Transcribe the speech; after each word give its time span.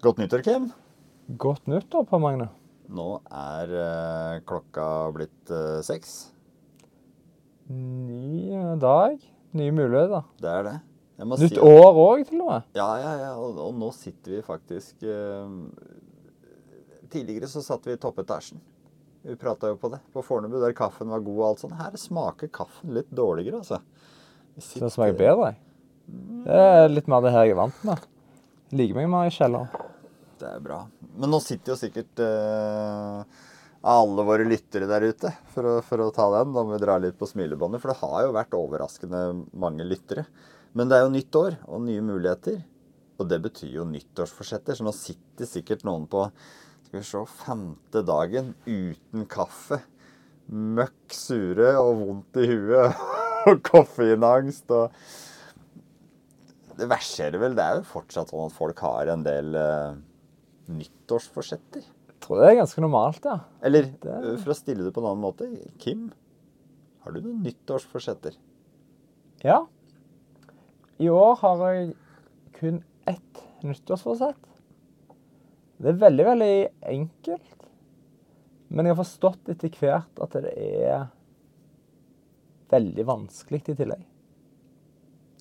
Godt 0.00 0.18
nyttår, 0.20 0.42
Kim. 0.46 0.70
Godt 1.40 1.66
nyttår, 1.70 2.06
Per 2.08 2.20
Magne. 2.22 2.48
Nå 2.90 3.08
er 3.30 3.72
eh, 3.78 4.36
klokka 4.48 4.86
blitt 5.14 5.52
eh, 5.54 5.80
seks. 5.86 6.14
Ny 7.70 8.50
dag, 8.82 9.20
nye 9.54 9.74
muligheter. 9.76 10.24
Det 10.40 10.50
er 10.50 10.64
det. 10.66 10.76
Jeg 11.20 11.28
må 11.28 11.36
Nytt 11.38 11.52
si- 11.52 11.60
år 11.68 11.98
òg, 12.00 12.24
til 12.30 12.40
og 12.40 12.48
med. 12.54 12.64
Ja, 12.80 12.88
ja, 13.02 13.12
ja. 13.20 13.30
Og, 13.36 13.58
og 13.60 13.76
nå 13.78 13.90
sitter 13.94 14.38
vi 14.38 14.42
faktisk 14.46 15.04
eh, 15.04 15.52
Tidligere 17.10 17.48
så 17.50 17.58
satt 17.66 17.86
vi 17.88 17.96
i 17.96 18.00
toppetasjen. 18.00 18.60
Vi 19.26 19.34
prata 19.36 19.68
jo 19.68 19.76
på 19.82 19.90
det. 19.92 19.98
På 20.14 20.22
Fornebu, 20.24 20.56
der 20.62 20.72
kaffen 20.78 21.10
var 21.12 21.20
god 21.26 21.40
og 21.42 21.46
alt 21.50 21.62
sånn. 21.64 21.74
Her 21.76 21.96
smaker 22.00 22.48
kaffen 22.54 22.94
litt 22.96 23.10
dårligere, 23.12 23.60
altså. 23.60 23.80
Vi 24.56 24.62
Så 24.62 24.64
det 24.64 24.68
sitter- 24.72 24.94
smaker 24.96 25.18
bedre. 25.18 25.52
Det 26.46 26.60
er 26.80 26.88
litt 26.90 27.10
mer 27.10 27.20
det 27.26 27.32
her 27.34 27.44
jeg 27.50 27.54
er 27.54 27.60
vant 27.60 27.84
med. 27.86 28.06
Liker 28.72 28.96
meg 29.00 29.10
mer 29.12 29.26
i 29.28 29.34
kjelleren. 29.34 29.68
Det 30.40 30.48
er 30.48 30.62
bra. 30.64 30.82
Men 31.20 31.32
nå 31.34 31.40
sitter 31.44 31.74
jo 31.74 31.78
sikkert 31.80 32.22
uh, 32.24 33.20
alle 33.92 34.24
våre 34.24 34.46
lyttere 34.48 34.88
der 34.88 35.04
ute, 35.10 35.32
for 35.52 35.68
å, 35.68 35.74
for 35.84 36.04
å 36.04 36.10
ta 36.16 36.30
den. 36.38 36.54
Da 36.56 36.64
må 36.64 36.74
vi 36.74 36.82
dra 36.82 36.96
litt 37.00 37.18
på 37.20 37.28
smilebåndet, 37.28 37.82
for 37.82 37.92
det 37.92 38.00
har 38.00 38.24
jo 38.24 38.34
vært 38.36 38.56
overraskende 38.56 39.22
mange 39.60 39.86
lyttere. 39.86 40.26
Men 40.76 40.90
det 40.90 40.98
er 40.98 41.06
jo 41.06 41.14
nytt 41.14 41.38
år 41.40 41.60
og 41.68 41.84
nye 41.86 42.04
muligheter. 42.04 42.60
Og 43.20 43.28
det 43.28 43.40
betyr 43.44 43.76
jo 43.80 43.86
nyttårsforsetter. 43.88 44.78
Så 44.78 44.86
nå 44.86 44.92
sitter 44.96 45.48
sikkert 45.48 45.84
noen 45.84 46.06
på 46.10 46.24
skal 46.90 46.98
vi 46.98 47.06
se, 47.06 47.24
femte 47.44 48.02
dagen 48.06 48.54
uten 48.66 49.26
kaffe. 49.30 49.82
Møkk 50.50 51.14
sure 51.14 51.74
og 51.78 52.00
vondt 52.00 52.38
i 52.42 52.48
huet 52.50 53.02
og 53.50 53.60
koffeinangst 53.68 54.72
og 54.74 54.96
Det 56.80 56.88
verserer 56.88 57.38
vel. 57.38 57.54
Det 57.54 57.62
er 57.62 57.78
jo 57.78 57.90
fortsatt 57.90 58.32
sånn 58.32 58.48
at 58.48 58.56
folk 58.56 58.80
har 58.82 59.12
en 59.12 59.22
del 59.22 59.54
eh, 59.58 59.98
nyttårsforsetter. 60.78 61.82
Jeg 61.82 62.20
tror 62.20 62.40
det 62.40 62.48
er 62.50 62.58
ganske 62.60 62.82
normalt, 62.84 63.24
ja. 63.24 63.38
Eller 63.62 63.82
Det- 63.82 64.40
for 64.42 64.52
å 64.52 64.56
stille 64.56 64.84
det 64.84 64.92
på 64.94 65.00
en 65.00 65.10
annen 65.10 65.24
måte, 65.24 65.48
Kim, 65.78 66.12
har 67.04 67.12
du 67.12 67.20
noen 67.20 67.42
nyttårsforsetter? 67.42 68.36
Ja. 69.42 69.66
I 71.00 71.08
år 71.08 71.36
har 71.40 71.72
jeg 71.74 71.96
kun 72.52 72.84
ett 73.06 73.42
nyttårsforsett. 73.62 74.36
Det 75.80 75.88
er 75.88 75.92
veldig, 76.10 76.24
veldig 76.26 76.68
enkelt. 76.82 77.56
Men 78.68 78.86
jeg 78.86 78.94
har 78.94 79.02
forstått 79.04 79.48
etter 79.48 79.70
hvert 79.70 80.20
at 80.22 80.30
det 80.44 80.52
er 80.56 81.08
veldig 82.70 83.04
vanskelig 83.08 83.62
i 83.72 83.74
tillegg. 83.74 84.04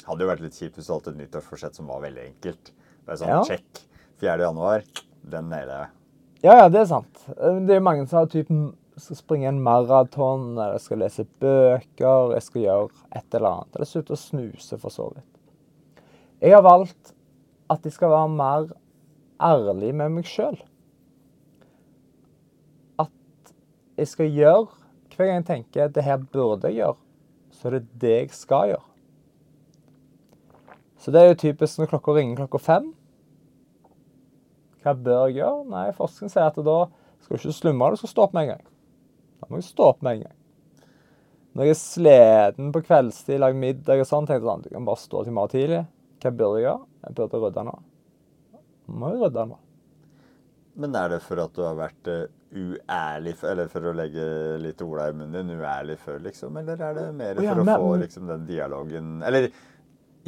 Hadde 0.07 0.23
jo 0.25 0.29
vært 0.31 0.41
litt 0.41 0.53
kjipt 0.57 0.79
hvis 0.79 0.87
du 0.87 0.93
hadde 0.95 1.11
et 1.13 1.19
nyttårsforsett 1.19 1.75
som 1.75 1.87
var 1.91 2.01
veldig 2.01 2.23
enkelt. 2.33 2.71
Bare 3.05 3.17
sånn 3.17 3.27
Ja. 3.27 3.43
check. 3.43 3.83
4. 4.19 4.37
januar, 4.39 4.83
den 5.23 5.49
nailer 5.51 5.83
jeg. 5.83 5.95
Ja, 6.43 6.53
ja, 6.55 6.67
det 6.71 6.83
er 6.83 6.91
sant. 6.91 7.25
Det 7.67 7.75
er 7.75 7.83
mange 7.83 8.05
som 8.07 8.21
har 8.21 8.29
typen 8.31 8.69
skal 8.99 9.15
springe 9.15 9.47
en 9.47 9.61
maraton, 9.63 10.51
eller 10.53 10.75
jeg 10.75 10.83
skal 10.83 11.01
lese 11.03 11.25
bøker, 11.41 12.33
jeg 12.35 12.45
skal 12.45 12.63
gjøre 12.63 13.05
et 13.15 13.37
eller 13.37 13.49
annet. 13.49 13.75
Eller 13.75 13.89
slutte 13.89 14.15
å 14.15 14.19
snuse, 14.19 14.79
for 14.79 14.93
så 14.93 15.07
vidt. 15.13 16.03
Jeg 16.43 16.55
har 16.55 16.63
valgt 16.63 17.13
at 17.71 17.85
jeg 17.85 17.95
skal 17.95 18.13
være 18.13 18.33
mer 18.33 18.69
ærlig 19.43 19.93
med 19.95 20.15
meg 20.17 20.27
sjøl. 20.27 20.57
At 22.99 23.53
jeg 23.99 24.13
skal 24.15 24.35
gjøre 24.35 24.67
Hver 25.19 25.27
gang 25.27 25.41
jeg 25.41 25.47
tenker 25.49 25.81
at 25.83 25.95
det 25.97 26.03
her 26.05 26.21
burde 26.31 26.69
jeg 26.69 26.77
gjøre, 26.77 26.95
så 27.51 27.67
er 27.67 27.73
det 27.75 27.97
det 27.99 28.11
jeg 28.13 28.29
skal 28.31 28.69
gjøre. 28.69 28.85
Så 30.95 31.11
det 31.11 31.19
er 31.19 31.27
jo 31.27 31.39
typisk 31.41 31.81
når 31.81 31.89
klokka 31.91 32.13
ringer 32.15 32.39
klokka 32.39 32.61
fem. 32.63 32.85
Hva 34.83 34.95
bør 34.95 35.27
jeg 35.27 35.41
gjøre? 35.41 35.67
Nei, 35.73 35.85
forskning 35.97 36.31
sier 36.31 36.47
at 36.47 36.59
da 36.63 36.79
skal 37.19 37.35
du 37.35 37.39
ikke 37.41 37.55
slumre, 37.57 37.93
du 37.93 38.01
skal 38.01 38.13
stå 38.13 38.25
opp 38.25 38.35
med 38.35 38.45
en 38.45 38.51
gang. 38.53 38.67
Da 39.39 39.49
må 39.49 39.59
jeg 39.59 39.69
stå 39.69 39.87
opp 39.91 40.03
med 40.05 40.17
en 40.17 40.27
gang. 40.27 40.35
Når 41.57 41.65
jeg 41.65 41.75
er 41.75 41.79
sliten 41.81 42.73
på 42.75 42.83
kveldstid, 42.85 43.39
lager 43.41 43.59
middag 43.59 44.03
og 44.03 44.07
sånn, 44.07 44.27
tenker 44.29 44.45
jeg 44.45 44.51
sånn, 44.51 44.65
du 44.67 44.69
kan 44.71 44.85
bare 44.87 45.01
stå 45.01 45.23
til 45.23 45.31
i 45.31 45.35
morgen 45.35 45.53
tidlig. 45.55 45.79
Hva 46.19 46.31
burde 46.35 46.59
jeg 46.59 46.67
gjøre? 46.67 46.85
Jeg 47.03 47.17
burde 47.17 47.41
rydde 47.43 47.63
nå. 47.69 47.73
Må 48.99 49.13
jo 49.15 49.23
rydde 49.23 49.47
nå. 49.49 49.57
Men 50.79 50.95
er 50.95 51.15
det 51.15 51.23
for 51.25 51.41
at 51.43 51.55
du 51.57 51.63
har 51.65 51.75
vært 51.75 52.11
uærlig, 52.49 53.33
eller 53.45 53.67
for 53.71 53.89
å 53.89 53.95
legge 53.97 54.27
litt 54.61 54.81
orda 54.85 55.09
i 55.09 55.17
munnen 55.17 55.49
din, 55.49 55.59
uærlig 55.59 55.97
før, 56.01 56.21
liksom? 56.23 56.61
Eller 56.61 56.79
er 56.85 56.95
det 56.97 57.07
mer 57.17 57.35
for 57.35 57.45
ja, 57.45 57.57
for 57.57 57.65
å 57.65 57.75
få 57.83 57.91
liksom 58.03 58.29
den 58.29 58.47
dialogen 58.47 59.19
Eller 59.25 59.49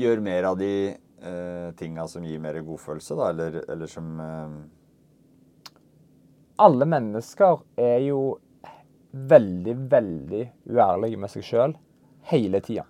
gjør 0.01 0.21
mer 0.25 0.49
av 0.51 0.59
de 0.59 0.73
uh, 1.23 1.71
tinga 1.79 2.07
som 2.07 2.25
gir 2.25 2.39
mer 2.41 2.59
godfølelse, 2.65 3.17
da? 3.17 3.29
Eller, 3.33 3.59
eller 3.71 3.89
som 3.89 4.07
eh, 4.19 4.55
Alle 6.61 6.85
mennesker 6.85 7.61
er 7.81 7.99
jo 8.05 8.21
veldig, 9.11 9.75
veldig 9.91 10.41
uærlige 10.69 11.19
med 11.19 11.31
seg 11.33 11.45
sjøl 11.45 11.73
hele 12.29 12.61
tida. 12.63 12.85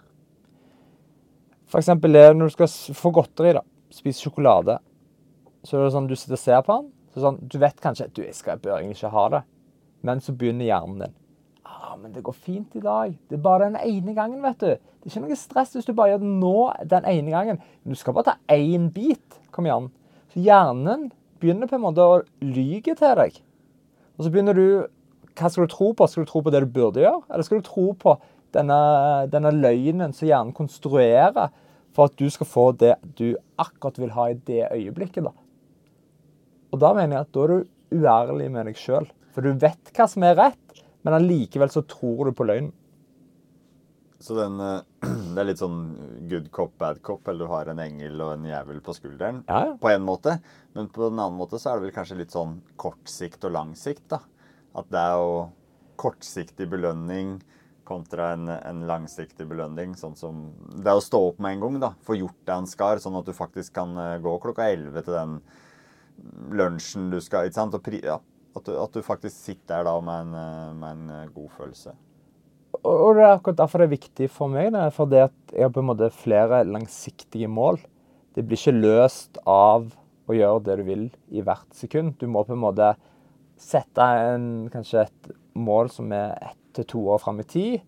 Eksempel 1.71 2.11
når 2.35 2.49
du 2.49 2.55
skal 2.57 2.95
få 2.97 3.13
godteri, 3.15 3.53
da. 3.55 3.63
Spise 3.91 4.25
sjokolade. 4.25 4.75
Så 5.63 5.77
er 5.77 5.85
det 5.85 5.93
sånn, 5.95 6.09
du 6.09 6.17
sitter 6.17 6.35
og 6.35 6.43
ser 6.43 6.65
på 6.67 6.75
den. 6.75 6.91
Så 7.13 7.23
sånn, 7.23 7.39
du 7.47 7.57
vet 7.61 7.79
kanskje 7.83 8.09
at 8.09 8.15
du 8.17 8.25
skal, 8.35 8.59
bør 8.59 8.77
egentlig 8.79 8.99
ikke 8.99 9.13
ha 9.15 9.25
det. 9.37 9.41
Men 10.07 10.23
så 10.23 10.35
begynner 10.35 10.67
hjernen 10.67 11.05
din. 11.05 11.15
Ah, 11.81 11.95
men 11.97 12.11
det 12.13 12.21
går 12.21 12.35
fint 12.37 12.75
i 12.77 12.83
dag. 12.83 13.15
Det 13.29 13.39
er 13.39 13.41
bare 13.41 13.71
den 13.71 13.79
ene 13.81 14.13
gangen, 14.13 14.41
vet 14.43 14.59
du. 14.61 14.67
Det 14.69 15.07
er 15.07 15.15
ikke 15.15 15.23
noe 15.23 15.37
stress 15.39 15.71
hvis 15.73 15.87
du 15.87 15.95
bare 15.97 16.13
gjør 16.13 16.19
det 16.21 16.33
nå 16.43 16.57
den 16.91 17.07
ene 17.09 17.33
gangen. 17.33 17.61
Men 17.81 17.95
du 17.95 17.97
skal 17.97 18.13
bare 18.13 18.35
ta 18.35 18.35
én 18.53 18.91
bit. 18.93 19.39
Kom 19.51 19.65
igjen. 19.65 19.87
Så 20.29 20.43
hjernen 20.45 21.07
begynner 21.41 21.69
på 21.69 21.79
en 21.79 21.85
måte 21.87 22.05
å 22.05 22.19
lyge 22.45 22.93
til 22.93 23.15
deg. 23.17 23.39
Og 24.17 24.25
så 24.25 24.33
begynner 24.33 24.57
du 24.57 24.65
Hva 25.31 25.47
skal 25.49 25.65
du 25.65 25.71
tro 25.71 25.89
på? 25.95 26.05
Skal 26.11 26.25
du 26.25 26.29
tro 26.29 26.41
på 26.43 26.51
det 26.53 26.59
du 26.61 26.73
burde 26.75 27.01
gjøre? 27.01 27.23
Eller 27.31 27.47
skal 27.47 27.61
du 27.61 27.65
tro 27.65 27.85
på 27.97 28.17
denne, 28.53 28.77
denne 29.31 29.53
løgnen 29.55 30.11
som 30.13 30.27
hjernen 30.27 30.51
konstruerer 30.53 31.47
for 31.95 32.09
at 32.11 32.17
du 32.19 32.27
skal 32.29 32.49
få 32.51 32.65
det 32.75 32.97
du 33.17 33.31
akkurat 33.59 33.97
vil 33.99 34.11
ha 34.13 34.27
i 34.29 34.35
det 34.35 34.67
øyeblikket? 34.67 35.23
da? 35.23 35.31
Og 36.75 36.83
da 36.83 36.91
mener 36.93 37.15
jeg 37.15 37.25
at 37.25 37.33
da 37.33 37.45
er 37.45 37.53
du 37.55 38.01
uærlig 38.03 38.51
med 38.51 38.69
deg 38.69 38.79
sjøl. 38.79 39.07
For 39.31 39.43
du 39.43 39.55
vet 39.59 39.91
hva 39.95 40.07
som 40.11 40.27
er 40.27 40.37
rett, 40.39 40.60
men 41.01 41.17
allikevel 41.17 41.73
så 41.73 41.83
tror 41.87 42.29
du 42.29 42.35
på 42.37 42.47
løgnen. 42.47 42.71
Så 44.21 44.35
den, 44.37 44.59
eh, 44.61 44.81
det 45.33 45.41
er 45.41 45.47
litt 45.49 45.61
sånn 45.61 45.79
good 46.29 46.51
cop, 46.53 46.75
bad 46.81 47.01
cop, 47.05 47.25
eller 47.27 47.47
du 47.47 47.53
har 47.53 47.71
en 47.71 47.81
engel 47.81 48.21
og 48.21 48.35
en 48.35 48.45
jævel 48.45 48.81
på 48.85 48.93
skulderen. 48.93 49.41
Ja, 49.47 49.63
ja. 49.71 49.77
På 49.81 49.89
en 49.89 50.05
måte. 50.05 50.37
Men 50.77 50.91
på 50.93 51.07
en 51.07 51.17
annen 51.17 51.39
måte 51.39 51.57
så 51.61 51.71
er 51.71 51.79
det 51.79 51.89
vel 51.89 51.95
kanskje 51.95 52.19
litt 52.21 52.35
sånn 52.35 52.59
kortsikt 52.81 53.49
og 53.49 53.55
langsikt, 53.57 54.05
da. 54.13 54.21
At 54.77 54.91
det 54.93 55.01
er 55.01 55.17
jo 55.17 55.33
kortsiktig 56.01 56.69
belønning 56.69 57.39
kontra 57.91 58.31
en, 58.35 58.47
en 58.47 58.85
langsiktig 58.87 59.47
belønning. 59.49 59.95
Sånn 59.99 60.15
som 60.15 60.45
Det 60.69 60.87
er 60.87 60.99
å 60.99 61.03
stå 61.03 61.19
opp 61.31 61.41
med 61.41 61.57
en 61.57 61.65
gang, 61.65 61.79
da. 61.81 61.91
Få 62.05 62.17
gjort 62.19 62.37
deg 62.45 62.55
en 62.55 62.69
skar, 62.69 63.01
sånn 63.03 63.17
at 63.19 63.27
du 63.27 63.33
faktisk 63.35 63.73
kan 63.79 63.97
eh, 63.97 64.19
gå 64.23 64.37
klokka 64.43 64.69
11 64.69 65.01
til 65.01 65.17
den 65.17 65.39
lunsjen 66.53 67.09
du 67.09 67.17
skal 67.23 67.47
Ikke 67.47 67.57
sant? 67.57 67.73
Og 67.73 67.81
pri, 67.81 68.03
ja, 68.05 68.19
at, 68.55 68.65
du, 68.65 68.73
at 68.75 68.95
du 68.95 69.03
faktisk 69.05 69.35
sitter 69.35 69.81
der 69.81 69.87
da 69.87 69.97
med 70.03 70.25
en, 70.25 70.33
eh, 70.39 70.73
med 70.77 70.97
en 70.97 71.13
eh, 71.15 71.29
god 71.35 71.51
følelse. 71.57 71.95
Og 72.81 72.91
og 72.91 73.15
det 73.15 73.23
er 73.23 73.33
akkurat 73.35 73.59
derfor 73.59 73.81
det 73.81 73.87
er 73.89 73.97
viktig 73.97 74.29
for 74.31 74.51
meg. 74.51 74.71
Det 74.73 74.81
er 74.81 74.95
fordi 74.95 75.19
at 75.23 75.53
jeg 75.53 75.65
har 75.67 75.73
på 75.75 75.83
en 75.83 75.89
måte 75.91 76.11
flere 76.15 76.63
langsiktige 76.65 77.49
mål. 77.51 77.81
Det 78.35 78.45
blir 78.47 78.59
ikke 78.59 78.79
løst 78.79 79.39
av 79.45 79.89
å 80.31 80.35
gjøre 80.35 80.63
det 80.65 80.77
du 80.79 80.83
vil 80.87 81.05
i 81.29 81.43
hvert 81.43 81.67
sekund. 81.75 82.15
Du 82.19 82.27
må 82.31 82.45
på 82.47 82.55
en 82.55 82.63
måte 82.63 82.93
sette 83.61 84.01
en, 84.31 84.67
kanskje 84.73 85.05
et 85.05 85.31
mål 85.53 85.91
som 85.93 86.11
er 86.15 86.35
ett 86.39 86.57
til 86.75 86.87
to 86.87 87.01
år 87.11 87.19
fram 87.21 87.41
i 87.43 87.47
tid. 87.47 87.81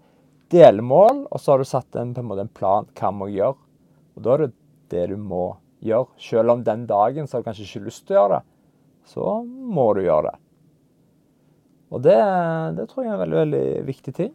Delmål, 0.52 1.24
og 1.32 1.40
så 1.42 1.54
har 1.54 1.64
du 1.64 1.68
satt 1.68 1.96
en, 1.98 2.12
på 2.14 2.22
en 2.22 2.30
måte 2.30 2.44
en 2.46 2.52
plan. 2.52 2.90
Hva 3.00 3.14
må 3.16 3.32
gjøre? 3.32 3.58
Og 4.14 4.26
da 4.26 4.36
er 4.36 4.44
det 4.44 4.52
det 4.94 5.06
du 5.14 5.18
må 5.18 5.46
gjøre. 5.84 6.12
Selv 6.22 6.54
om 6.54 6.64
den 6.66 6.86
dagen 6.90 7.28
så 7.28 7.38
har 7.38 7.44
du 7.44 7.50
kanskje 7.50 7.66
ikke 7.66 7.88
lyst 7.88 8.06
til 8.06 8.18
å 8.18 8.20
gjøre 8.20 8.38
det, 8.38 8.44
så 9.14 9.30
må 9.48 9.88
du 9.98 10.04
gjøre 10.04 10.30
det. 10.30 10.43
Og 11.94 12.02
det, 12.02 12.18
det 12.78 12.88
tror 12.90 13.06
jeg 13.06 13.12
er 13.12 13.18
en 13.18 13.22
veldig, 13.22 13.40
veldig 13.44 13.66
viktig 13.86 14.14
ting. 14.18 14.32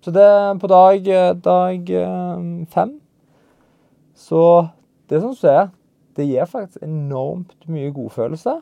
Så 0.00 0.12
det 0.14 0.26
på 0.62 0.68
dag, 0.70 1.08
dag 1.44 1.90
eh, 1.92 2.44
fem 2.72 2.94
Så 4.16 4.42
det 5.10 5.18
som 5.20 5.34
skjer, 5.36 5.72
det 6.16 6.28
gir 6.28 6.48
faktisk 6.48 6.84
enormt 6.86 7.66
mye 7.68 7.90
godfølelse. 7.92 8.60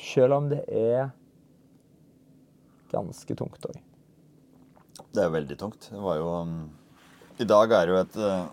Selv 0.00 0.38
om 0.38 0.48
det 0.50 0.64
er 0.66 1.12
ganske 2.90 3.36
tungt 3.36 3.68
òg. 3.68 3.76
Det 5.14 5.22
er 5.22 5.30
veldig 5.30 5.58
tungt. 5.60 5.90
Det 5.92 6.00
var 6.02 6.18
jo 6.18 6.32
um, 6.40 6.56
I 7.38 7.46
dag 7.46 7.70
er 7.76 7.86
det 7.86 7.94
jo 7.94 8.00
et 8.00 8.18
uh, 8.18 8.48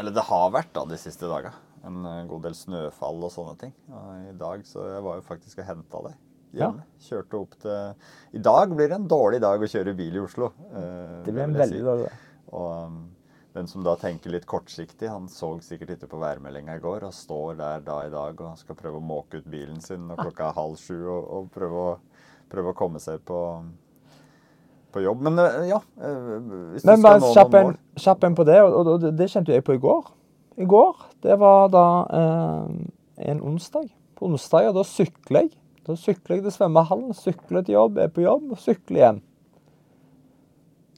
Eller 0.00 0.14
det 0.16 0.24
har 0.30 0.54
vært 0.54 0.72
da 0.76 0.86
de 0.88 1.00
siste 1.00 1.28
daga 1.28 1.52
en 1.84 2.04
god 2.28 2.42
del 2.44 2.54
snøfall 2.56 3.22
og 3.24 3.32
sånne 3.32 3.54
ting. 3.60 3.70
Og 3.88 4.26
I 4.30 4.34
dag 4.36 4.64
så 4.68 4.84
jeg 4.84 5.04
var 5.04 5.16
jo 5.16 5.24
faktisk 5.24 5.62
og 5.62 5.68
henta 5.68 6.02
deg 6.10 6.18
hjemme. 6.56 6.84
Kjørte 7.06 7.38
opp 7.38 7.56
til 7.62 8.36
I 8.36 8.42
dag 8.42 8.74
blir 8.74 8.90
det 8.90 8.98
en 8.98 9.08
dårlig 9.10 9.40
dag 9.42 9.62
å 9.62 9.70
kjøre 9.70 9.96
bil 9.98 10.18
i 10.18 10.24
Oslo. 10.24 10.52
uh, 10.74 11.22
Det 11.24 11.32
blir 11.32 11.46
en 11.46 11.56
veldig 11.56 11.80
si. 11.80 11.86
dårlig 11.86 12.08
dag. 12.08 12.28
Og 12.50 12.70
um, 12.90 13.00
den 13.54 13.66
som 13.66 13.82
da 13.82 13.96
tenker 13.98 14.30
litt 14.30 14.46
kortsiktig, 14.46 15.08
han 15.10 15.26
så 15.30 15.52
sikkert 15.64 15.96
ikke 15.96 16.10
på 16.12 16.20
værmeldinga 16.22 16.76
i 16.78 16.82
går 16.82 17.06
og 17.08 17.14
står 17.14 17.56
der 17.58 17.84
da 17.86 17.96
i 18.06 18.12
dag 18.12 18.42
og 18.46 18.58
skal 18.60 18.78
prøve 18.78 19.00
å 19.00 19.04
måke 19.04 19.40
ut 19.40 19.48
bilen 19.50 19.80
sin 19.82 20.06
når 20.06 20.22
klokka 20.22 20.50
er 20.50 20.58
halv 20.58 20.76
sju 20.78 20.98
og, 21.00 21.24
og 21.34 21.48
prøve, 21.54 21.86
å, 21.94 22.44
prøve 22.52 22.70
å 22.70 22.78
komme 22.78 23.02
seg 23.02 23.22
på, 23.26 23.40
på 24.94 25.02
jobb. 25.02 25.26
Men 25.26 25.42
eh, 25.42 25.66
ja 25.72 25.80
eh, 25.82 26.36
Hvis 26.76 26.86
Men 26.86 27.02
bare 27.02 27.32
kjapp 27.34 27.58
en, 27.58 27.74
kjapp 27.98 28.28
en 28.28 28.38
på 28.38 28.46
det, 28.46 28.60
og, 28.68 28.94
og 28.94 29.08
det 29.18 29.30
kjente 29.32 29.56
jeg 29.56 29.66
på 29.66 29.78
i 29.78 29.82
går. 29.82 30.14
I 30.60 30.68
går, 30.70 31.06
det 31.26 31.38
var 31.40 31.70
da 31.74 31.86
eh, 32.20 32.70
en 33.34 33.42
onsdag. 33.50 33.90
På 34.14 34.30
onsdager, 34.30 34.74
da 34.76 34.86
sykler 34.86 35.46
jeg. 35.46 35.56
Da 35.88 35.96
sykler 35.96 36.38
jeg 36.38 36.44
til 36.46 36.54
svømmehallen, 36.54 37.16
sykler 37.16 37.64
til 37.64 37.76
jobb, 37.78 37.98
er 38.02 38.12
på 38.12 38.24
jobb 38.24 38.52
og 38.54 38.60
sykler 38.60 39.00
hjem. 39.04 39.20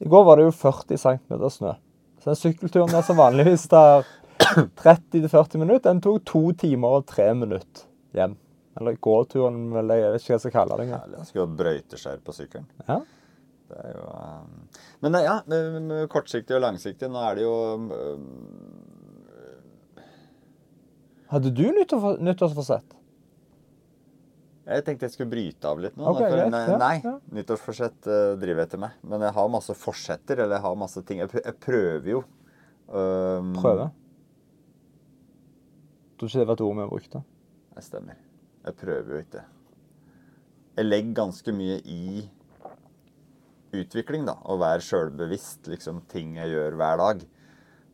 I 0.03 0.09
går 0.11 0.25
var 0.27 0.39
det 0.39 0.49
jo 0.49 0.55
40 0.59 0.99
cm 0.99 1.47
snø. 1.55 1.73
Så 2.19 2.31
den 2.31 2.39
sykkelturen 2.39 2.91
der 2.91 3.05
som 3.05 3.19
vanligvis 3.19 3.67
tar 3.71 4.03
30-40 4.43 5.59
minutter, 5.61 5.89
den 5.89 6.01
tok 6.03 6.23
to 6.27 6.41
timer 6.59 6.99
og 6.99 7.07
tre 7.07 7.29
minutter 7.37 7.85
hjem. 8.17 8.35
Eller 8.79 8.97
gåturen, 9.05 9.67
vel, 9.73 9.91
jeg 9.93 10.13
vet 10.13 10.23
ikke 10.23 10.31
hva 10.31 10.37
jeg 10.37 10.43
skal 10.43 10.55
kalle 10.55 10.77
det 10.79 10.87
engang. 10.87 11.17
Han 11.19 11.27
skulle 11.29 11.45
ha 11.45 11.57
brøyteskjær 11.59 12.23
på 12.25 12.35
sykkelen. 12.35 12.65
Ja. 12.87 12.99
Det 13.69 13.83
er 13.85 13.93
jo 13.95 14.07
um... 14.09 14.65
Men 15.05 15.17
eh, 15.19 15.25
ja, 15.27 15.35
med 15.47 16.07
kortsiktig 16.11 16.57
og 16.57 16.63
langsiktig. 16.65 17.09
Nå 17.11 17.21
er 17.21 17.37
det 17.37 17.45
jo 17.45 17.53
um... 17.77 17.87
Hadde 21.33 21.53
du 21.53 21.63
nyttår- 21.73 22.19
nyttårsforsett? 22.21 22.97
Jeg 24.63 24.83
tenkte 24.87 25.03
jeg 25.09 25.11
skulle 25.17 25.31
bryte 25.33 25.67
av 25.67 25.79
litt 25.83 25.97
nå. 25.99 26.05
Okay, 26.13 26.29
for, 26.31 26.51
nei, 26.53 26.61
ja, 26.69 26.75
nei 26.79 26.93
ja. 27.03 27.13
nyttårsforsett 27.35 28.07
uh, 28.07 28.35
driver 28.39 28.63
etter 28.63 28.79
meg. 28.79 28.93
Men 29.03 29.25
jeg 29.27 29.35
har 29.35 29.49
masse 29.51 29.75
forsetter, 29.75 30.39
eller 30.45 30.55
jeg 30.55 30.63
har 30.63 30.77
masse 30.79 31.03
ting. 31.03 31.19
Jeg, 31.19 31.31
prø- 31.33 31.43
jeg 31.43 31.57
prøver 31.65 32.07
jo. 32.13 32.21
Um, 32.87 33.49
Prøve? 33.57 33.89
Tror 36.15 36.29
ikke 36.31 36.39
det 36.43 36.47
var 36.47 36.55
et 36.59 36.63
ord 36.63 36.79
vi 36.79 36.87
brukte. 36.93 37.23
Det 37.75 37.83
stemmer. 37.83 38.21
Jeg 38.63 38.79
prøver 38.79 39.11
jo 39.17 39.21
ikke. 39.25 39.43
Jeg 40.77 40.87
legger 40.87 41.17
ganske 41.19 41.53
mye 41.59 41.77
i 41.83 42.23
utvikling, 43.73 44.23
da. 44.29 44.37
Å 44.47 44.55
være 44.61 44.85
sjølbevisst, 44.85 45.67
liksom. 45.73 46.03
Ting 46.11 46.37
jeg 46.39 46.53
gjør 46.55 46.79
hver 46.79 47.01
dag. 47.03 47.25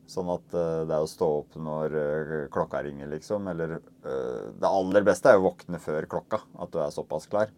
Sånn 0.09 0.29
at 0.33 0.53
eh, 0.57 0.83
det 0.89 0.95
er 0.95 1.05
å 1.05 1.09
stå 1.09 1.27
opp 1.43 1.57
når 1.61 1.95
eh, 1.99 2.35
klokka 2.53 2.81
ringer, 2.85 3.09
liksom. 3.11 3.49
Eller 3.51 3.77
eh, 3.77 4.45
Det 4.57 4.69
aller 4.69 5.05
beste 5.05 5.29
er 5.29 5.37
jo 5.37 5.43
å 5.43 5.49
våkne 5.51 5.81
før 5.83 6.07
klokka. 6.09 6.41
At 6.57 6.73
du 6.73 6.79
er 6.81 6.95
såpass 6.95 7.29
klar. 7.29 7.53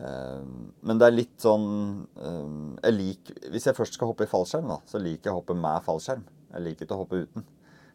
Men 0.00 0.96
det 0.96 1.04
er 1.04 1.12
litt 1.12 1.42
sånn 1.44 1.66
jeg 2.16 2.94
liker, 2.94 3.34
Hvis 3.52 3.66
jeg 3.68 3.76
først 3.76 3.98
skal 3.98 4.08
hoppe 4.08 4.24
i 4.24 4.30
fallskjerm, 4.30 4.70
da, 4.72 4.78
så 4.88 4.96
liker 4.96 5.28
jeg 5.28 5.34
å 5.34 5.40
hoppe 5.42 5.56
med 5.60 5.84
fallskjerm. 5.84 6.22
Jeg 6.54 6.64
liker 6.64 6.86
ikke 6.86 6.96
å 6.96 7.00
hoppe 7.02 7.18
uten. 7.26 7.44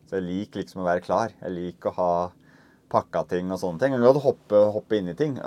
Så 0.05 0.19
jeg 0.19 0.25
liker 0.27 0.61
liksom 0.61 0.83
å 0.83 0.85
være 0.85 1.01
klar. 1.01 1.33
Jeg 1.39 1.55
liker 1.55 1.89
å 1.89 1.95
ha 1.97 2.11
pakka 2.93 3.23
ting 3.33 3.49
og 3.49 3.57
sånne 3.57 3.81
ting. 3.81 3.95
Jeg 3.95 4.03
kan 4.03 4.05
godt 4.05 4.21
hoppe, 4.27 4.61
hoppe 4.77 4.99
inn 4.99 5.09
i 5.09 5.17
ting. 5.17 5.39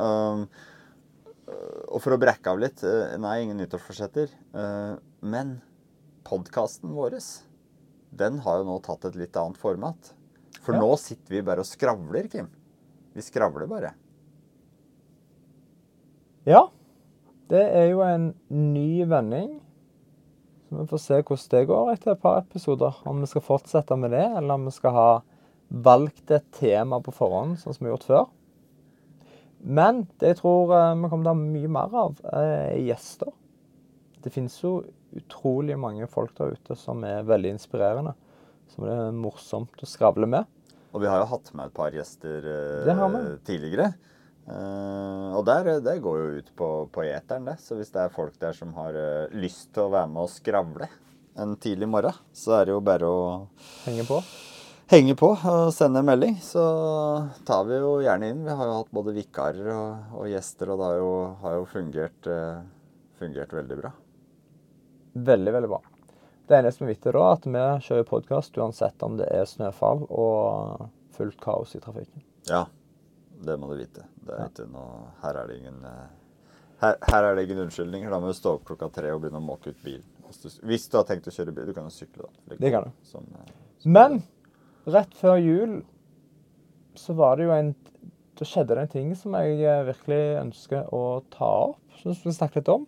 Og 1.54 2.02
for 2.02 2.16
å 2.16 2.20
brekke 2.26 2.50
av 2.50 2.58
litt 2.64 2.82
Nei, 3.22 3.36
ingen 3.44 3.62
nyttårsforsetter. 3.62 4.34
Men 5.22 5.60
podkasten 6.28 6.92
vår, 6.96 7.18
den 8.18 8.38
har 8.44 8.60
jo 8.60 8.68
nå 8.68 8.78
tatt 8.84 9.08
et 9.08 9.16
litt 9.18 9.36
annet 9.40 9.58
format. 9.60 10.12
For 10.62 10.74
Ja. 10.74 10.80
nå 10.82 10.96
sitter 11.00 11.36
vi 11.38 11.42
bare 11.42 11.64
og 11.64 11.68
skravler, 11.68 12.28
Kim. 12.30 12.50
Vi 13.14 13.22
skravler 13.24 13.68
bare. 13.70 13.94
Ja. 16.48 16.68
Det 17.48 17.62
er 17.64 17.90
jo 17.90 18.02
en 18.04 18.34
ny 18.52 19.04
vending. 19.08 19.60
Så 20.68 20.82
vi 20.82 20.86
får 20.90 21.00
se 21.00 21.20
hvordan 21.22 21.50
det 21.54 21.66
går 21.70 21.92
etter 21.94 22.12
et 22.12 22.20
par 22.20 22.40
episoder. 22.42 22.96
Om 23.08 23.22
vi 23.24 23.26
skal 23.30 23.44
fortsette 23.44 23.96
med 23.96 24.12
det, 24.12 24.24
eller 24.36 24.54
om 24.58 24.66
vi 24.68 24.74
skal 24.76 24.92
ha 24.92 25.08
valgt 25.70 26.30
et 26.30 26.44
tema 26.52 27.00
på 27.00 27.12
forhånd, 27.12 27.56
sånn 27.60 27.74
som 27.76 27.84
vi 27.84 27.90
har 27.90 27.96
gjort 27.96 28.08
før. 28.08 28.26
Men 29.64 30.04
det 30.20 30.34
jeg 30.34 30.40
tror 30.42 30.72
eh, 30.76 30.94
vi 30.94 31.08
kommer 31.08 31.24
til 31.24 31.32
å 31.32 31.34
ha 31.34 31.40
mye 31.40 31.72
mer 31.72 31.96
av, 32.04 32.20
er 32.32 32.76
gjester. 32.84 33.32
Det 34.28 34.34
finnes 34.34 34.58
jo 34.60 34.82
utrolig 35.16 35.78
mange 35.80 36.04
folk 36.12 36.34
der 36.36 36.52
ute 36.52 36.74
som 36.76 37.00
er 37.08 37.24
veldig 37.24 37.54
inspirerende. 37.56 38.12
Som 38.68 38.84
det 38.84 38.92
er 38.92 39.14
morsomt 39.16 39.80
å 39.80 39.88
skravle 39.88 40.28
med. 40.28 40.44
Og 40.92 41.00
vi 41.00 41.08
har 41.08 41.22
jo 41.22 41.30
hatt 41.30 41.48
med 41.56 41.70
et 41.70 41.76
par 41.76 41.94
gjester 41.96 42.44
eh, 42.44 43.30
tidligere. 43.48 43.86
Eh, 44.48 45.36
og 45.36 45.46
der, 45.48 45.70
det 45.84 45.94
går 46.04 46.18
jo 46.20 46.42
ut 46.42 46.50
på, 46.56 46.68
på 46.92 47.04
eteren, 47.08 47.48
det. 47.48 47.56
Så 47.64 47.76
hvis 47.78 47.92
det 47.94 48.02
er 48.04 48.12
folk 48.12 48.36
der 48.40 48.56
som 48.56 48.74
har 48.76 48.96
eh, 48.96 49.32
lyst 49.36 49.70
til 49.72 49.86
å 49.86 49.92
være 49.92 50.10
med 50.12 50.26
og 50.26 50.32
skravle 50.32 50.88
en 51.38 51.54
tidlig 51.60 51.88
morgen, 51.88 52.16
så 52.36 52.58
er 52.58 52.68
det 52.68 52.74
jo 52.74 52.82
bare 52.84 53.08
å 53.08 53.20
Henge 53.86 54.04
på. 54.08 54.18
henge 54.92 55.14
på 55.20 55.30
og 55.36 55.70
sende 55.76 56.02
en 56.02 56.08
melding. 56.08 56.36
Så 56.44 56.64
tar 57.48 57.64
vi 57.68 57.80
jo 57.80 57.94
gjerne 58.04 58.32
inn. 58.32 58.44
Vi 58.44 58.58
har 58.60 58.72
jo 58.72 58.76
hatt 58.82 58.92
både 59.00 59.16
vikarer 59.16 59.72
og, 59.72 60.18
og 60.20 60.28
gjester, 60.32 60.74
og 60.74 60.82
det 60.82 60.90
har 60.90 61.00
jo, 61.00 61.14
har 61.44 61.56
jo 61.62 61.64
fungert, 61.72 62.30
eh, 62.32 62.60
fungert 63.20 63.56
veldig 63.56 63.80
bra. 63.80 63.94
Veldig, 65.24 65.52
veldig 65.52 65.68
bra. 65.70 65.80
Det 66.48 66.56
eneste 66.58 66.84
vi 66.84 66.92
vet 66.94 67.04
da, 67.04 67.10
er 67.12 67.32
at 67.34 67.46
vi 67.48 67.62
kjører 67.88 68.06
podkast 68.08 68.56
uansett 68.60 69.02
om 69.04 69.16
det 69.18 69.26
er 69.34 69.44
snøfall 69.48 70.04
og 70.08 70.86
fullt 71.16 71.40
kaos 71.42 71.74
i 71.76 71.80
trafikken. 71.82 72.22
Ja, 72.48 72.62
det 73.44 73.56
må 73.60 73.68
du 73.72 73.76
vite. 73.80 74.06
Det 74.24 74.36
er 74.36 74.48
ikke 74.48 74.68
noe 74.72 75.10
Her 75.22 75.42
er 75.42 75.50
det 75.50 75.58
ingen 75.58 75.82
eh, 75.84 76.06
her, 76.80 76.96
her 77.10 77.26
er 77.28 77.36
det 77.36 77.44
ingen 77.48 77.64
unnskyldninger. 77.66 78.10
Da 78.12 78.20
må 78.22 78.30
du 78.30 78.38
stå 78.38 78.54
opp 78.56 78.64
klokka 78.70 78.88
tre 78.94 79.10
og 79.12 79.20
begynne 79.24 79.42
å 79.42 79.44
måke 79.44 79.74
ut 79.74 79.82
bilen. 79.84 80.06
Hvis 80.28 80.40
du, 80.42 80.48
hvis 80.68 80.86
du 80.92 80.96
har 81.00 81.06
tenkt 81.08 81.28
å 81.28 81.34
kjøre 81.34 81.54
bil. 81.56 81.68
Du 81.68 81.74
kan 81.76 81.88
jo 81.88 81.92
sykle, 81.94 82.28
da. 82.28 82.56
Det 82.60 82.72
kan 82.72 82.88
du. 82.88 82.90
Som, 83.08 83.26
eh, 83.34 83.52
som- 83.82 83.92
Men 83.92 84.22
rett 84.86 85.14
før 85.20 85.36
jul 85.42 85.82
så 86.96 87.14
var 87.14 87.36
det 87.36 87.44
jo 87.48 87.52
en 87.52 87.74
Da 88.38 88.44
skjedde 88.46 88.68
det 88.68 88.78
en 88.78 88.88
ting 88.88 89.14
som 89.16 89.32
jeg 89.34 89.60
eh, 89.66 89.82
virkelig 89.82 90.22
ønsker 90.44 90.92
å 90.94 91.24
ta 91.34 91.44
opp. 91.72 91.80
Som 91.98 92.12
vi 92.14 92.30
snakket 92.30 92.60
litt 92.62 92.68
om. 92.68 92.86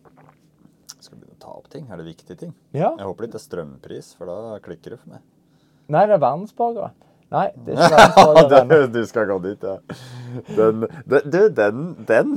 Ta 1.50 1.56
opp 1.58 1.66
ting. 1.72 1.86
Er 1.90 1.98
det 1.98 2.06
viktige 2.06 2.36
ting? 2.38 2.52
Ja. 2.76 2.92
Jeg 2.94 3.06
håper 3.08 3.24
det 3.26 3.30
ikke 3.32 3.40
er 3.40 3.46
strømpris, 3.48 4.12
for 4.18 4.30
da 4.30 4.58
klikker 4.62 4.94
det 4.94 4.98
for 5.00 5.16
meg. 5.16 5.22
Nei, 5.90 6.04
det 6.06 6.14
er 6.14 6.22
verdensborgere. 6.22 6.92
Nei, 7.34 7.48
det 7.66 7.74
er 7.74 7.82
ikke 7.88 7.98
verdensborgere. 8.06 8.86
du 8.94 9.00
skal 9.10 9.26
gå 9.30 9.38
dit, 9.48 9.66
ja. 9.66 9.76
Den, 10.54 10.86
du, 11.10 11.40
den, 11.58 11.80
den 12.06 12.36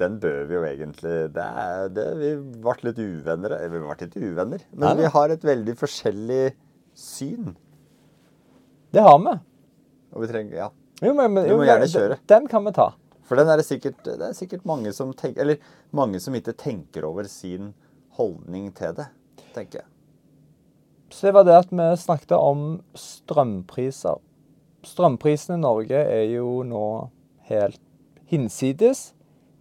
Den 0.00 0.16
bør 0.20 0.42
vi 0.48 0.54
jo 0.56 0.62
egentlig 0.68 1.12
Det 1.36 1.44
er 1.44 1.88
det, 1.92 2.06
Vi 2.20 2.30
ble 2.64 2.74
litt 2.88 2.98
uvenner. 3.04 3.54
Vi 3.68 3.80
ble 3.84 3.96
ikke 4.08 4.22
uvenner, 4.30 4.64
men 4.72 4.84
Nei, 4.86 4.94
vi 5.02 5.12
har 5.14 5.34
et 5.36 5.44
veldig 5.48 5.74
forskjellig 5.80 6.42
syn. 6.96 7.52
Det 8.96 9.04
har 9.04 9.18
vi. 9.26 9.36
Og 10.16 10.24
vi 10.24 10.30
trenger 10.32 10.56
Ja. 10.64 10.70
Jo, 11.04 11.12
men, 11.14 11.36
jo, 11.36 11.44
Du 11.52 11.60
må 11.60 11.68
gjerne 11.68 11.84
gjerne 11.84 11.84
den- 11.84 11.92
kjøre. 11.94 12.18
Den 12.32 12.48
kan 12.50 12.64
vi 12.64 12.72
ta. 12.80 12.88
For 13.28 13.36
den 13.36 13.50
er 13.52 13.60
sikkert 13.64 14.00
Det 14.06 14.24
er 14.24 14.36
sikkert 14.36 14.64
mange 14.68 14.92
som 14.96 15.12
tenker 15.12 15.44
Eller 15.44 15.60
mange 15.92 16.20
som 16.20 16.34
ikke 16.34 16.56
tenker 16.56 17.04
over 17.04 17.28
sin 17.28 17.74
holdning 18.18 18.72
til 18.74 18.96
det, 18.96 19.04
tenker 19.54 19.78
jeg. 19.78 19.88
Så 21.14 21.28
det 21.28 21.34
var 21.36 21.44
det 21.46 21.54
at 21.54 21.70
vi 21.70 21.84
snakket 22.02 22.32
om 22.34 22.80
strømpriser. 22.98 24.18
Strømprisene 24.82 25.54
i 25.54 25.62
Norge 25.62 26.00
er 26.02 26.24
jo 26.32 26.64
nå 26.66 26.82
helt 27.46 27.78
hinsides 28.26 29.12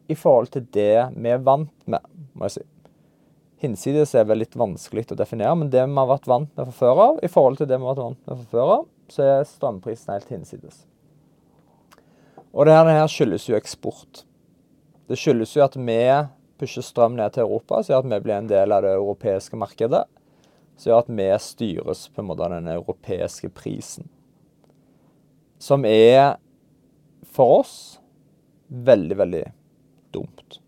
i 0.09 0.17
forhold 0.17 0.49
til 0.55 0.65
det 0.73 1.05
vi 1.13 1.31
er 1.35 1.45
vant 1.45 1.71
med, 1.85 2.01
må 2.33 2.49
jeg 2.49 2.57
si. 2.57 2.65
Hinsides 3.61 4.13
er 4.17 4.27
vel 4.29 4.43
litt 4.43 4.57
vanskelig 4.57 5.07
å 5.13 5.17
definere, 5.17 5.55
men 5.57 5.71
det 5.73 5.85
vi 5.85 5.97
har 5.97 6.09
vært 6.11 6.29
vant 6.29 6.51
med 6.51 6.67
fra 6.67 6.77
før 6.81 7.01
av, 7.05 7.23
i 7.23 7.31
forhold 7.31 7.61
til 7.61 7.69
det 7.69 7.79
vi 7.79 7.85
har 7.85 7.95
vært 7.95 8.05
vant 8.05 8.21
med 8.25 8.41
fra 8.41 8.51
før 8.51 8.73
av, 8.75 8.85
så 9.13 9.25
er 9.25 9.49
strømprisen 9.49 10.13
helt 10.13 10.33
hinsides. 10.33 10.83
Og 12.57 12.65
det 12.65 12.73
her, 12.73 13.07
skyldes 13.11 13.45
jo 13.45 13.55
eksport. 13.57 14.23
Det 15.07 15.17
skyldes 15.19 15.53
jo 15.53 15.61
at 15.61 15.75
vi 15.77 16.01
pusher 16.57 16.81
strøm 16.81 17.13
ned 17.19 17.35
til 17.35 17.45
Europa, 17.45 17.83
så 17.83 17.93
gjør 17.93 18.01
at 18.01 18.11
vi 18.15 18.23
blir 18.25 18.39
en 18.39 18.49
del 18.49 18.73
av 18.73 18.81
det 18.81 18.95
europeiske 18.97 19.59
markedet 19.61 20.07
som 20.77 20.91
gjør 20.91 21.03
at 21.03 21.11
vi 21.19 21.27
styres 21.41 22.03
på 22.13 22.21
en 22.21 22.29
måte 22.29 22.45
av 22.45 22.53
den 22.53 22.69
europeiske 22.69 23.49
prisen. 23.53 24.09
Som 25.57 25.85
er 25.89 26.37
for 27.33 27.61
oss 27.63 27.75
veldig, 28.67 29.17
veldig 29.17 29.43
dumt. 30.13 30.59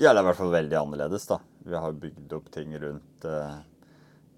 Ja, 0.00 0.12
det 0.12 0.20
er 0.20 0.24
i 0.24 0.28
hvert 0.28 0.40
fall 0.40 0.52
veldig 0.52 0.76
annerledes, 0.80 1.26
da. 1.28 1.40
Vi 1.64 1.76
har 1.76 1.96
bygd 2.04 2.32
opp 2.36 2.48
ting 2.52 2.72
rundt 2.80 3.24
eh, 3.28 3.56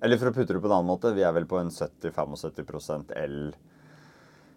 Eller 0.02 0.18
for 0.18 0.32
å 0.32 0.34
putte 0.34 0.50
det 0.50 0.58
på 0.58 0.66
en 0.66 0.74
annen 0.74 0.90
måte, 0.90 1.12
vi 1.14 1.22
er 1.22 1.34
vel 1.34 1.46
på 1.46 1.60
en 1.60 1.70
70-75 1.70 3.54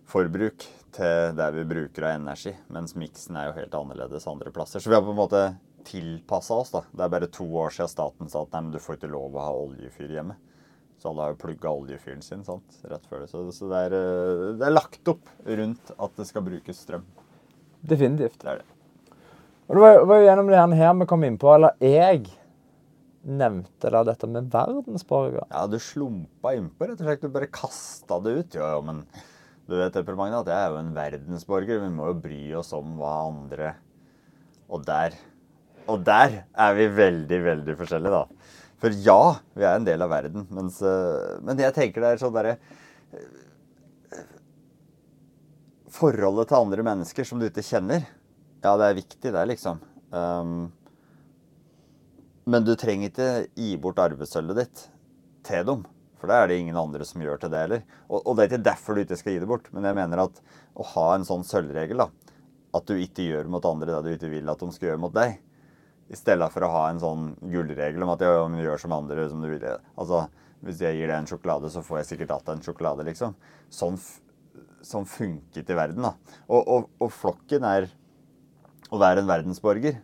el-forbruk 0.05 0.65
til 0.95 1.35
det 1.35 1.47
vi 1.55 1.65
bruker 1.65 2.05
av 2.05 2.19
energi. 2.19 2.53
Mens 2.69 2.95
miksen 2.95 3.35
er 3.38 3.50
jo 3.50 3.55
helt 3.57 3.74
annerledes 3.74 4.27
andre 4.27 4.51
plasser. 4.51 4.79
Så 4.79 4.89
vi 4.89 4.95
har 4.95 5.03
på 5.03 5.12
en 5.12 5.17
måte 5.17 5.55
tilpassa 5.85 6.53
oss, 6.53 6.71
da. 6.71 6.83
Det 6.91 7.03
er 7.03 7.09
bare 7.09 7.27
to 7.27 7.45
år 7.45 7.74
siden 7.74 7.89
staten 7.89 8.29
sa 8.29 8.43
at 8.43 8.53
nei, 8.53 8.62
men 8.62 8.71
du 8.74 8.79
får 8.79 8.97
ikke 8.97 9.12
lov 9.12 9.35
å 9.35 9.43
ha 9.43 9.51
oljefyr 9.65 10.15
hjemme. 10.15 10.38
Så 10.97 11.09
alle 11.09 11.25
har 11.25 11.33
jo 11.33 11.41
plugga 11.41 11.74
oljefyren 11.74 12.24
sin 12.24 12.45
sant? 12.45 12.79
rett 12.85 13.05
før 13.09 13.25
det. 13.25 13.29
Så, 13.29 13.43
så 13.51 13.67
det, 13.69 13.81
er, 13.89 13.97
eh, 13.97 14.53
det 14.62 14.65
er 14.65 14.74
lagt 14.74 15.12
opp 15.12 15.27
rundt 15.45 15.91
at 15.97 16.15
det 16.15 16.29
skal 16.29 16.45
brukes 16.45 16.79
strøm. 16.85 17.03
Definitivt. 17.85 18.39
Det 18.41 18.53
er 18.53 18.63
det. 18.63 18.71
Og 19.67 19.75
det 19.75 19.83
var, 19.83 20.01
var 20.05 20.21
jo 20.21 20.25
gjennom 20.29 20.50
det 20.50 20.63
her 20.79 20.97
vi 21.01 21.09
kom 21.09 21.24
inn 21.25 21.38
på, 21.41 21.51
eller 21.51 21.75
jeg 21.81 22.27
nevnte 23.25 23.89
da 23.89 24.03
dette 24.05 24.27
med 24.29 24.50
verdensborgere. 24.53 25.47
Ja, 25.50 25.65
du 25.67 25.79
slumpa 25.81 26.53
innpå, 26.55 26.88
rett 26.88 27.01
og 27.01 27.09
slett. 27.09 27.25
Du 27.25 27.33
bare 27.33 27.50
kasta 27.50 28.19
det 28.21 28.35
ut. 28.39 28.57
Jo, 28.57 28.67
jo, 28.77 28.83
men 28.85 29.01
du 29.65 29.74
vet 29.79 29.95
det, 29.95 30.03
Magne, 30.13 30.41
at 30.43 30.50
jeg 30.51 30.62
er 30.62 30.74
jo 30.74 30.81
en 30.81 30.91
verdensborger. 30.93 31.79
Vi 31.81 31.93
må 31.93 32.12
jo 32.12 32.19
bry 32.22 32.41
oss 32.60 32.69
om 32.77 32.98
hva 33.00 33.15
andre 33.25 33.74
Og 34.69 34.84
der 34.86 35.15
Og 35.89 36.03
der 36.05 36.43
er 36.53 36.77
vi 36.77 36.86
veldig, 36.89 37.39
veldig 37.45 37.75
forskjellige, 37.77 38.13
da. 38.13 38.53
For 38.81 38.93
ja, 39.05 39.19
vi 39.55 39.65
er 39.65 39.79
en 39.79 39.88
del 39.88 40.01
av 40.01 40.12
verden, 40.12 40.48
mens, 40.53 40.81
øh, 40.84 41.38
men 41.45 41.57
jeg 41.62 41.74
tenker 41.74 42.03
det 42.03 42.10
er 42.13 42.22
sånn 42.22 42.34
derre 42.36 42.57
Forholdet 45.95 46.50
til 46.50 46.60
andre 46.60 46.84
mennesker 46.84 47.27
som 47.27 47.39
du 47.39 47.48
ikke 47.48 47.63
kjenner, 47.63 48.03
ja, 48.65 48.74
det 48.75 48.89
er 48.89 48.98
viktig, 48.98 49.29
det, 49.31 49.43
liksom. 49.53 49.79
Um, 50.12 50.65
men 52.45 52.65
du 52.67 52.74
trenger 52.75 53.13
ikke 53.13 53.29
gi 53.55 53.69
bort 53.79 54.01
arvesølvet 54.03 54.60
ditt 54.60 54.84
til 55.48 55.63
dem. 55.69 55.86
For 56.19 56.31
det 56.31 56.38
er 56.38 56.50
det 56.50 56.60
ingen 56.62 56.77
andre 56.79 57.05
som 57.07 57.24
gjør 57.24 57.41
til 57.41 57.51
det 57.51 57.63
heller. 57.65 57.81
Og, 58.07 58.22
og, 58.22 58.36
det 58.36 58.45
er 58.45 58.51
ikke 58.51 58.67
derfor 58.69 58.95
du 58.95 59.03
ikke 59.03 59.17
skal 59.19 59.36
gi 59.36 59.41
det 59.43 59.50
bort. 59.50 59.67
Men 59.75 59.88
jeg 59.89 59.98
mener 59.98 60.24
at 60.25 60.39
å 60.75 60.86
ha 60.95 61.07
en 61.15 61.27
sånn 61.27 61.43
sølvregel, 61.48 62.05
da, 62.05 62.10
at 62.75 62.88
du 62.88 62.95
ikke 63.00 63.27
gjør 63.27 63.51
mot 63.51 63.65
andre 63.67 63.98
det 63.98 64.03
du 64.05 64.15
ikke 64.15 64.31
vil 64.31 64.51
at 64.51 64.63
de 64.63 64.72
skal 64.75 64.91
gjøre 64.91 65.03
mot 65.03 65.15
deg, 65.15 65.38
i 66.05 66.17
stedet 66.17 66.48
for 66.53 66.65
å 66.65 66.69
ha 66.69 66.81
en 66.91 67.01
sånn 67.01 67.29
gullregel 67.50 68.03
om 68.05 68.12
at 68.13 68.22
ja, 68.22 68.34
du 68.45 68.60
gjør 68.62 68.81
som 68.84 68.93
andre 68.93 69.25
som 69.31 69.41
du 69.41 69.50
vil. 69.50 69.63
Altså, 69.98 70.25
hvis 70.65 70.81
jeg 70.84 71.00
gir 71.00 71.10
deg 71.10 71.17
en 71.17 71.29
sjokolade, 71.29 71.72
så 71.74 71.81
får 71.86 72.01
jeg 72.01 72.10
sikkert 72.12 72.36
att 72.36 72.50
en 72.53 72.62
sjokolade, 72.65 73.05
liksom. 73.07 73.34
Sånn, 73.74 73.98
sånn 74.86 75.07
funket 75.10 75.69
i 75.69 75.77
verden, 75.77 76.05
da. 76.05 76.13
Og, 76.48 76.62
og, 76.62 76.91
og 77.01 77.13
flokken 77.13 77.65
er 77.67 77.89
å 78.93 79.01
være 79.01 79.24
en 79.24 79.29
verdensborger. 79.29 79.98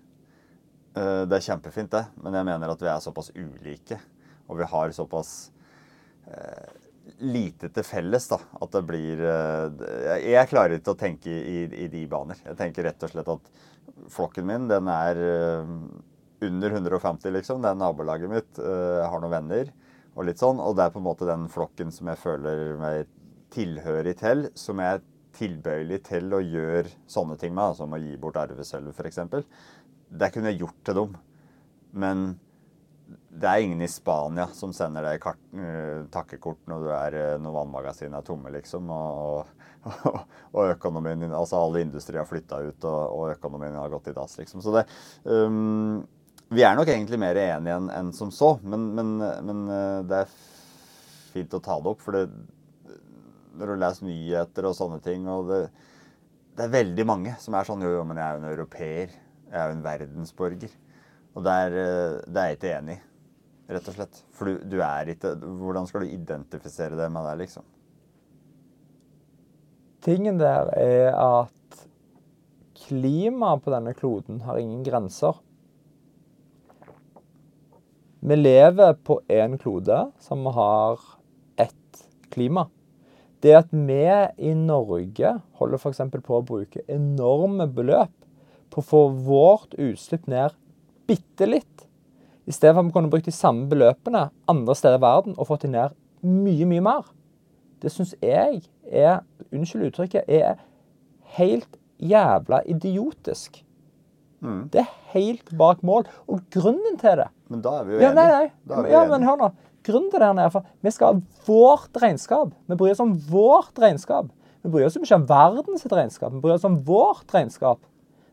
Eh, 0.98 1.24
det 1.30 1.38
er 1.38 1.46
kjempefint, 1.46 1.91
det, 1.94 2.03
men 2.22 2.36
jeg 2.36 2.50
mener 2.50 2.74
at 2.74 2.82
vi 2.82 2.89
er 2.91 3.03
såpass 3.03 3.32
ulike. 3.38 4.00
Og 4.50 4.60
vi 4.60 4.68
har 4.68 4.94
såpass 4.96 5.51
lite 7.22 7.70
til 7.74 7.86
felles 7.86 8.28
da, 8.32 8.38
at 8.62 8.74
det 8.75 8.82
blir 8.88 9.22
eh, 9.25 10.22
Jeg 10.32 10.50
klarer 10.51 10.78
ikke 10.78 10.96
å 10.96 11.00
tenke 11.00 11.32
i, 11.32 11.63
i, 11.66 11.88
de 11.92 12.06
baner. 12.10 12.40
Jeg 12.46 12.58
tenker 12.60 12.88
rett 12.88 13.06
og 13.06 13.13
slett 13.13 13.32
at 13.34 13.51
flokken 14.12 14.48
min, 14.48 14.68
den 14.72 14.90
er 14.92 15.22
eh, 15.22 15.72
under 16.48 16.78
150, 16.78 17.34
liksom. 17.38 17.62
Det 17.62 17.72
er 17.72 17.80
nabolaget 17.80 18.32
mitt. 18.32 18.51
Eh, 18.60 18.98
jeg 19.01 19.10
har 19.13 19.24
noen 19.24 19.36
venner 19.36 19.72
og 20.16 20.28
litt 20.28 20.42
sånn. 20.42 20.62
Og 20.63 20.75
det 20.78 20.88
er 20.88 20.94
på 20.94 21.01
en 21.01 21.08
måte 21.08 21.30
den 21.30 21.48
flokken 21.51 21.94
som 21.94 22.12
jeg 22.12 22.22
føler 22.22 22.75
meg 22.82 23.10
tilhørig 23.54 24.16
til, 24.22 24.48
som 24.58 24.80
jeg 24.82 24.98
er 25.00 25.08
tilbøyelig 25.36 26.01
til 26.10 26.34
å 26.36 26.42
gjøre 26.44 26.90
sånne 27.10 27.38
ting 27.40 27.54
med, 27.56 27.75
som 27.78 27.94
å 27.94 28.00
gi 28.00 28.16
bort 28.20 28.40
arvesølvet 28.40 28.98
f.eks. 28.98 29.22
Det 30.12 30.32
kunne 30.34 30.51
jeg 30.51 30.63
gjort 30.63 30.82
til 30.88 30.98
dem. 30.98 31.20
Men 31.92 32.25
det 33.12 33.48
er 33.48 33.63
ingen 33.63 33.82
i 33.82 33.89
Spania 33.89 34.48
som 34.56 34.74
sender 34.75 35.06
deg 35.06 35.22
kart, 35.24 35.39
uh, 35.56 36.03
takkekort 36.13 36.62
når, 36.70 36.88
er, 36.98 37.18
uh, 37.18 37.41
når 37.41 37.56
vannmagasinene 37.56 38.20
er 38.20 38.27
tomme, 38.27 38.51
liksom. 38.53 38.91
Og, 38.91 39.51
og, 39.89 40.18
og, 40.51 40.63
økonomien 40.75 41.24
din 41.24 41.34
Altså 41.34 41.58
alle 41.58 41.84
industrier 41.86 42.22
har 42.22 42.30
flytta 42.30 42.62
ut, 42.62 42.88
og, 42.88 43.01
og, 43.15 43.27
økonomien 43.36 43.77
har 43.80 43.94
gått 43.94 44.12
i 44.12 44.15
dass, 44.18 44.38
liksom. 44.39 44.63
Så 44.63 44.75
det 44.75 44.86
um, 45.25 46.01
Vi 46.51 46.65
er 46.68 46.75
nok 46.77 46.91
egentlig 46.91 47.20
mer 47.22 47.39
enige 47.39 47.77
enn 47.80 47.91
en 47.96 48.12
som 48.15 48.34
så, 48.36 48.58
men, 48.63 48.89
men, 48.98 49.13
men 49.20 49.63
uh, 49.72 50.01
det 50.08 50.24
er 50.24 50.36
fint 51.32 51.56
å 51.56 51.63
ta 51.63 51.80
det 51.80 51.94
opp. 51.94 52.03
For 52.03 52.18
det, 52.18 52.27
når 53.58 53.72
du 53.72 53.82
leser 53.82 54.08
nyheter 54.08 54.68
og 54.68 54.77
sånne 54.77 55.00
ting 55.03 55.27
og 55.32 55.50
det, 55.51 55.63
det 56.58 56.65
er 56.65 56.75
veldig 56.75 57.06
mange 57.08 57.36
som 57.41 57.56
er 57.56 57.68
sånn 57.68 57.84
Jo, 57.86 57.96
jo, 57.96 58.06
men 58.08 58.20
jeg 58.20 58.27
er 58.27 58.36
jo 58.36 58.41
en 58.41 58.51
europeer. 58.51 59.13
Jeg 59.51 59.60
er 59.60 59.70
jo 59.70 59.77
en 59.77 59.86
verdensborger. 59.86 60.74
Og 61.35 61.45
det 61.45 61.51
er, 61.65 61.75
det 62.27 62.41
er 62.41 62.51
jeg 62.51 62.59
ikke 62.59 62.73
enig 62.77 62.97
i 62.97 63.75
rett 63.75 63.88
og 63.88 63.95
slett. 63.95 64.23
For 64.35 64.50
du, 64.50 64.65
du, 64.67 64.79
er 64.83 65.13
ikke 65.13 65.35
Hvordan 65.39 65.88
skal 65.88 66.03
du 66.03 66.11
identifisere 66.11 66.97
det 67.00 67.07
med 67.13 67.27
deg, 67.29 67.45
liksom? 67.45 67.67
Tingen 70.01 70.41
der 70.41 70.71
er 70.75 71.13
at 71.15 71.85
klimaet 72.81 73.61
på 73.63 73.71
denne 73.71 73.93
kloden 73.95 74.41
har 74.47 74.59
ingen 74.59 74.81
grenser. 74.83 75.38
Vi 78.21 78.38
lever 78.38 78.97
på 79.05 79.21
én 79.31 79.57
klode 79.61 80.03
som 80.21 80.45
har 80.53 81.00
ett 81.61 82.01
klima. 82.33 82.67
Det 83.41 83.53
at 83.57 83.71
vi 83.73 84.03
i 84.38 84.51
Norge 84.57 85.31
holder 85.57 85.79
f.eks. 85.81 86.01
på 86.13 86.38
å 86.38 86.45
bruke 86.45 86.83
enorme 86.91 87.65
beløp 87.69 88.13
på 88.71 88.81
å 88.81 88.85
få 88.85 89.01
vårt 89.25 89.73
utslipp 89.81 90.27
ned 90.29 90.53
bitte 91.12 91.48
litt, 91.50 91.88
i 92.50 92.53
stedet 92.56 92.74
for 92.74 92.82
at 92.82 92.88
vi 92.88 92.96
kunne 92.96 93.12
brukt 93.12 93.27
de 93.27 93.36
samme 93.36 93.68
beløpene 93.70 94.30
andre 94.50 94.75
steder 94.75 94.98
i 94.98 95.03
verden 95.03 95.36
og 95.38 95.48
fått 95.51 95.68
de 95.68 95.74
ned 95.75 95.98
mye, 96.25 96.65
mye 96.70 96.84
mer. 96.86 97.10
Det 97.82 97.91
syns 97.94 98.13
jeg 98.22 98.62
er, 98.86 99.22
unnskyld 99.50 99.89
uttrykket, 99.89 100.25
er 100.30 100.60
helt 101.38 101.80
jævla 102.01 102.62
idiotisk. 102.70 103.62
Mm. 104.41 104.70
Det 104.74 104.82
er 104.82 104.89
helt 105.13 105.51
bak 105.58 105.84
mål. 105.86 106.08
Og 106.30 106.41
grunnen 106.53 106.98
til 107.01 107.22
det 107.22 107.27
Men 107.50 107.62
da 107.62 107.75
er 107.80 107.86
vi 107.86 107.94
jo 107.94 108.00
enige. 108.00 108.10
Ja, 108.10 108.13
nei, 108.18 108.46
nei. 108.74 108.89
ja, 108.89 109.03
men 109.10 109.25
hør 109.27 109.38
nå. 109.38 109.51
Grunnen 109.86 110.10
til 110.12 110.22
det 110.22 110.30
her 110.30 110.46
er 110.46 110.53
for 110.53 110.65
vi 110.82 110.94
skal 110.94 111.13
ha 111.13 111.46
vårt 111.48 112.01
regnskap. 112.01 112.53
Vi 112.70 112.77
bryr 112.77 112.94
oss 112.94 113.03
om 113.03 113.13
vårt 113.30 113.82
regnskap. 113.82 114.30
Vi 114.62 114.70
bryr 114.70 114.86
oss 114.86 114.98
ikke 114.98 115.18
om 115.18 115.27
verdens 115.30 115.86
regnskap. 115.89 116.34
Vi 116.34 116.41
bryr 116.41 116.58
oss 116.58 116.68
om 116.68 116.77
vårt 116.86 117.34
regnskap. 117.34 117.82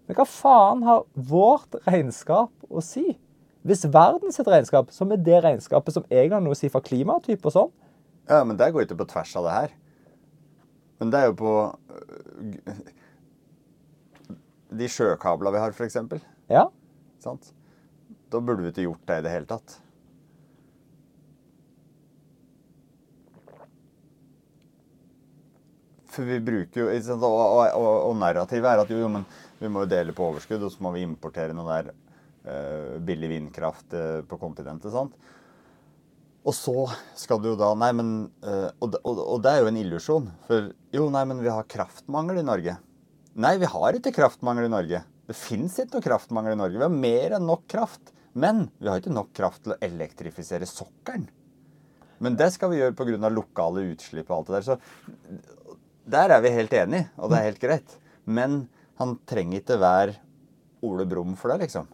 Men 0.08 0.16
hva 0.16 0.24
faen 0.24 0.84
har 0.86 1.04
vårt 1.12 1.76
regnskap 1.84 2.52
å 2.72 2.82
si? 2.84 3.12
Hvis 3.68 3.84
verden 3.92 4.32
sitt 4.32 4.48
regnskap, 4.48 4.88
som 4.94 5.10
er 5.12 5.20
det 5.20 5.42
regnskapet 5.44 5.92
som 5.92 6.06
egentlig 6.08 6.38
har 6.38 6.44
noe 6.44 6.56
å 6.56 6.58
si 6.58 6.70
for 6.72 6.84
klimatype 6.84 7.50
og 7.50 7.54
sånn 7.54 7.74
Ja, 8.30 8.40
men 8.48 8.56
det 8.56 8.70
går 8.72 8.86
ikke 8.86 8.96
på 9.02 9.08
tvers 9.10 9.34
av 9.36 9.44
det 9.48 9.56
her. 9.56 9.74
Men 10.98 11.12
det 11.12 11.20
er 11.20 11.28
jo 11.28 11.36
på 11.38 11.52
øh, 11.68 12.80
de 14.80 14.88
sjøkablene 14.92 15.54
vi 15.54 15.60
har, 15.62 15.76
f.eks. 15.76 15.98
Ja. 16.50 16.64
Sant? 17.22 17.52
Da 18.32 18.40
burde 18.40 18.64
vi 18.64 18.72
ikke 18.72 18.88
gjort 18.88 19.04
det 19.08 19.20
i 19.20 19.26
det 19.26 19.34
hele 19.34 19.48
tatt. 19.48 19.76
For 26.08 26.26
vi 26.26 26.40
bruker 26.42 26.82
jo 26.82 27.14
og, 27.14 27.28
og, 27.28 27.92
og 28.08 28.16
narrativet 28.18 28.72
er 28.72 28.82
at 28.82 28.90
jo, 28.90 28.98
jo, 29.04 29.10
men 29.12 29.28
vi 29.58 29.70
må 29.72 29.84
jo 29.84 29.90
dele 29.90 30.14
på 30.16 30.28
overskudd, 30.28 30.62
og 30.66 30.72
så 30.74 30.84
må 30.84 30.92
vi 30.94 31.04
importere 31.06 31.56
noe 31.56 31.68
der 31.70 31.90
uh, 31.92 32.96
billig 33.04 33.32
vindkraft 33.34 33.96
uh, 33.96 34.20
på 34.28 34.38
kontinentet. 34.40 34.92
sant? 34.94 35.16
Og 36.48 36.54
så 36.56 36.86
skal 37.18 37.42
du 37.42 37.50
jo 37.50 37.58
da 37.60 37.72
Nei, 37.76 37.90
men 37.98 38.12
uh, 38.46 38.68
og, 38.78 38.98
og, 39.02 39.22
og 39.36 39.40
det 39.44 39.54
er 39.54 39.64
jo 39.64 39.72
en 39.72 39.80
illusjon. 39.80 40.28
For 40.46 40.70
jo, 40.94 41.08
nei, 41.14 41.24
men 41.28 41.42
vi 41.44 41.50
har 41.52 41.66
kraftmangel 41.68 42.40
i 42.40 42.46
Norge. 42.46 42.78
Nei, 43.38 43.56
vi 43.60 43.70
har 43.70 43.98
ikke 43.98 44.14
kraftmangel 44.16 44.68
i 44.68 44.72
Norge. 44.72 45.02
Det 45.28 45.36
fins 45.36 45.76
ikke 45.78 45.98
noe 45.98 46.06
kraftmangel 46.06 46.54
i 46.54 46.60
Norge. 46.60 46.78
Vi 46.78 46.86
har 46.86 47.02
mer 47.02 47.36
enn 47.36 47.50
nok 47.50 47.66
kraft. 47.70 48.14
Men 48.38 48.68
vi 48.78 48.88
har 48.88 49.00
ikke 49.00 49.14
nok 49.14 49.32
kraft 49.36 49.64
til 49.64 49.74
å 49.74 49.80
elektrifisere 49.82 50.66
sokkelen. 50.68 51.26
Men 52.22 52.34
det 52.38 52.50
skal 52.54 52.72
vi 52.72 52.80
gjøre 52.80 52.96
pga. 52.98 53.30
lokale 53.30 53.84
utslipp 53.92 54.30
og 54.30 54.36
alt 54.38 54.48
det 54.48 54.56
der. 54.56 54.66
Så 54.66 55.46
der 56.08 56.34
er 56.34 56.42
vi 56.42 56.54
helt 56.54 56.72
enige, 56.72 57.10
og 57.16 57.30
det 57.30 57.38
er 57.38 57.48
helt 57.50 57.62
greit. 57.62 57.96
Men 58.24 58.64
han 58.98 59.14
trenger 59.28 59.62
ikke 59.62 59.78
være 59.80 60.16
Ole 60.86 61.06
Brumm 61.08 61.36
for 61.38 61.52
det, 61.52 61.66
liksom. 61.66 61.86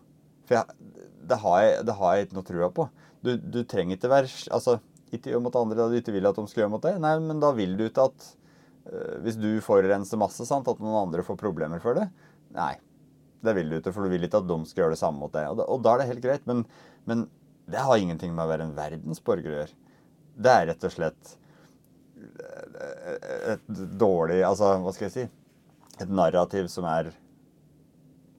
For 0.49 0.59
jeg, 0.59 0.93
det, 1.29 1.39
har 1.41 1.61
jeg, 1.63 1.77
det, 1.89 1.97
har 1.99 2.17
jeg, 2.17 2.27
ikke 2.27 2.39
noe 2.39 2.49
trua 2.49 2.71
på. 2.77 2.89
Du, 3.25 3.35
du, 3.39 3.61
trenger 3.69 3.97
ikke 3.97 4.11
være 4.13 4.29
altså, 4.53 4.79
Ikke 5.15 5.31
gjør 5.33 5.45
mot 5.47 5.55
andre 5.57 5.79
da 5.79 5.87
du 5.89 5.97
ikke 5.97 6.13
vil 6.13 6.29
at 6.29 6.37
de 6.37 6.45
skal 6.51 6.65
gjøre 6.65 6.73
mot 6.75 6.85
deg. 6.85 6.99
Nei, 7.01 7.15
men 7.25 7.41
da 7.41 7.53
vil 7.57 7.77
du 7.79 7.87
ikke 7.87 8.09
at 8.11 8.27
uh, 8.91 9.15
Hvis 9.25 9.39
du 9.41 9.49
forurenser 9.65 10.21
masse, 10.21 10.45
sant, 10.49 10.69
at 10.69 10.83
noen 10.83 11.07
andre 11.07 11.25
får 11.27 11.39
problemer 11.41 11.81
for 11.85 11.97
det. 11.97 12.09
Nei, 12.57 12.75
det 13.45 13.57
vil 13.57 13.73
du 13.73 13.79
ikke, 13.79 13.95
for 13.95 14.05
du 14.05 14.13
vil 14.13 14.27
ikke 14.29 14.43
at 14.43 14.51
de 14.51 14.59
skal 14.69 14.85
gjøre 14.85 14.97
det 14.97 15.01
samme 15.01 15.25
mot 15.25 15.33
deg. 15.33 15.49
Og, 15.53 15.65
og 15.65 15.85
da 15.85 15.95
er 15.95 16.03
det 16.03 16.11
helt 16.13 16.25
greit. 16.25 16.45
Men, 16.51 16.67
men, 17.09 17.29
det 17.65 17.81
har 17.81 17.97
ingenting 17.97 18.35
med 18.37 18.45
å 18.45 18.51
være 18.51 18.67
en 18.67 18.77
verdensborger 18.77 19.49
å 19.49 19.57
gjøre. 19.63 19.79
Det 20.45 20.53
er 20.53 20.67
rett 20.69 20.85
og 20.85 20.93
slett 20.93 21.31
et 23.55 23.81
dårlig 24.01 24.39
Altså, 24.47 24.71
hva 24.83 24.93
skal 24.95 25.07
jeg 25.07 25.15
si? 25.15 25.25
Et 26.03 26.11
narrativ 26.11 26.67
som 26.73 26.87
er 26.91 27.13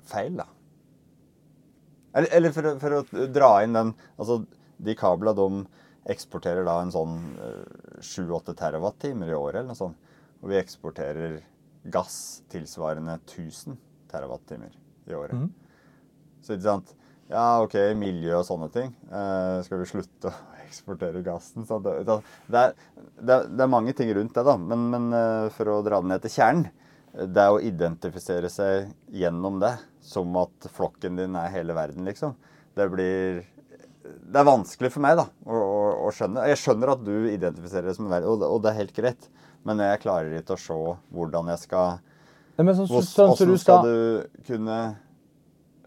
feil, 0.06 0.36
da. 0.38 0.48
Eller, 2.16 2.30
eller 2.38 2.56
for, 2.56 2.70
for, 2.80 3.00
å 3.00 3.28
dra 3.28 3.50
inn 3.66 3.76
den 3.76 3.90
altså 4.16 4.38
De 4.80 4.94
kablene 4.96 5.36
de 5.36 5.66
eksporterer 6.14 6.64
da 6.68 6.78
en 6.80 6.94
sånn 6.94 7.16
7-8 8.00 8.54
uh, 8.54 8.56
terawattimer 8.56 9.32
i 9.32 9.36
året 9.38 9.60
eller 9.62 9.74
noe 9.74 9.80
sånt. 9.80 10.12
Og 10.44 10.52
vi 10.52 10.60
eksporterer 10.60 11.40
gass 11.92 12.44
tilsvarende 12.52 13.18
1000 13.24 13.78
terawattimer 14.12 14.76
i 15.10 15.16
året. 15.18 15.34
Mm. 15.34 15.50
Så 16.46 16.56
ikke 16.56 16.70
sant 16.70 16.94
Ja, 17.26 17.64
OK, 17.64 17.74
miljø 17.98 18.36
og 18.38 18.46
sånne 18.46 18.68
ting. 18.70 18.92
Eh, 19.10 19.56
skal 19.66 19.80
vi 19.82 19.88
slutte 19.90 20.30
å 20.30 20.34
eksportere 20.68 21.24
gassen? 21.26 21.66
Så 21.66 21.80
det, 21.82 21.96
det, 22.06 22.20
er, 22.60 22.76
det, 23.18 23.40
er, 23.40 23.72
mange 23.72 23.96
ting 23.98 24.12
rundt 24.14 24.36
det, 24.38 24.44
da. 24.46 24.54
Men, 24.62 24.84
men 24.94 25.08
uh, 25.10 25.48
for 25.56 25.74
å 25.74 25.80
dra 25.86 26.04
det 26.04 26.12
ned 26.12 26.22
til 26.22 26.36
kjernen 26.36 26.68
det 27.16 27.42
er 27.42 27.54
å 27.56 27.62
identifisere 27.64 28.50
seg 28.52 28.90
gjennom 29.16 29.60
det, 29.62 29.74
som 30.04 30.36
at 30.42 30.68
flokken 30.76 31.16
din 31.20 31.36
er 31.40 31.52
hele 31.54 31.76
verden, 31.78 32.04
liksom. 32.08 32.36
Det 32.76 32.90
blir 32.92 33.44
det 34.06 34.38
er 34.38 34.46
vanskelig 34.46 34.92
for 34.94 35.02
meg 35.02 35.16
da, 35.18 35.24
å, 35.50 35.56
å, 35.58 35.86
å 36.06 36.12
skjønne. 36.14 36.44
Jeg 36.52 36.60
skjønner 36.62 36.92
at 36.94 37.02
du 37.08 37.14
identifiserer 37.32 37.88
deg 37.90 37.96
som 37.98 38.06
en 38.06 38.14
verden, 38.14 38.30
og, 38.30 38.42
det- 38.44 38.50
og 38.54 38.60
det 38.62 38.70
er 38.72 38.80
helt 38.84 38.94
greit. 38.98 39.30
Men 39.66 39.80
jeg 39.82 40.02
klarer 40.04 40.36
ikke 40.38 40.54
å 40.54 40.62
se 40.62 40.76
hvordan 41.16 41.48
jeg 41.50 41.64
skal 41.64 41.96
Nei, 42.56 42.64
men 42.64 42.76
sånn, 42.78 42.88
Hvordan 42.88 43.34
sånn, 43.36 43.58
skal 43.60 43.82
du 43.84 44.44
kunne 44.48 44.76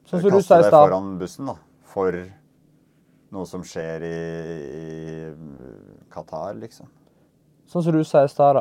sånn 0.04 0.20
kaste 0.34 0.58
deg 0.58 0.72
foran 0.90 1.06
bussen 1.20 1.46
da, 1.48 1.54
for 1.88 2.18
noe 3.32 3.46
som 3.48 3.62
skjer 3.64 4.04
i, 4.04 4.18
i 4.76 4.90
Qatar, 6.12 6.58
liksom? 6.60 6.90
Sånn 7.68 7.84
som 7.86 7.94
du 7.96 8.02
sa 8.04 8.24
i 8.26 8.28
stad. 8.32 8.60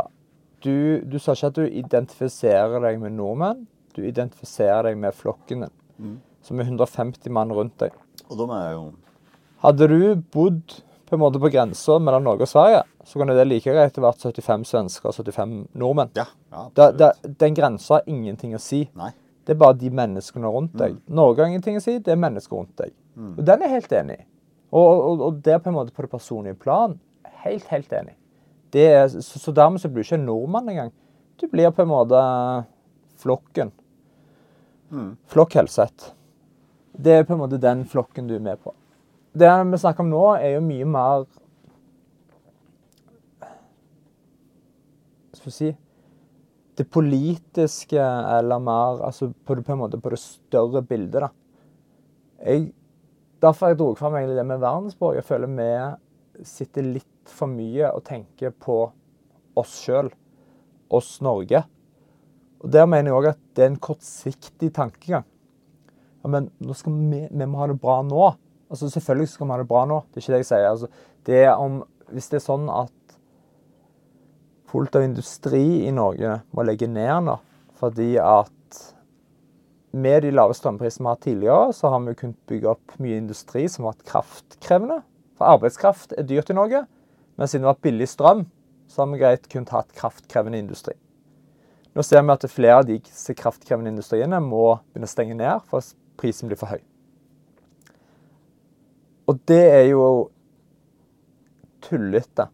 Du, 0.64 1.02
du 1.06 1.18
sa 1.22 1.36
ikke 1.38 1.48
at 1.52 1.58
du 1.60 1.66
identifiserer 1.68 2.82
deg 2.82 3.00
med 3.02 3.14
nordmenn. 3.18 3.66
Du 3.96 4.02
identifiserer 4.06 4.90
deg 4.92 4.98
med 5.02 5.14
flokken 5.18 5.66
din, 5.68 5.74
Mm. 5.98 6.18
som 6.46 6.60
er 6.60 6.68
150 6.70 7.32
mann 7.34 7.50
rundt 7.52 7.78
deg. 7.82 7.92
Og 8.30 8.38
da 8.38 8.46
må 8.46 8.58
jeg 8.62 8.74
jo 8.76 8.84
Hadde 9.64 9.88
du 9.90 10.16
bodd 10.34 10.76
på 11.10 11.16
en 11.16 11.20
måte 11.24 11.40
på 11.42 11.50
grensa 11.50 11.96
mellom 11.98 12.24
Norge 12.28 12.46
og 12.46 12.50
Sverige, 12.52 12.84
så 13.04 13.18
kunne 13.18 13.34
det 13.34 13.48
like 13.48 13.72
greit 13.74 13.96
vært 13.98 14.22
75 14.22 14.66
svensker 14.70 15.10
og 15.10 15.16
75 15.16 15.56
nordmenn. 15.74 16.12
Ja, 16.16 16.26
ja 16.52 16.68
Da, 16.76 16.92
da, 16.92 17.12
den 17.24 17.56
grensa 17.58 17.96
har 17.96 18.04
ingenting 18.06 18.54
å 18.54 18.60
si. 18.62 18.84
Nei. 18.94 19.10
Det 19.48 19.56
er 19.56 19.60
bare 19.64 19.78
de 19.80 19.90
menneskene 19.90 20.52
rundt 20.52 20.76
deg. 20.78 20.98
Norge 21.08 21.42
har 21.42 21.48
ingenting 21.50 21.78
å 21.80 21.82
si, 21.82 21.98
det 21.98 22.12
er 22.14 22.20
mennesker 22.22 22.58
rundt 22.60 22.76
deg. 22.78 22.94
Og 23.18 23.44
den 23.48 23.64
er 23.64 23.72
jeg 23.72 23.82
helt 23.82 23.92
enig 24.04 24.20
i. 24.20 24.26
Og, 24.76 24.88
og, 25.10 25.22
og 25.22 25.42
det 25.42 25.54
er 25.56 25.60
på 25.64 25.72
en 25.72 25.78
måte 25.80 25.96
på 25.96 26.04
det 26.06 26.12
personlige 26.12 26.60
plan. 26.60 27.00
Helt, 27.46 27.66
helt 27.72 27.94
enig. 27.96 28.14
Det 28.74 28.86
er, 28.91 29.07
så, 29.09 29.39
så 29.39 29.53
dermed 29.55 29.81
så 29.81 29.89
blir 29.89 30.03
du 30.03 30.07
ikke 30.07 30.19
en 30.19 30.27
nordmann 30.27 30.69
engang. 30.69 30.91
Du 31.38 31.47
blir 31.47 31.71
på 31.71 31.83
en 31.83 31.91
måte 31.91 32.21
flokken. 33.21 33.71
Flokk 35.27 35.55
Helseth. 35.59 36.13
Det 36.97 37.13
er 37.13 37.27
på 37.27 37.36
en 37.36 37.43
måte 37.43 37.59
den 37.62 37.86
flokken 37.86 38.27
du 38.27 38.36
er 38.36 38.43
med 38.43 38.59
på. 38.63 38.74
Det 39.38 39.50
vi 39.71 39.77
snakker 39.77 40.05
om 40.05 40.09
nå, 40.09 40.24
er 40.39 40.55
jo 40.55 40.63
mye 40.65 40.86
mer 40.89 41.27
Skal 45.38 45.45
vi 45.45 45.53
si 45.53 45.67
Det 46.79 46.88
politiske, 46.89 48.01
eller 48.01 48.59
mer 48.63 49.03
altså 49.05 49.29
på, 49.45 49.55
det, 49.55 49.65
på 49.65 49.75
en 49.75 49.81
måte 49.83 50.00
på 50.01 50.09
det 50.13 50.19
større 50.21 50.81
bildet, 50.86 51.21
da. 51.21 51.29
Jeg, 52.45 52.67
derfor 53.41 53.71
jeg 53.71 53.79
dro 53.79 53.91
fram 53.97 54.15
egentlig 54.17 54.38
det 54.38 54.45
med 54.45 54.62
verdensborg. 54.62 55.17
Jeg 55.17 55.25
føler 55.25 55.53
vi 55.57 56.45
sitter 56.45 56.86
litt 56.86 57.16
for 57.31 57.51
mye 57.51 57.91
og 57.93 58.03
tenker 58.07 58.53
på 58.53 58.79
oss 59.57 59.79
sjøl, 59.84 60.12
oss 60.93 61.17
Norge. 61.25 61.63
Og 62.63 62.72
Der 62.74 62.88
mener 62.89 63.12
jeg 63.12 63.17
òg 63.17 63.29
at 63.34 63.41
det 63.55 63.65
er 63.65 63.72
en 63.74 63.81
kortsiktig 63.81 64.72
tankegang. 64.75 65.25
Ja, 66.24 66.31
men 66.34 66.51
nå 66.60 66.75
skal 66.77 66.96
vi, 67.12 67.24
vi 67.29 67.48
må 67.48 67.62
ha 67.62 67.69
det 67.72 67.79
bra 67.81 68.01
nå. 68.05 68.29
Altså 68.67 68.89
Selvfølgelig 68.91 69.31
skal 69.34 69.48
vi 69.48 69.55
ha 69.55 69.60
det 69.62 69.69
bra 69.69 69.86
nå. 69.89 70.01
Det 70.12 70.19
er 70.19 70.25
ikke 70.25 70.36
det 70.36 70.41
jeg 70.43 70.50
sier. 70.51 70.69
Altså, 70.69 70.88
det 71.27 71.43
om, 71.53 71.81
hvis 72.13 72.31
det 72.31 72.39
er 72.39 72.48
sånn 72.48 72.72
at 72.74 72.93
fullt 74.67 74.98
av 75.00 75.05
industri 75.05 75.86
i 75.88 75.93
Norge 75.96 76.41
må 76.51 76.65
legge 76.67 76.89
ned 76.91 77.29
nå 77.29 77.38
fordi 77.77 78.15
at 78.17 78.53
med 79.98 80.24
de 80.25 80.31
lave 80.34 80.55
strømprisene 80.57 81.03
vi 81.03 81.07
har 81.07 81.15
hatt 81.15 81.25
tidligere, 81.27 81.74
så 81.77 81.91
har 81.93 82.01
vi 82.03 82.15
kunnet 82.17 82.39
bygge 82.50 82.72
opp 82.72 82.96
mye 83.01 83.19
industri 83.22 83.67
som 83.69 83.86
har 83.86 83.93
vært 83.93 84.07
kraftkrevende. 84.10 84.98
For 85.38 85.53
arbeidskraft 85.53 86.15
er 86.17 86.25
dyrt 86.25 86.50
i 86.50 86.57
Norge, 86.57 86.84
men 87.38 87.48
siden 87.48 87.65
det 87.65 87.72
var 87.72 87.84
billig 87.86 88.08
strøm, 88.10 88.46
så 88.88 89.01
har 89.03 89.12
vi 89.12 89.20
greit 89.22 89.48
kunnet 89.51 89.74
hatt 89.75 89.94
kraftkrevende 89.96 90.60
industri. 90.60 90.96
Nå 91.94 92.03
ser 92.06 92.22
vi 92.22 92.34
at 92.34 92.46
flere 92.51 92.82
av 92.82 92.88
disse 92.89 93.34
kraftkrevende 93.38 93.94
industriene 93.94 94.39
må 94.44 94.79
begynne 94.91 95.10
å 95.10 95.12
stenge 95.12 95.38
ned 95.38 95.63
for 95.70 95.82
at 95.82 95.96
prisen 96.17 96.50
blir 96.50 96.60
for 96.60 96.74
høy. 96.74 96.82
Og 99.27 99.39
det 99.50 99.63
er 99.72 99.86
jo 99.89 100.03
tullete 101.84 102.48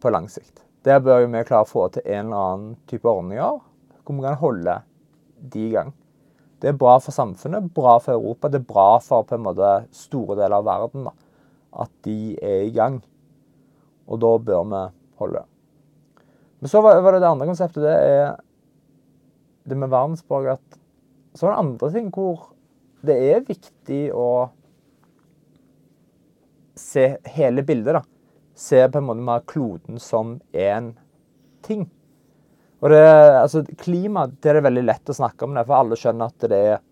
på 0.00 0.12
lang 0.12 0.28
sikt. 0.30 0.62
Der 0.84 1.00
bør 1.04 1.26
vi 1.26 1.44
klare 1.44 1.66
å 1.66 1.68
få 1.68 1.88
til 1.92 2.06
en 2.06 2.30
eller 2.30 2.44
annen 2.52 2.76
type 2.88 3.08
ordninger 3.08 3.58
hvor 4.10 4.16
vi 4.16 4.24
kan 4.24 4.38
holde 4.40 4.76
de 5.52 5.64
i 5.68 5.72
gang. 5.74 5.92
Det 6.60 6.68
er 6.70 6.76
bra 6.76 6.98
for 7.00 7.14
samfunnet, 7.16 7.70
bra 7.72 7.96
for 8.02 8.16
Europa, 8.16 8.48
det 8.48 8.60
er 8.60 8.68
bra 8.68 8.98
for 9.00 9.24
på 9.24 9.36
en 9.36 9.44
måte 9.46 9.68
store 9.96 10.36
deler 10.36 10.58
av 10.58 10.66
verden 10.66 11.06
da, 11.08 11.12
at 11.84 11.92
de 12.04 12.34
er 12.36 12.66
i 12.66 12.72
gang. 12.74 12.98
Og 14.10 14.20
da 14.22 14.30
bør 14.42 14.68
vi 14.68 14.84
holde. 15.22 15.42
Men 16.60 16.72
så 16.72 16.82
var 16.84 17.00
det 17.12 17.22
det 17.22 17.30
andre 17.30 17.48
konseptet. 17.48 17.84
Det 17.84 17.94
er 17.94 18.32
det 19.70 19.78
med 19.78 19.92
verdensborger 19.92 20.58
at 20.58 20.78
Så 21.34 21.46
er 21.46 21.52
det 21.52 21.62
andre 21.62 21.90
ting 21.94 22.08
hvor 22.10 22.48
det 23.06 23.14
er 23.30 23.44
viktig 23.46 24.00
å 24.12 24.50
se 26.76 27.04
hele 27.36 27.62
bildet, 27.62 27.94
da. 27.94 28.02
Se 28.58 28.80
på 28.90 28.98
en 28.98 29.06
måte 29.06 29.24
mer 29.24 29.44
kloden 29.46 30.00
som 30.02 30.40
én 30.52 30.90
ting. 31.62 31.86
Og 32.80 32.90
det, 32.90 33.04
altså, 33.40 33.62
klima 33.78 34.26
det 34.26 34.50
er 34.50 34.58
det 34.58 34.66
veldig 34.66 34.84
lett 34.88 35.12
å 35.12 35.16
snakke 35.16 35.46
om, 35.46 35.54
det, 35.54 35.64
for 35.68 35.78
alle 35.78 35.98
skjønner 36.00 36.32
at 36.32 36.48
det 36.50 36.60
er 36.74 36.82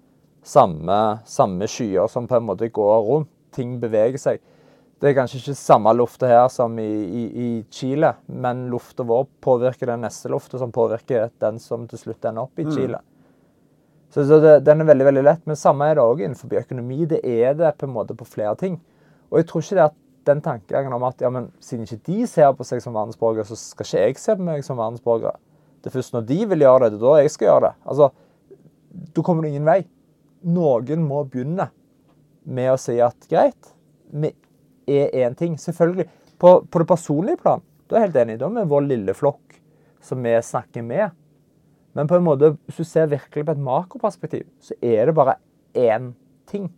samme, 0.46 0.98
samme 1.26 1.68
skyer 1.68 2.08
som 2.12 2.28
på 2.28 2.38
en 2.38 2.46
måte 2.48 2.70
går 2.72 3.04
rundt. 3.08 3.32
Ting 3.58 3.78
beveger 3.80 4.20
seg. 4.20 4.42
Det 4.98 5.12
er 5.12 5.14
kanskje 5.14 5.38
ikke 5.38 5.54
samme 5.54 5.92
lufta 5.94 6.26
her 6.26 6.48
som 6.50 6.74
i, 6.82 6.88
i, 6.88 7.22
i 7.28 7.50
Chile, 7.70 8.16
men 8.26 8.64
lufta 8.72 9.04
vår 9.06 9.28
påvirker 9.44 9.92
den 9.92 10.02
neste 10.02 10.30
lufta, 10.32 10.58
som 10.58 10.72
påvirker 10.74 11.30
den 11.38 11.60
som 11.62 11.84
til 11.86 12.00
slutt 12.00 12.26
ender 12.26 12.48
opp 12.48 12.58
i 12.58 12.66
Chile. 12.66 12.98
Så, 14.10 14.24
så 14.26 14.40
det, 14.42 14.56
den 14.66 14.82
er 14.82 14.88
veldig 14.88 15.06
veldig 15.06 15.22
lett. 15.22 15.44
Men 15.46 15.58
samme 15.60 15.86
er 15.86 15.98
det 15.98 16.04
òg 16.04 16.22
innenfor 16.24 16.54
økonomi. 16.62 17.04
Det 17.06 17.20
er 17.22 17.54
det 17.54 17.74
på 17.78 17.86
en 17.86 17.94
måte 17.94 18.16
på 18.18 18.26
flere 18.26 18.56
ting. 18.58 18.78
Og 19.28 19.38
jeg 19.38 19.48
tror 19.50 19.62
ikke 19.62 19.78
det 19.78 19.84
at 19.84 19.98
den 20.28 20.40
tankegangen 20.44 20.96
om 20.96 21.06
at 21.08 21.22
ja, 21.22 21.30
men 21.32 21.50
siden 21.64 21.86
ikke 21.86 22.00
de 22.08 22.26
ser 22.28 22.50
på 22.56 22.66
seg 22.66 22.82
som 22.84 22.96
verdensborger, 22.96 23.46
så 23.48 23.56
skal 23.58 23.86
ikke 23.86 24.02
jeg 24.02 24.18
se 24.20 24.36
på 24.36 24.48
meg 24.48 24.64
som 24.66 24.80
verdensborger. 24.80 25.36
Det 25.78 25.92
er 25.92 25.94
først 25.94 26.16
når 26.16 26.26
de 26.28 26.40
vil 26.50 26.64
gjøre 26.64 26.88
det, 26.88 26.96
det 26.96 26.98
er 26.98 27.06
da 27.06 27.22
jeg 27.22 27.34
skal 27.36 27.50
gjøre 27.52 27.68
det. 27.68 27.74
Altså, 27.86 28.10
Da 29.14 29.22
kommer 29.22 29.44
du 29.44 29.48
ingen 29.52 29.68
vei. 29.68 29.82
Noen 30.42 31.04
må 31.06 31.22
begynne 31.28 31.68
med 32.48 32.72
å 32.72 32.78
si 32.80 32.96
at 33.04 33.28
greit, 33.30 33.74
vi 34.10 34.32
er 34.88 35.14
én 35.26 35.36
ting. 35.38 35.58
Selvfølgelig. 35.60 36.08
På, 36.38 36.60
på 36.64 36.82
det 36.82 36.88
personlige 36.88 37.40
plan, 37.42 37.62
da 37.90 37.98
er 37.98 38.08
helt 38.08 38.18
enig. 38.22 38.38
Da 38.40 38.50
med 38.52 38.70
vår 38.70 38.86
lille 38.86 39.14
flokk 39.16 39.58
som 40.04 40.22
vi 40.22 40.34
snakker 40.42 40.84
med. 40.86 41.10
Men 41.98 42.08
på 42.08 42.18
en 42.18 42.26
måte, 42.26 42.52
hvis 42.66 42.78
du 42.78 42.86
ser 42.86 43.10
virkelig 43.10 43.46
på 43.46 43.54
et 43.56 43.64
makroperspektiv, 43.64 44.44
så 44.62 44.76
er 44.84 45.08
det 45.08 45.16
bare 45.18 45.38
én 45.74 46.12
ting. 46.46 46.68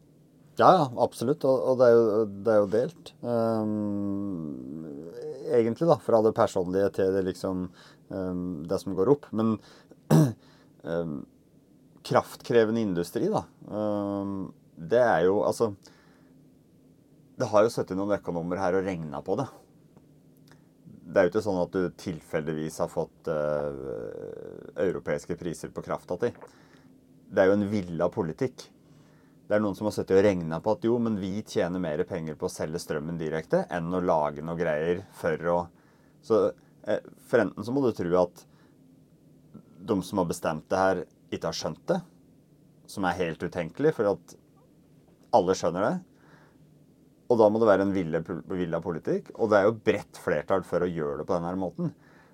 Ja, 0.60 0.70
ja, 0.76 0.86
absolutt. 1.02 1.44
Og, 1.48 1.66
og 1.72 1.80
det, 1.80 1.88
er 1.88 1.96
jo, 1.96 2.24
det 2.46 2.54
er 2.54 2.60
jo 2.60 2.70
delt. 2.72 3.12
Um, 3.20 4.86
egentlig, 5.50 5.88
da. 5.90 5.98
Fra 6.04 6.22
det 6.24 6.34
personlige 6.36 6.92
til 6.96 7.12
det 7.16 7.26
liksom 7.28 7.68
um, 8.08 8.42
det 8.68 8.80
som 8.82 8.96
går 8.96 9.12
opp. 9.12 9.28
Men 9.36 9.56
um, 10.84 11.14
kraftkrevende 12.10 12.80
industri, 12.80 13.28
da. 13.28 13.44
det 14.90 15.00
er 15.04 15.26
jo 15.26 15.42
altså 15.44 15.74
Det 17.40 17.48
har 17.48 17.64
jo 17.64 17.72
sittet 17.72 17.96
noen 17.96 18.18
økonomer 18.18 18.60
her 18.60 18.76
og 18.76 18.84
regna 18.84 19.22
på 19.24 19.36
det. 19.40 19.46
Det 21.10 21.20
er 21.20 21.26
jo 21.26 21.30
ikke 21.32 21.42
sånn 21.42 21.60
at 21.62 21.72
du 21.72 21.94
tilfeldigvis 21.98 22.76
har 22.82 22.90
fått 22.92 23.30
uh, 23.32 24.74
europeiske 24.84 25.38
priser 25.40 25.72
på 25.72 25.82
krafta 25.86 26.18
di. 26.20 26.30
Det 27.30 27.40
er 27.40 27.48
jo 27.48 27.56
en 27.56 27.70
villa 27.70 28.10
politikk. 28.12 28.66
Det 29.48 29.56
er 29.56 29.62
noen 29.64 29.74
som 29.74 29.88
har 29.88 29.94
sittet 29.96 30.18
og 30.18 30.22
regna 30.26 30.60
på 30.62 30.74
at 30.76 30.84
jo, 30.86 30.98
men 31.02 31.16
vi 31.18 31.40
tjener 31.40 31.82
mer 31.82 32.04
penger 32.06 32.36
på 32.38 32.46
å 32.46 32.52
selge 32.52 32.82
strømmen 32.82 33.18
direkte 33.18 33.64
enn 33.72 33.88
å 33.90 34.02
lage 34.04 34.44
noe 34.46 34.58
greier 34.58 35.02
for 35.18 35.50
å 35.50 35.56
Så 36.22 36.36
eh, 36.84 37.00
for 37.26 37.40
enten 37.40 37.64
så 37.64 37.72
må 37.72 37.80
du 37.82 37.90
tro 37.96 38.12
at 38.20 38.44
de 39.88 39.96
som 40.04 40.20
har 40.20 40.28
bestemt 40.28 40.68
det 40.68 40.78
her, 40.78 41.02
ikke 41.32 41.48
har 41.48 41.56
skjønt 41.56 41.82
det, 41.88 41.98
som 42.90 43.06
er 43.08 43.16
helt 43.16 43.42
utenkelig, 43.42 43.94
for 43.96 44.12
at 44.12 44.36
alle 45.34 45.56
skjønner 45.56 45.86
det. 45.86 45.94
Og 47.30 47.38
da 47.38 47.46
må 47.46 47.60
det 47.62 47.68
være 47.70 47.86
en 47.86 47.94
villa 47.94 48.80
politikk. 48.82 49.30
Og 49.38 49.52
det 49.52 49.60
er 49.60 49.68
jo 49.68 49.78
bredt 49.86 50.18
flertall 50.18 50.64
for 50.66 50.82
å 50.82 50.90
gjøre 50.90 51.20
det 51.20 51.28
på 51.28 51.36
denne 51.36 51.54
måten. 51.60 51.92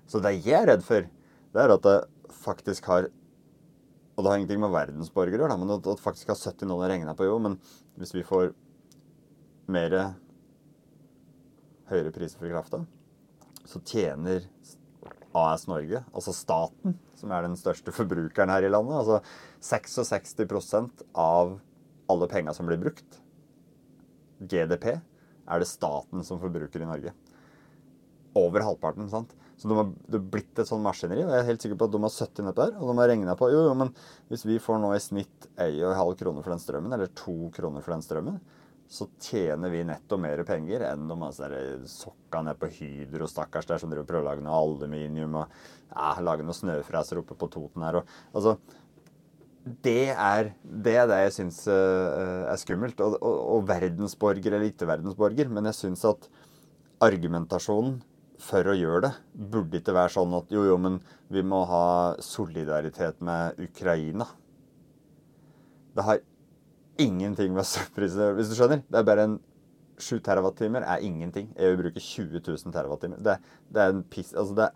Så 0.09 0.21
det 0.23 0.33
jeg 0.39 0.55
er 0.57 0.71
redd 0.71 0.85
for, 0.85 1.05
det 1.53 1.61
er 1.61 1.73
at 1.75 1.85
det 1.85 1.97
faktisk 2.43 2.89
har 2.89 3.11
og 4.17 4.23
det 4.25 4.31
har 4.31 4.39
ingenting 4.39 4.61
med 4.63 4.73
verdensborgere 4.73 5.37
å 5.37 5.45
gjøre, 5.45 5.55
men 5.61 5.71
at 5.75 5.83
det 5.85 5.93
faktisk 6.01 6.31
har 6.33 6.39
70 6.41 6.65
noen 6.71 6.87
regna 6.89 7.13
på 7.13 7.27
jo. 7.27 7.35
Men 7.37 7.59
hvis 8.01 8.15
vi 8.15 8.23
får 8.25 8.47
mer 9.69 9.93
høyere 11.91 12.13
priser 12.15 12.41
for 12.41 12.49
krafta, 12.49 12.79
så 13.69 13.77
tjener 13.85 14.47
AS 15.37 15.67
Norge, 15.69 16.01
altså 16.17 16.33
staten, 16.33 16.97
som 17.19 17.29
er 17.29 17.45
den 17.45 17.53
største 17.59 17.93
forbrukeren 17.93 18.49
her 18.49 18.65
i 18.65 18.73
landet, 18.73 18.97
altså 18.97 19.21
66% 19.61 21.05
av 21.13 21.59
alle 22.09 22.31
penga 22.31 22.57
som 22.57 22.65
blir 22.65 22.81
brukt, 22.81 23.21
GDP, 24.39 24.97
er 25.47 25.63
det 25.63 25.69
staten 25.69 26.23
som 26.27 26.41
forbruker 26.41 26.83
i 26.83 26.89
Norge. 26.89 27.13
Over 28.37 28.65
halvparten. 28.67 29.09
sant? 29.09 29.33
Så 29.57 29.69
de 29.69 29.77
har, 29.77 29.87
det 30.05 30.19
har 30.19 30.27
blitt 30.35 30.59
et 30.61 30.69
sånn 30.69 30.83
maskineri. 30.85 31.23
og 31.25 31.33
Jeg 31.33 31.41
er 31.41 31.47
helt 31.47 31.63
sikker 31.63 31.79
på 31.79 31.87
at 31.87 31.95
de 31.95 32.01
har 32.03 32.13
70 32.13 32.45
nedpå 32.45 32.65
her. 32.67 32.75
Og 32.77 32.91
de 32.91 32.97
har 32.99 33.09
regna 33.09 33.33
på 33.39 33.49
jo, 33.49 33.63
jo, 33.65 33.73
men 33.79 33.89
hvis 34.29 34.45
vi 34.45 34.59
får 34.61 34.83
nå 34.83 34.91
i 34.93 35.01
snitt 35.01 35.49
1,5 35.57 36.13
kroner 36.19 36.45
for 36.45 36.53
den 36.53 36.61
strømmen, 36.61 36.93
eller 36.93 37.09
2 37.17 37.49
kroner 37.55 37.85
for 37.85 37.95
den 37.95 38.05
strømmen, 38.05 38.37
så 38.87 39.07
tjener 39.19 39.71
vi 39.73 39.83
netto 39.83 40.15
mer 40.21 40.39
penger 40.47 40.85
enn 40.87 41.09
de 41.09 41.15
altså, 41.17 41.49
sokka 41.91 42.39
ned 42.45 42.59
på 42.59 42.69
Hydro, 42.71 43.27
stakkars 43.27 43.67
der 43.67 43.81
som 43.81 43.91
driver 43.91 44.07
prøver 44.07 44.23
å 44.23 44.29
lage 44.29 44.45
noe 44.45 44.61
aluminium 44.61 45.41
og 45.41 45.57
ja, 45.89 46.13
lage 46.23 46.45
noe 46.47 46.55
snøfreser 46.55 47.19
oppe 47.19 47.35
på 47.35 47.49
Toten 47.51 47.83
her. 47.83 47.99
Og, 47.99 48.13
altså, 48.31 48.55
det 49.83 50.11
er, 50.13 50.51
det 50.63 50.93
er 51.01 51.07
det 51.09 51.21
jeg 51.25 51.33
syns 51.37 51.61
uh, 51.69 52.49
er 52.51 52.59
skummelt. 52.61 52.99
Og, 53.03 53.17
og, 53.21 53.39
og 53.55 53.65
verdensborger 53.69 54.53
eller 54.53 54.69
ikke 54.71 54.89
verdensborger. 54.89 55.49
Men 55.53 55.69
jeg 55.69 55.79
syns 55.81 56.05
at 56.07 56.29
argumentasjonen 57.03 57.99
for 58.41 58.69
å 58.69 58.75
gjøre 58.77 59.07
det 59.07 59.11
burde 59.53 59.79
ikke 59.79 59.95
være 59.97 60.13
sånn 60.13 60.35
at 60.37 60.51
jo, 60.53 60.63
jo, 60.67 60.77
men 60.81 60.99
vi 61.33 61.41
må 61.45 61.63
ha 61.69 62.15
solidaritet 62.21 63.21
med 63.25 63.57
Ukraina. 63.61 64.27
Det 65.97 66.05
har 66.05 66.21
ingenting 67.01 67.53
med 67.55 67.65
surprise 67.65 68.31
Hvis 68.37 68.51
du 68.51 68.57
skjønner? 68.57 68.83
Det 68.85 68.99
er 68.99 69.07
bare 69.07 69.25
en 69.25 69.37
7 69.97 70.19
TWh 70.21 70.77
er 70.83 71.01
ingenting. 71.01 71.49
EU 71.57 71.77
bruker 71.79 72.01
20 72.03 72.41
000 72.45 72.73
TWh. 72.73 73.17
Det, 73.25 73.37
det 73.73 73.81
er 73.81 73.93
en 73.93 74.03
piss 74.05 74.33
Altså, 74.37 74.53
det 74.53 74.67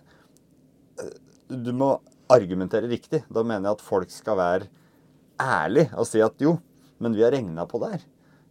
eh, 1.03 1.57
Du 1.61 1.71
må 1.77 1.93
argumentere 2.31 2.89
riktig. 2.89 3.21
Da 3.29 3.43
mener 3.43 3.69
jeg 3.69 3.77
at 3.77 3.85
folk 3.85 4.09
skal 4.09 4.39
være 4.39 4.69
ærlig 5.41 5.87
og 5.97 6.07
si 6.07 6.21
at 6.23 6.41
jo, 6.41 6.55
men 7.01 7.15
vi 7.17 7.23
har 7.25 7.33
regna 7.33 7.65
på 7.69 7.81
det 7.81 7.95
her. 7.95 8.03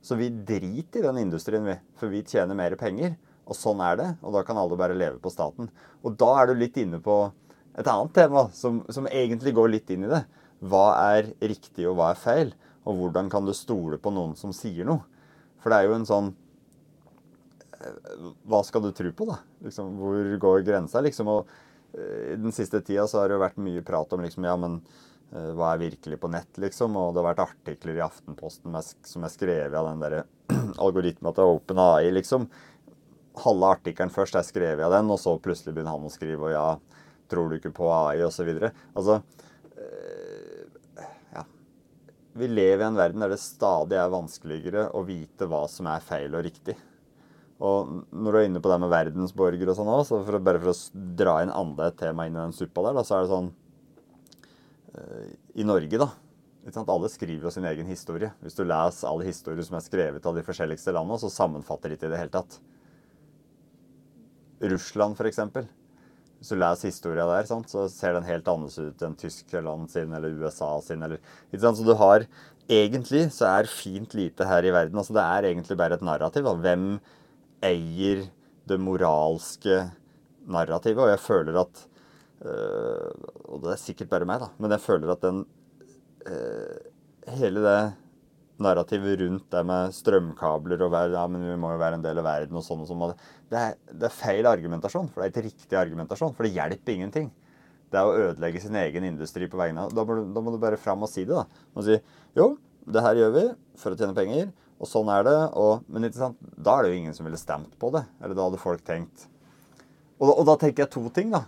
Så 0.03 0.17
vi 0.17 0.31
driter 0.31 1.03
i 1.03 1.07
den 1.07 1.21
industrien, 1.27 1.67
vi. 1.67 1.77
For 2.01 2.13
vi 2.13 2.25
tjener 2.27 2.57
mer 2.57 2.75
penger. 2.81 3.15
Og 3.51 3.57
sånn 3.59 3.83
er 3.85 3.99
det. 4.01 4.09
Og 4.25 4.35
da 4.35 4.43
kan 4.47 4.59
alle 4.59 4.79
bare 4.79 4.97
leve 4.97 5.21
på 5.23 5.33
staten. 5.33 5.69
Og 6.07 6.17
da 6.19 6.31
er 6.41 6.51
du 6.51 6.61
litt 6.61 6.79
inne 6.81 7.01
på 7.05 7.23
et 7.79 7.87
annet 7.87 8.15
tema 8.17 8.47
som, 8.57 8.81
som 8.91 9.09
egentlig 9.11 9.55
går 9.57 9.73
litt 9.75 9.93
inn 9.93 10.07
i 10.07 10.11
det. 10.11 10.25
Hva 10.61 10.87
er 11.15 11.33
riktig, 11.41 11.87
og 11.89 11.99
hva 11.99 12.11
er 12.13 12.21
feil? 12.21 12.55
Og 12.89 12.97
hvordan 12.97 13.29
kan 13.33 13.47
du 13.47 13.53
stole 13.57 14.01
på 14.01 14.13
noen 14.15 14.37
som 14.39 14.55
sier 14.57 14.89
noe? 14.89 15.05
For 15.61 15.73
det 15.73 15.81
er 15.81 15.91
jo 15.91 15.97
en 15.99 16.09
sånn 16.09 16.31
eh, 17.77 18.25
Hva 18.49 18.63
skal 18.65 18.87
du 18.87 18.93
tro 18.97 19.13
på, 19.13 19.29
da? 19.29 19.37
Liksom, 19.67 19.93
hvor 20.01 20.33
går 20.47 20.65
grensa? 20.65 21.03
Liksom, 21.05 21.29
og 21.29 21.51
i 21.91 22.37
Den 22.39 22.55
siste 22.55 22.81
tida 22.87 23.07
så 23.11 23.21
har 23.21 23.29
det 23.29 23.37
jo 23.37 23.43
vært 23.43 23.61
mye 23.61 23.83
prat 23.83 24.13
om 24.15 24.23
liksom, 24.23 24.45
ja, 24.47 24.55
men 24.61 24.79
hva 25.31 25.75
er 25.75 25.83
virkelig 25.85 26.19
på 26.19 26.31
nett, 26.33 26.59
liksom? 26.59 26.97
Og 26.99 27.13
det 27.15 27.23
har 27.23 27.29
vært 27.29 27.45
artikler 27.45 28.01
i 28.01 28.03
Aftenposten 28.03 28.75
som 28.83 29.27
er 29.27 29.31
skrevet 29.31 29.77
av 29.79 29.87
den 29.87 30.03
derre 30.03 30.25
algoritmen 30.85 31.37
til 31.37 31.55
OpenAI, 31.55 32.11
liksom. 32.17 32.49
Halve 33.45 33.69
artikkelen 33.77 34.11
først 34.11 34.35
er 34.41 34.47
skrevet 34.47 34.83
av 34.83 34.97
den, 34.97 35.13
og 35.13 35.21
så 35.23 35.37
plutselig 35.39 35.77
begynner 35.77 35.95
han 35.95 36.09
å 36.09 36.13
skrive, 36.13 36.49
og 36.49 36.55
ja, 36.55 36.67
tror 37.31 37.47
du 37.51 37.61
ikke 37.61 37.75
på 37.77 37.87
AI, 37.95 38.25
osv. 38.27 38.51
Altså 38.91 39.21
Ja. 41.31 41.47
vi 42.35 42.51
lever 42.51 42.83
i 42.83 42.89
en 42.89 42.99
verden 42.99 43.23
der 43.23 43.31
det 43.33 43.41
stadig 43.43 43.99
er 44.01 44.11
vanskeligere 44.11 44.89
å 44.99 45.05
vite 45.07 45.47
hva 45.47 45.63
som 45.71 45.87
er 45.91 46.03
feil 46.05 46.35
og 46.35 46.45
riktig. 46.49 46.75
Og 47.61 48.07
når 48.11 48.33
du 48.33 48.39
er 48.41 48.47
inne 48.49 48.61
på 48.65 48.71
det 48.73 48.81
med 48.81 48.91
verdensborger 48.91 49.71
og 49.71 49.77
sånn 49.77 49.95
òg, 49.95 50.05
så 50.09 50.23
for, 50.25 50.43
bare 50.43 50.61
for 50.63 50.73
å 50.73 51.05
dra 51.17 51.39
inn 51.45 51.53
enda 51.53 51.91
et 51.91 51.99
tema 52.01 52.27
inn 52.27 52.35
i 52.39 52.41
den 52.41 52.57
suppa 52.57 52.87
der, 52.89 52.97
da, 52.97 53.05
så 53.07 53.19
er 53.19 53.27
det 53.27 53.35
sånn 53.35 53.51
I 55.55 55.65
Norge, 55.67 55.99
da 56.01 56.11
Alle 56.83 57.09
skriver 57.09 57.47
jo 57.47 57.51
sin 57.55 57.65
egen 57.65 57.87
historie. 57.89 58.33
Hvis 58.43 58.59
du 58.59 58.65
leser 58.65 59.09
alle 59.09 59.25
historier 59.29 59.65
som 59.65 59.79
er 59.79 59.85
skrevet 59.85 60.27
av 60.27 60.37
de 60.37 60.45
forskjelligste 60.45 60.93
landene, 60.93 61.19
så 61.23 61.31
sammenfatter 61.33 61.89
de 61.89 61.97
ikke 61.97 62.11
i 62.11 62.13
det 62.13 62.21
hele 62.21 62.35
tatt. 62.35 62.59
Russland, 64.61 65.17
eksempel. 65.31 65.69
Hvis 66.41 66.53
du 66.53 66.57
leser 66.57 66.89
historia 66.89 67.27
der, 67.29 67.49
så 67.49 67.87
ser 67.93 68.17
den 68.17 68.29
helt 68.29 68.49
annerledes 68.49 68.79
ut 68.81 69.03
enn 69.05 69.17
Tyskland 69.21 69.91
sin 69.93 70.13
eller 70.17 70.37
USA 70.41 70.71
sin. 70.85 71.03
Eller, 71.03 71.21
Så 71.53 71.85
du 71.85 71.95
har 71.95 72.27
Egentlig 72.71 73.33
så 73.35 73.49
er 73.51 73.67
fint 73.67 74.13
lite 74.15 74.47
her 74.47 74.63
i 74.63 74.71
verden. 74.71 74.97
altså 74.97 75.13
Det 75.13 75.23
er 75.23 75.49
egentlig 75.49 75.77
bare 75.77 75.95
et 75.95 76.03
narrativ. 76.07 76.45
Da. 76.45 76.55
Hvem 76.55 77.01
eier 77.67 78.31
det 78.69 78.79
moralske 78.79 79.91
narrativet? 80.47 81.03
Og 81.03 81.11
jeg 81.11 81.19
føler 81.19 81.59
at 81.59 81.90
Og 82.41 83.61
det 83.65 83.75
er 83.75 83.81
sikkert 83.81 84.13
bare 84.13 84.29
meg, 84.29 84.41
da. 84.41 84.49
Men 84.61 84.73
jeg 84.73 84.85
føler 84.85 85.13
at 85.13 85.25
den 85.25 85.43
øh, 86.27 86.79
Hele 87.37 87.61
det 87.61 87.81
narrativet 88.61 89.21
rundt 89.23 89.47
det 89.53 89.61
med 89.65 89.93
strømkabler 89.97 90.83
og 90.85 90.95
ja, 91.13 91.23
men 91.33 91.45
vi 91.49 91.57
må 91.61 91.73
jo 91.73 91.81
være 91.81 91.97
en 91.97 92.05
del 92.05 92.19
av 92.21 92.27
verden 92.27 92.59
og 92.61 92.65
sånn 92.65 92.83
og 92.85 92.89
sånn. 92.89 93.15
Det 93.49 93.61
er, 93.61 93.77
det 93.89 94.09
er 94.09 94.15
feil 94.15 94.49
argumentasjon, 94.49 95.09
for 95.09 95.21
det 95.21 95.29
er 95.29 95.33
ikke 95.33 95.47
riktig 95.47 95.79
argumentasjon. 95.81 96.35
For 96.37 96.47
det 96.47 96.53
hjelper 96.57 96.93
ingenting. 96.97 97.31
Det 97.91 98.01
er 98.01 98.09
å 98.09 98.27
ødelegge 98.29 98.63
sin 98.63 98.77
egen 98.79 99.07
industri 99.09 99.49
på 99.51 99.59
vegne 99.59 99.87
av 99.87 99.95
da, 99.97 100.05
da 100.05 100.43
må 100.45 100.53
du 100.53 100.59
bare 100.63 100.81
fram 100.81 101.07
og 101.07 101.11
si 101.13 101.25
det. 101.25 101.37
da. 101.37 101.63
Og 101.73 101.87
si 101.87 101.97
jo, 102.37 102.51
det 102.85 103.05
her 103.05 103.23
gjør 103.23 103.33
vi 103.37 103.47
for 103.81 103.95
å 103.95 104.01
tjene 104.01 104.17
penger, 104.17 104.53
og 104.81 104.89
sånn 104.89 105.13
er 105.13 105.25
det. 105.29 105.39
Og, 105.61 105.87
men 105.89 106.09
ikke 106.09 106.21
sant? 106.21 106.53
da 106.57 106.77
er 106.77 106.85
det 106.85 106.93
jo 106.93 107.01
ingen 107.01 107.17
som 107.17 107.29
ville 107.29 107.41
stemt 107.41 107.73
på 107.81 107.93
det. 107.97 108.05
Eller 108.21 108.37
da 108.37 108.49
hadde 108.49 108.61
folk 108.61 108.85
tenkt 108.87 109.29
Og, 110.21 110.35
og 110.35 110.45
da 110.49 110.59
tenker 110.61 110.85
jeg 110.85 110.95
to 110.99 111.07
ting, 111.17 111.33
da 111.33 111.47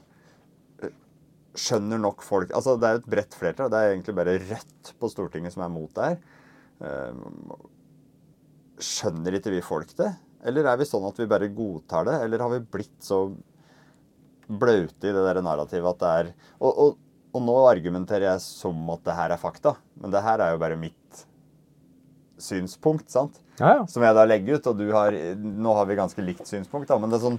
skjønner 1.59 2.01
nok 2.01 2.23
folk 2.25 2.53
Altså, 2.57 2.79
det 2.81 2.89
er 2.89 3.01
et 3.01 3.09
bredt 3.15 3.37
flertall. 3.37 3.71
Det 3.73 3.79
er 3.79 3.93
egentlig 3.93 4.17
bare 4.17 4.39
Rødt 4.41 4.93
på 4.99 5.11
Stortinget 5.13 5.55
som 5.55 5.65
er 5.67 5.73
mot 5.73 5.93
det 5.97 6.09
her. 6.09 6.19
Ehm, 6.89 7.53
skjønner 8.83 9.39
ikke 9.39 9.53
vi 9.55 9.63
folk 9.65 9.93
det? 9.99 10.11
Eller 10.49 10.67
er 10.67 10.81
vi 10.81 10.89
sånn 10.89 11.07
at 11.07 11.19
vi 11.21 11.29
bare 11.31 11.51
godtar 11.55 12.09
det? 12.09 12.19
Eller 12.25 12.43
har 12.43 12.53
vi 12.55 12.63
blitt 12.75 12.99
så 13.05 13.25
blaute 14.49 15.09
i 15.09 15.15
det 15.15 15.23
der 15.23 15.41
narrativet 15.45 15.95
at 15.95 16.01
det 16.03 16.13
er 16.13 16.31
og, 16.59 16.71
og, 16.71 16.97
og, 17.33 17.39
nå 17.47 17.55
argumenterer 17.71 18.27
jeg 18.33 18.43
som 18.45 18.91
at 18.93 19.05
det 19.07 19.15
her 19.17 19.33
er 19.33 19.41
fakta, 19.41 19.77
men 20.03 20.13
det 20.13 20.21
her 20.25 20.43
er 20.43 20.53
jo 20.53 20.61
bare 20.61 20.77
mitt 20.77 21.23
synspunkt, 22.43 23.07
sant? 23.13 23.39
Ja, 23.61 23.79
ja. 23.79 23.85
Som 23.89 24.03
jeg 24.05 24.17
da 24.19 24.27
legger 24.27 24.59
ut, 24.59 24.67
og 24.67 24.81
du 24.81 24.89
har 24.91 25.15
Nå 25.39 25.75
har 25.79 25.87
vi 25.87 25.97
ganske 26.01 26.25
likt 26.27 26.49
synspunkt, 26.51 26.91
da, 26.91 26.99
men 26.99 27.13
det 27.13 27.21
er 27.21 27.27
sånn 27.29 27.39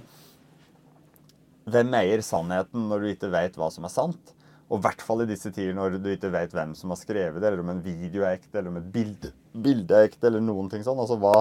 Hvem 1.64 1.94
eier 1.96 2.20
sannheten 2.24 2.88
når 2.90 3.00
du 3.00 3.10
ikke 3.14 3.30
vet 3.32 3.56
hva 3.56 3.70
som 3.72 3.86
er 3.88 3.92
sant? 3.92 4.34
Og 4.68 4.78
i 4.80 4.84
hvert 4.84 5.02
fall 5.04 5.24
i 5.24 5.28
disse 5.28 5.50
tider 5.52 5.76
når 5.76 5.98
du 6.02 6.10
ikke 6.12 6.32
vet 6.32 6.52
hvem 6.56 6.72
som 6.76 6.92
har 6.92 7.00
skrevet 7.00 7.40
det, 7.40 7.48
eller 7.48 7.62
om 7.62 7.72
en 7.74 7.82
video 7.84 8.24
er 8.24 8.38
ekte, 8.38 8.58
eller 8.58 8.72
om 8.72 8.78
et 8.80 8.92
bilde, 8.92 9.32
bilde 9.64 9.96
er 9.96 10.08
ekte, 10.08 10.28
eller 10.28 10.44
noen 10.44 10.70
ting 10.72 10.84
sånn. 10.84 11.00
Altså 11.00 11.18
hva 11.20 11.34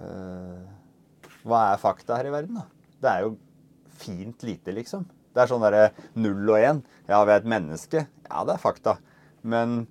øh, 0.00 0.66
Hva 1.44 1.62
er 1.70 1.80
fakta 1.80 2.18
her 2.18 2.28
i 2.28 2.34
verden, 2.34 2.60
da? 2.60 2.66
Det 3.00 3.12
er 3.12 3.24
jo 3.24 3.34
fint 4.00 4.44
lite, 4.44 4.74
liksom. 4.76 5.06
Det 5.30 5.42
er 5.42 5.50
sånn 5.50 5.64
derre 5.64 5.90
null 6.18 6.52
og 6.52 6.58
én. 6.58 6.82
Ja, 7.08 7.22
vi 7.24 7.32
er 7.32 7.40
et 7.40 7.48
menneske. 7.48 8.04
Ja, 8.28 8.44
det 8.44 8.56
er 8.56 8.62
fakta. 8.62 8.96
Men 9.40 9.84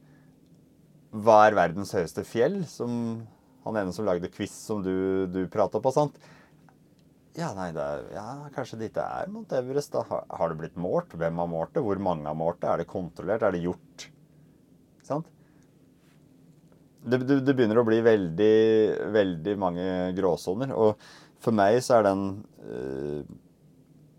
hva 1.09 1.41
er 1.47 1.57
verdens 1.57 1.93
høyeste 1.95 2.25
fjell? 2.27 2.61
Som 2.69 3.23
han 3.65 3.79
ene 3.81 3.93
som 3.95 4.05
lagde 4.07 4.29
quiz 4.33 4.53
som 4.53 4.83
du, 4.85 5.25
du 5.31 5.41
prata 5.51 5.81
på, 5.81 5.93
sant? 5.95 6.17
Ja, 7.37 7.51
nei, 7.53 7.69
er, 7.77 8.05
ja, 8.15 8.25
kanskje 8.55 8.79
det 8.79 8.89
ikke 8.89 9.03
er 9.05 9.29
Mount 9.31 9.53
Everest. 9.53 9.93
da. 9.93 10.01
Har, 10.09 10.49
det 10.49 10.57
blitt 10.59 10.79
målt? 10.81 11.13
Hvem 11.13 11.37
har 11.41 11.49
målt 11.51 11.75
det? 11.75 11.83
Hvor 11.85 12.01
mange 12.01 12.25
har 12.25 12.37
målt 12.37 12.61
det? 12.63 12.71
Er 12.71 12.81
det 12.81 12.89
kontrollert? 12.89 13.45
Er 13.45 13.53
det 13.53 13.61
gjort? 13.63 14.07
Sant? 15.05 15.29
Det, 16.99 17.21
det, 17.23 17.39
det 17.47 17.55
begynner 17.55 17.79
å 17.79 17.85
bli 17.87 18.01
veldig, 18.03 18.55
veldig 19.13 19.55
mange 19.61 19.85
gråsoner. 20.17 20.73
Og 20.73 20.99
for 21.39 21.55
meg 21.55 21.79
så 21.85 21.99
er 21.99 22.09
den 22.09 22.25
øh, 22.65 23.21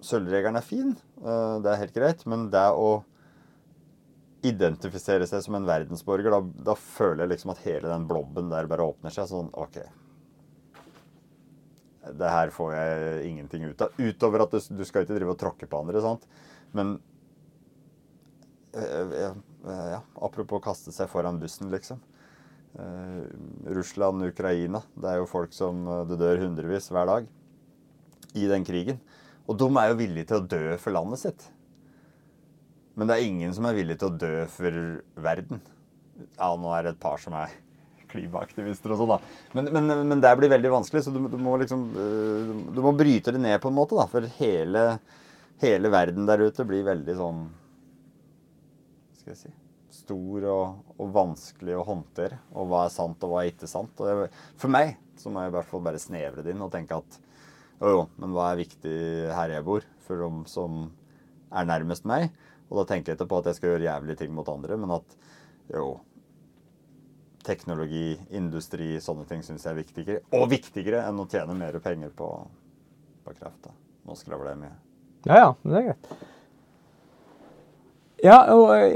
Sølvregelen 0.01 0.57
er 0.57 0.65
fin, 0.65 0.95
øh, 1.21 1.59
det 1.61 1.73
er 1.73 1.83
helt 1.83 1.97
greit. 1.97 2.23
Men 2.31 2.49
det 2.55 2.69
å 2.73 3.01
identifisere 4.47 5.27
seg 5.29 5.43
som 5.45 5.59
en 5.59 5.67
verdensborger, 5.69 6.33
da, 6.33 6.71
da 6.71 6.79
føler 6.79 7.27
jeg 7.27 7.35
liksom 7.35 7.53
at 7.53 7.67
hele 7.67 7.91
den 7.91 8.07
blobben 8.09 8.49
der 8.55 8.71
bare 8.71 8.87
åpner 8.87 9.13
seg. 9.13 9.29
Sånn 9.29 9.51
OK 9.59 9.83
det 12.01 12.33
her 12.33 12.53
får 12.55 12.75
jeg 12.75 13.25
ingenting 13.29 13.67
ut 13.69 13.83
av. 13.85 13.97
Utover 14.01 14.47
at 14.47 14.55
du, 14.57 14.85
skal 14.89 15.05
ikke 15.05 15.19
drive 15.19 15.35
og 15.35 15.41
tråkke 15.41 15.69
på 15.69 15.83
andre. 15.83 16.01
sant? 16.05 16.25
Men 16.77 16.95
eh, 18.73 19.27
eh, 19.27 19.35
ja, 19.93 20.01
apropos 20.25 20.63
kaste 20.65 20.95
seg 20.97 21.11
foran 21.13 21.41
bussen, 21.43 21.71
liksom. 21.73 22.01
Uh, 22.71 23.27
Russland, 23.75 24.23
Ukraina. 24.23 24.79
Det 24.95 25.09
er 25.11 25.19
jo 25.19 25.27
folk 25.27 25.53
som 25.53 25.83
det 26.07 26.21
dør 26.21 26.45
hundrevis 26.45 26.87
hver 26.95 27.09
dag 27.11 27.27
i 28.39 28.47
den 28.47 28.65
krigen. 28.65 29.01
Og 29.51 29.59
de 29.59 29.67
er 29.75 29.91
jo 29.91 29.99
villige 29.99 30.31
til 30.31 30.39
å 30.39 30.47
dø 30.47 30.77
for 30.79 30.95
landet 30.95 31.23
sitt. 31.25 31.49
Men 32.95 33.11
det 33.11 33.17
er 33.17 33.27
ingen 33.27 33.55
som 33.57 33.67
er 33.67 33.75
villig 33.75 33.97
til 33.99 34.11
å 34.11 34.19
dø 34.23 34.35
for 34.53 34.79
verden. 35.25 35.63
Ja, 36.37 36.53
nå 36.55 36.71
er 36.77 36.87
det 36.87 36.95
et 36.95 37.03
par 37.03 37.19
som 37.23 37.35
er 37.39 37.53
klimaaktivister 38.11 38.95
og 38.95 39.01
sånn, 39.01 39.15
da. 39.15 39.19
Men, 39.57 39.71
men, 39.75 39.95
men, 40.11 40.23
det 40.23 40.35
blir 40.39 40.53
veldig 40.53 40.75
vanskelig, 40.75 41.05
så 41.07 41.15
du, 41.15 41.23
du, 41.31 41.39
må 41.41 41.57
liksom 41.61 41.87
eh, 41.95 42.53
Du 42.77 42.83
må 42.85 42.93
bryte 42.99 43.35
det 43.35 43.43
ned 43.43 43.57
på 43.63 43.71
en 43.71 43.79
måte, 43.79 43.97
da. 43.99 44.07
For 44.11 44.27
hele, 44.41 44.85
hele 45.63 45.93
verden 45.93 46.29
der 46.29 46.45
ute 46.47 46.67
blir 46.69 46.87
veldig 46.89 47.17
sånn 47.19 47.47
Skal 49.21 49.35
jeg 49.35 49.43
si 49.45 49.57
Stor 50.01 50.45
og, 50.47 50.93
og 51.03 51.11
vanskelig 51.15 51.75
å 51.77 51.87
håndtere. 51.87 52.39
Og 52.55 52.69
hva 52.71 52.85
er 52.87 52.93
sant, 52.95 53.21
og 53.27 53.33
hva 53.33 53.41
er 53.43 53.51
ikke 53.51 53.69
sant. 53.71 53.99
Jeg, 54.07 54.29
for 54.59 54.73
meg 54.73 54.95
så 55.21 55.31
må 55.31 55.43
jeg 55.43 55.51
i 55.51 55.55
hvert 55.57 55.69
fall 55.69 55.83
bare 55.85 56.01
snevre 56.01 56.45
det 56.47 56.55
inn 56.55 56.63
og 56.65 56.71
tenke 56.73 56.97
at 56.97 57.19
jo, 57.81 57.89
jo, 57.89 58.01
men 58.21 58.33
hva 58.37 58.51
er 58.51 58.61
viktig 58.61 58.95
her 59.33 59.55
jeg 59.55 59.65
bor, 59.67 59.85
for 60.05 60.21
dem 60.21 60.43
som 60.51 60.87
er 61.49 61.69
nærmest 61.69 62.07
meg? 62.09 62.29
Og 62.69 62.81
da 62.81 62.87
tenker 62.91 63.13
jeg 63.13 63.19
ikke 63.19 63.31
på 63.33 63.41
at 63.41 63.51
jeg 63.51 63.59
skal 63.59 63.73
gjøre 63.73 63.87
jævlige 63.89 64.21
ting 64.21 64.35
mot 64.37 64.49
andre, 64.53 64.77
men 64.81 64.93
at 64.99 65.17
jo, 65.73 65.87
teknologi, 67.51 68.15
industri, 68.39 68.95
sånne 69.03 69.27
ting 69.29 69.43
syns 69.45 69.67
jeg 69.67 69.75
er 69.75 69.81
viktigere. 69.83 70.25
Og 70.39 70.47
viktigere 70.53 71.03
enn 71.09 71.19
å 71.19 71.27
tjene 71.31 71.57
mer 71.59 71.79
penger 71.83 72.15
på, 72.17 72.29
på 73.27 73.35
kraft. 73.35 73.65
da. 73.67 73.75
Nå 74.07 74.17
skravler 74.19 74.55
jeg 74.55 74.63
mye. 74.63 74.77
Ja, 75.27 75.35
ja, 75.37 75.49
men 75.63 75.75
det 75.75 75.81
er 75.81 75.89
greit. 75.91 76.07
Ja, 78.21 78.39
og 78.53 78.71
jeg, 78.77 78.91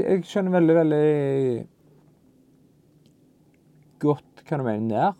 jeg, 0.00 0.24
skjønner 0.28 0.56
veldig, 0.56 0.74
veldig 0.78 1.08
godt 4.00 4.44
hva 4.48 4.58
du 4.58 4.64
mener 4.64 4.94
der. 4.94 5.18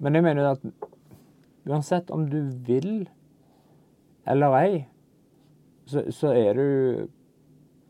Men 0.00 0.16
jeg 0.16 0.24
mener 0.26 0.50
at 0.54 0.64
uansett 1.68 2.10
om 2.12 2.24
du 2.32 2.40
vil 2.66 3.04
eller 4.28 4.56
ei, 4.56 4.84
så, 5.88 6.06
så 6.12 6.32
er 6.32 6.56
du 6.56 6.66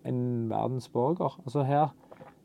en 0.05 0.21
verdensborger. 0.51 1.39
Altså 1.45 1.63
her 1.67 1.95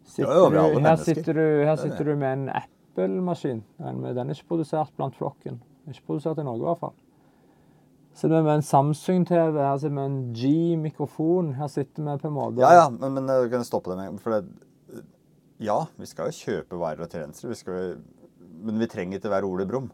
sitter, 0.10 0.30
Ja, 0.30 0.46
ja, 0.46 0.64
er 0.64 0.74
du, 0.76 0.86
her 0.86 1.02
sitter, 1.04 1.34
du, 1.38 1.44
her 1.64 1.74
er 1.74 1.82
sitter 1.82 2.10
du 2.10 2.16
med 2.16 2.32
en 2.32 2.48
Apple-maskin. 2.62 3.62
Den 3.80 4.06
er 4.06 4.34
ikke 4.34 4.52
produsert 4.56 4.92
blant 4.98 5.18
flokken. 5.18 5.62
Den 5.62 5.94
er 5.94 5.98
ikke 5.98 6.10
produsert 6.14 6.42
i 6.42 6.48
Norge 6.48 6.66
i 6.66 6.70
hvert 6.70 6.84
fall. 6.84 6.98
Sitter 8.20 8.36
vi 8.36 8.48
med 8.50 8.58
en 8.58 8.66
Samsung-TV, 8.66 9.60
her 9.64 9.78
sitter 9.80 9.94
vi 9.94 10.00
med 10.00 10.10
en 10.10 10.34
G-mikrofon. 10.36 11.54
Her 11.60 11.70
sitter 11.72 12.04
vi 12.04 12.18
på 12.20 12.28
en 12.32 12.36
måte 12.36 12.64
Ja, 12.66 12.74
ja, 12.82 12.90
men, 12.92 13.14
men 13.16 13.30
jeg 13.32 13.52
kan 13.54 13.68
stoppe 13.68 13.94
det 13.94 14.00
med 14.02 14.20
For 14.24 14.36
det, 14.36 15.04
ja, 15.64 15.78
vi 16.00 16.08
skal 16.08 16.30
jo 16.30 16.40
kjøpe 16.40 16.80
varer 16.80 17.04
og 17.04 17.12
tjenester, 17.12 17.52
vi 17.52 17.58
skal, 17.60 18.00
men 18.64 18.80
vi 18.80 18.88
trenger 18.92 19.20
ikke 19.20 19.32
være 19.32 19.48
Ole 19.48 19.68
Brumm. 19.68 19.90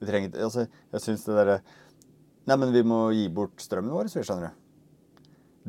Vi 0.00 0.08
trenger 0.08 0.30
ikke 0.30 0.44
Altså, 0.44 0.66
jeg 0.92 1.04
syns 1.04 1.26
det 1.26 1.36
derre 1.38 1.58
Nei, 2.46 2.54
men 2.62 2.70
vi 2.70 2.82
må 2.86 3.08
gi 3.10 3.24
bort 3.34 3.58
strømmen 3.58 3.90
vår, 3.90 4.06
så 4.12 4.22
skjønner 4.22 4.52
du. 4.52 4.58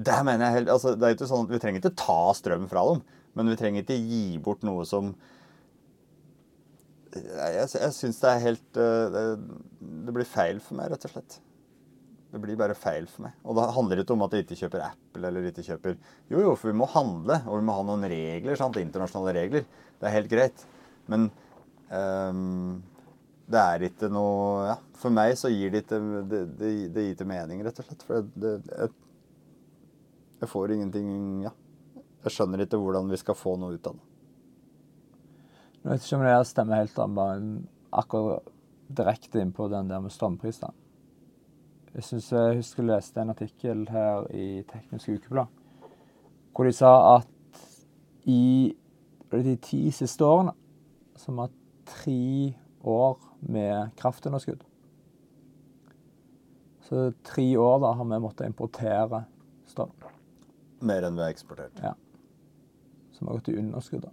Det 0.07 0.17
mener 0.27 0.45
jeg 0.45 0.59
helt 0.59 0.73
Altså, 0.75 0.93
det 0.93 1.07
er 1.07 1.15
ikke 1.15 1.29
sånn 1.29 1.47
at 1.47 1.53
vi 1.55 1.61
trenger 1.63 1.81
ikke 1.81 1.95
ta 2.03 2.19
strøm 2.37 2.67
fra 2.69 2.83
dem, 2.91 3.01
men 3.37 3.51
vi 3.53 3.57
trenger 3.59 3.85
ikke 3.85 3.99
gi 4.01 4.37
bort 4.43 4.65
noe 4.65 4.85
som 4.89 5.13
Jeg, 7.13 7.67
jeg 7.71 7.93
syns 7.95 8.19
det 8.21 8.29
er 8.29 8.43
helt 8.43 8.79
øh, 8.81 9.05
det, 9.13 9.21
det 10.07 10.13
blir 10.15 10.27
feil 10.27 10.59
for 10.61 10.77
meg, 10.77 10.91
rett 10.91 11.05
og 11.07 11.13
slett. 11.13 11.37
Det 12.27 12.41
blir 12.43 12.57
bare 12.59 12.75
feil 12.77 13.07
for 13.09 13.23
meg. 13.25 13.37
Og 13.47 13.55
da 13.57 13.69
handler 13.73 13.97
det 13.97 14.03
ikke 14.03 14.17
om 14.17 14.25
at 14.25 14.35
jeg 14.35 14.43
ikke 14.45 14.57
kjøper 14.59 14.83
Apple 14.89 15.29
eller 15.29 15.47
ikke 15.47 15.63
kjøper 15.65 15.95
Jo, 16.29 16.41
jo, 16.43 16.51
for 16.59 16.69
vi 16.69 16.75
må 16.77 16.89
handle, 16.91 17.39
og 17.47 17.61
vi 17.61 17.65
må 17.69 17.77
ha 17.77 17.85
noen 17.87 18.03
regler. 18.11 18.57
sant? 18.59 18.77
Internasjonale 18.81 19.33
regler. 19.39 19.65
Det 19.97 20.09
er 20.09 20.15
helt 20.17 20.29
greit. 20.33 20.65
Men 21.07 21.29
um, 21.89 22.81
det 23.47 23.61
er 23.63 23.85
ikke 23.87 24.09
noe 24.11 24.65
Ja, 24.67 24.75
for 24.99 25.15
meg 25.15 25.37
så 25.39 25.49
gir 25.53 25.71
det 25.71 25.85
ikke 25.85 26.01
Det, 26.27 26.41
det, 26.59 26.71
det 26.91 27.05
gir 27.05 27.15
ikke 27.15 27.29
mening, 27.31 27.63
rett 27.65 27.79
og 27.79 27.87
slett. 27.87 28.03
For 28.09 28.27
det, 28.35 28.57
jeg, 28.67 28.91
jeg 30.43 30.51
får 30.51 30.75
ingenting 30.75 31.09
Ja. 31.47 31.55
Jeg 32.25 32.33
skjønner 32.33 32.63
ikke 32.63 32.79
hvordan 32.81 33.11
vi 33.11 33.19
skal 33.21 33.37
få 33.37 33.55
noe 33.59 33.77
ut 33.77 33.87
av 33.87 33.97
det. 33.97 34.05
Jeg 35.77 35.91
vet 35.91 36.03
ikke 36.03 36.17
om 36.17 36.25
det 36.25 36.33
her 36.33 36.47
stemmer 36.49 36.81
helt, 36.81 36.95
da, 36.97 37.05
bare 37.07 37.41
akkurat 37.95 38.49
direkte 38.97 39.39
inn 39.39 39.53
på 39.55 39.67
den 39.71 39.89
der 39.91 40.01
med 40.03 40.11
strømpriser. 40.11 40.73
Jeg 41.93 42.05
syns 42.05 42.27
jeg 42.33 42.57
husker 42.59 42.83
jeg 42.83 42.89
leste 42.91 43.21
en 43.21 43.31
artikkel 43.33 43.85
her 43.89 44.27
i 44.35 44.47
Teknisk 44.67 45.13
Ukeblad, 45.15 45.47
hvor 46.53 46.67
de 46.67 46.73
sa 46.75 46.91
at 47.15 47.61
i 48.27 48.75
de 49.31 49.55
ti 49.63 49.79
siste 49.95 50.25
årene 50.25 50.53
så 51.17 51.33
har 51.39 51.53
tre 51.87 52.53
år 52.83 53.15
med 53.41 53.95
kraftunderskudd. 53.97 54.61
Så 56.87 57.11
tre 57.23 57.47
år 57.59 57.79
da 57.83 57.93
har 57.99 58.11
vi 58.11 58.19
måttet 58.23 58.47
importere 58.47 59.23
strøm. 59.67 59.91
Mer 60.87 61.07
enn 61.07 61.17
vi 61.17 61.25
har 61.25 61.33
eksportert. 61.33 61.81
Ja. 61.83 61.95
Som 63.17 63.27
har 63.31 63.39
gått 63.39 63.49
i 63.49 63.57
underskudd. 63.57 64.05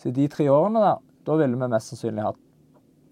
Så 0.00 0.08
i 0.10 0.14
de 0.16 0.26
tre 0.32 0.48
årene 0.50 0.80
der, 0.82 0.98
da 1.28 1.36
ville 1.38 1.56
vi 1.60 1.68
mest 1.70 1.92
sannsynlig 1.92 2.22
hatt 2.24 2.38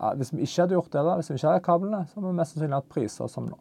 ja, 0.01 0.13
Hvis 0.19 0.31
vi 0.33 0.43
ikke 0.47 0.63
hadde 0.65 0.75
gjort 0.79 0.91
det, 0.95 1.03
da, 1.07 1.15
hvis 1.19 1.31
vi 1.31 1.35
ikke 1.39 1.49
hadde 1.53 1.65
kablene, 1.67 2.03
så 2.09 2.19
hadde 2.19 2.31
vi 2.33 2.39
mest 2.39 2.55
sannsynlig 2.57 2.79
hatt 2.79 2.89
priser 2.93 3.31
som 3.33 3.49
nå. 3.51 3.59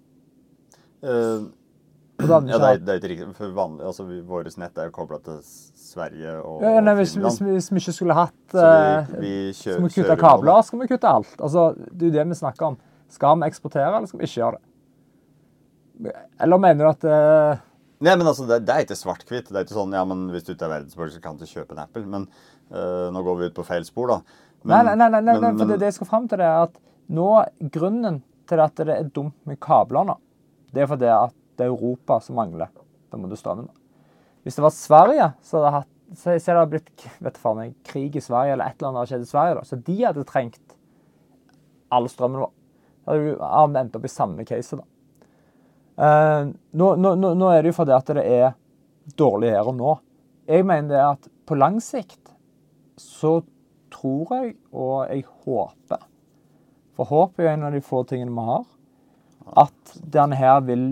Vi 2.17 2.25
ja, 2.25 2.39
det 2.41 2.53
er, 2.57 2.79
det 2.81 2.89
er 2.93 2.97
ikke 2.97 3.09
riktig. 3.11 3.25
For 3.37 3.51
vanlig, 3.53 3.83
altså, 3.85 4.05
vi, 4.09 4.15
Vårt 4.25 4.55
nett 4.57 4.79
er 4.81 4.87
jo 4.89 4.93
kobla 4.95 5.19
til 5.21 5.35
Sverige 5.45 6.31
og 6.41 6.63
ja, 6.65 6.71
ja, 6.77 6.81
nei, 6.81 6.95
hvis, 6.97 7.13
Finland. 7.13 7.35
hvis, 7.37 7.41
vi- 7.45 7.53
hvis 7.59 7.67
vi 7.71 7.81
ikke 7.83 7.93
skulle 7.93 8.15
hatt 8.17 8.55
Så 8.55 8.63
eh, 8.63 9.11
vi, 9.11 9.19
vi 9.21 9.33
kjører, 9.53 9.75
Skal 9.77 9.83
vi 9.85 9.91
kutte 9.93 10.15
kabler, 10.15 10.23
kabler, 10.23 10.61
skal 10.65 10.79
vi 10.81 10.87
kutte 10.89 11.11
alt. 11.11 11.35
Altså, 11.37 11.67
Det 11.77 12.01
er 12.01 12.09
jo 12.09 12.15
det 12.17 12.25
vi 12.31 12.39
snakker 12.41 12.65
om. 12.71 12.77
Skal 13.13 13.37
vi 13.39 13.45
eksportere, 13.51 13.91
eller 13.97 14.07
skal 14.09 14.19
vi 14.19 14.25
ikke 14.31 14.41
gjøre 14.41 14.57
det? 14.57 14.63
Eller 16.41 16.57
mener 16.61 16.83
du 16.85 16.89
at 16.89 17.05
eh, 17.05 17.61
Nei, 17.99 18.13
men 18.15 18.27
altså, 18.29 18.45
det, 18.45 18.59
det 18.67 18.73
er 18.73 18.83
ikke 18.85 18.97
svart-hvitt. 18.99 19.47
Det 19.49 19.57
er 19.57 19.65
ikke 19.65 19.77
sånn 19.79 19.95
ja, 19.95 20.03
men 20.05 20.27
hvis 20.29 20.45
du 20.45 20.51
ikke 20.53 20.67
er 20.67 20.73
verdensborger, 20.75 21.15
så 21.15 21.21
kan 21.23 21.39
du 21.39 21.47
kjøpe 21.49 21.73
en 21.73 21.81
Apple. 21.81 22.05
Men 22.05 22.27
øh, 22.69 23.07
nå 23.15 23.23
går 23.25 23.39
vi 23.39 23.49
ut 23.49 23.55
på 23.57 23.65
feil 23.65 23.87
spor, 23.87 24.11
da. 24.11 24.19
Nei, 24.67 24.83
Men- 24.83 24.85
nei, 24.99 25.09
nei, 25.09 25.21
nei, 25.21 25.33
nei, 25.33 25.39
men- 25.41 25.57
for 25.57 25.71
det, 25.71 25.79
det 25.81 25.89
jeg 25.91 25.97
skal 25.97 26.11
fram 26.11 26.27
til, 26.29 26.37
det 26.43 26.45
er 26.45 26.67
at 26.67 26.77
nå 27.09 27.29
grunnen 27.73 28.21
til 28.47 28.59
at 28.63 28.75
det 28.75 28.89
er 28.99 29.09
dumt 29.15 29.35
med 29.49 29.59
kabler 29.59 30.05
nå, 30.05 30.17
det 30.73 30.83
er 30.83 30.89
fordi 30.91 31.09
at 31.09 31.33
det 31.57 31.65
er 31.65 31.73
Europa 31.73 32.19
som 32.21 32.35
mangler 32.37 32.69
Da 33.09 33.17
må 33.17 33.23
du 33.27 33.33
måte 33.33 33.39
strømmen. 33.41 33.69
Hvis 34.43 34.55
det 34.55 34.63
var 34.63 34.73
Sverige, 34.75 35.33
så 35.41 35.57
hadde 35.57 35.67
det 35.67 35.73
hatt 35.77 35.93
så, 36.15 36.33
så 36.39 36.53
det 36.55 36.69
blitt 36.71 37.05
vet 37.19 37.33
du 37.35 37.39
faen, 37.39 37.61
jeg, 37.63 37.73
krig 37.83 38.15
i 38.15 38.23
Sverige, 38.23 38.53
eller 38.53 38.69
et 38.69 38.77
eller 38.79 38.89
annet 38.89 39.01
har 39.01 39.09
skjedd 39.11 39.25
i 39.25 39.31
Sverige. 39.31 39.55
da, 39.55 39.61
Så 39.67 39.79
de 39.83 39.95
hadde 40.03 40.23
trengt 40.27 40.75
all 41.91 42.07
strømmen 42.07 42.43
vår. 42.43 42.51
Da 43.07 43.15
hadde 43.15 43.73
du 43.73 43.79
endt 43.81 43.95
opp 43.95 44.05
i 44.07 44.11
samme 44.11 44.45
case. 44.47 44.75
da. 44.75 44.83
Eh, 45.97 46.49
nå, 46.71 46.87
nå, 46.95 47.15
nå, 47.17 47.49
er 47.49 47.63
det 47.63 47.71
jo 47.71 47.77
fordi 47.79 47.95
at 47.95 48.11
det 48.13 48.25
er 48.29 48.51
dårlig 49.17 49.53
her 49.55 49.69
og 49.71 49.77
nå. 49.77 49.93
Jeg 50.47 50.65
mener 50.67 50.91
det 50.93 51.03
at 51.03 51.29
på 51.47 51.57
lang 51.57 51.79
sikt 51.83 52.33
så 53.01 53.39
tror 53.93 54.33
jeg, 54.35 54.55
og 54.73 55.07
jeg 55.09 55.23
håper 55.45 56.05
For 56.97 57.05
håp 57.05 57.39
er 57.39 57.45
jo 57.45 57.51
en 57.51 57.65
av 57.67 57.75
de 57.75 57.81
få 57.85 58.01
tingene 58.09 58.33
vi 58.33 58.45
har. 58.47 58.63
At 59.63 59.97
denne 60.01 60.37
her 60.37 60.63
vil 60.65 60.85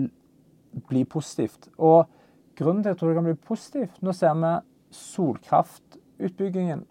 bli 0.88 1.02
positivt. 1.04 1.68
Og 1.78 2.06
grunnen 2.58 2.82
til 2.82 2.90
at 2.90 2.94
jeg 2.94 3.00
tror 3.00 3.10
det 3.10 3.18
kan 3.18 3.26
bli 3.26 3.46
positivt 3.48 4.02
Nå 4.04 4.14
ser 4.16 4.36
vi 4.38 4.52
solkraftutbyggingen 4.96 6.84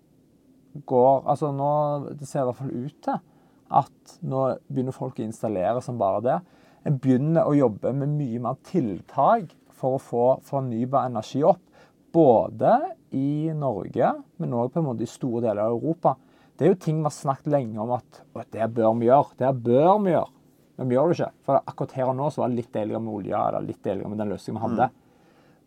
går 0.86 1.24
Altså 1.32 1.52
nå 1.56 1.72
Det 2.20 2.28
ser 2.28 2.44
i 2.44 2.48
hvert 2.50 2.60
fall 2.60 2.76
ut 2.76 3.00
til 3.08 3.24
at 3.76 4.18
nå 4.22 4.42
begynner 4.70 4.94
folk 4.94 5.18
å 5.18 5.24
installere 5.26 5.82
som 5.82 5.98
bare 5.98 6.20
det. 6.22 6.36
En 6.86 7.00
begynner 7.02 7.48
å 7.48 7.56
jobbe 7.58 7.94
med 7.98 8.12
mye 8.14 8.42
mer 8.44 8.60
tiltak 8.68 9.50
for 9.74 9.98
å 9.98 10.02
få 10.02 10.26
fornybar 10.46 11.10
energi 11.10 11.42
opp. 11.46 11.64
Både 12.16 12.78
i 13.16 13.52
Norge, 13.58 14.12
men 14.40 14.54
òg 14.56 14.78
i 15.02 15.10
store 15.10 15.48
deler 15.48 15.66
av 15.66 15.76
Europa. 15.76 16.16
Det 16.56 16.66
er 16.66 16.72
jo 16.72 16.84
ting 16.86 17.02
vi 17.02 17.10
har 17.10 17.16
snakket 17.16 17.52
lenge 17.52 17.82
om 17.84 17.92
at 17.98 18.22
«Å, 18.32 18.46
det 18.54 18.70
bør 18.78 18.94
vi 19.02 19.10
gjøre. 19.10 19.36
Det 19.42 19.50
bør 19.66 19.98
vi 20.06 20.14
gjøre. 20.14 20.32
Men 20.78 20.88
vi 20.92 20.96
gjør 20.96 21.10
det 21.10 21.18
ikke. 21.18 21.34
For 21.48 21.60
akkurat 21.60 21.98
her 21.98 22.12
og 22.12 22.16
nå 22.20 22.30
så 22.32 22.44
var 22.44 22.54
det 22.54 22.62
litt 22.62 22.72
deiligere 22.76 23.04
med 23.04 23.18
olje, 23.18 23.42
eller 23.42 23.68
litt 23.68 23.82
deiligere 23.84 24.12
med 24.12 24.22
den 24.22 24.32
løsningen 24.32 24.62
vi 24.62 24.66
hadde. 24.70 24.88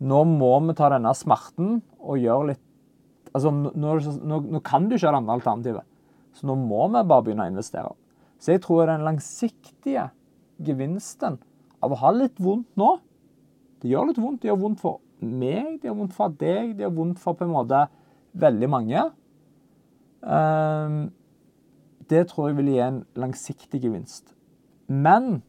Nå 0.09 0.23
må 0.31 0.53
vi 0.65 0.77
ta 0.79 0.89
denne 0.95 1.13
smerten 1.19 1.79
og 1.99 2.23
gjøre 2.23 2.51
litt 2.53 2.65
Altså, 3.37 3.51
nå, 3.53 3.71
nå, 3.77 4.37
nå 4.55 4.59
kan 4.65 4.87
du 4.89 4.95
ikke 4.97 5.05
ha 5.05 5.11
det 5.13 5.19
andre 5.19 5.35
alternativet. 5.37 5.85
Så 6.33 6.47
nå 6.49 6.55
må 6.57 6.87
vi 6.89 7.03
bare 7.11 7.27
begynne 7.27 7.45
å 7.45 7.51
investere. 7.53 7.91
Så 8.41 8.55
jeg 8.55 8.63
tror 8.65 8.89
den 8.89 9.05
langsiktige 9.05 10.07
gevinsten 10.65 11.39
av 11.83 11.95
å 11.95 12.01
ha 12.01 12.11
litt 12.15 12.39
vondt 12.43 12.71
nå 12.79 12.97
Det 13.79 13.93
gjør 13.93 14.09
litt 14.09 14.19
vondt. 14.19 14.41
Det 14.43 14.49
gjør 14.49 14.57
vondt 14.59 14.81
for 14.83 14.97
meg, 15.23 15.77
det 15.79 15.87
gjør 15.87 15.99
vondt 16.01 16.15
for 16.17 16.35
deg, 16.35 16.73
det 16.75 16.83
gjør 16.83 16.97
vondt 16.97 17.21
for 17.23 17.37
på 17.39 17.47
en 17.47 17.53
måte 17.55 17.85
veldig 18.35 18.69
mange. 18.73 19.05
Ehm, 20.27 20.97
det 22.11 22.25
tror 22.31 22.49
jeg 22.49 22.59
vil 22.59 22.73
gi 22.73 22.81
en 22.83 22.99
langsiktig 23.15 23.81
gevinst. 23.85 24.35
Men 24.91 25.45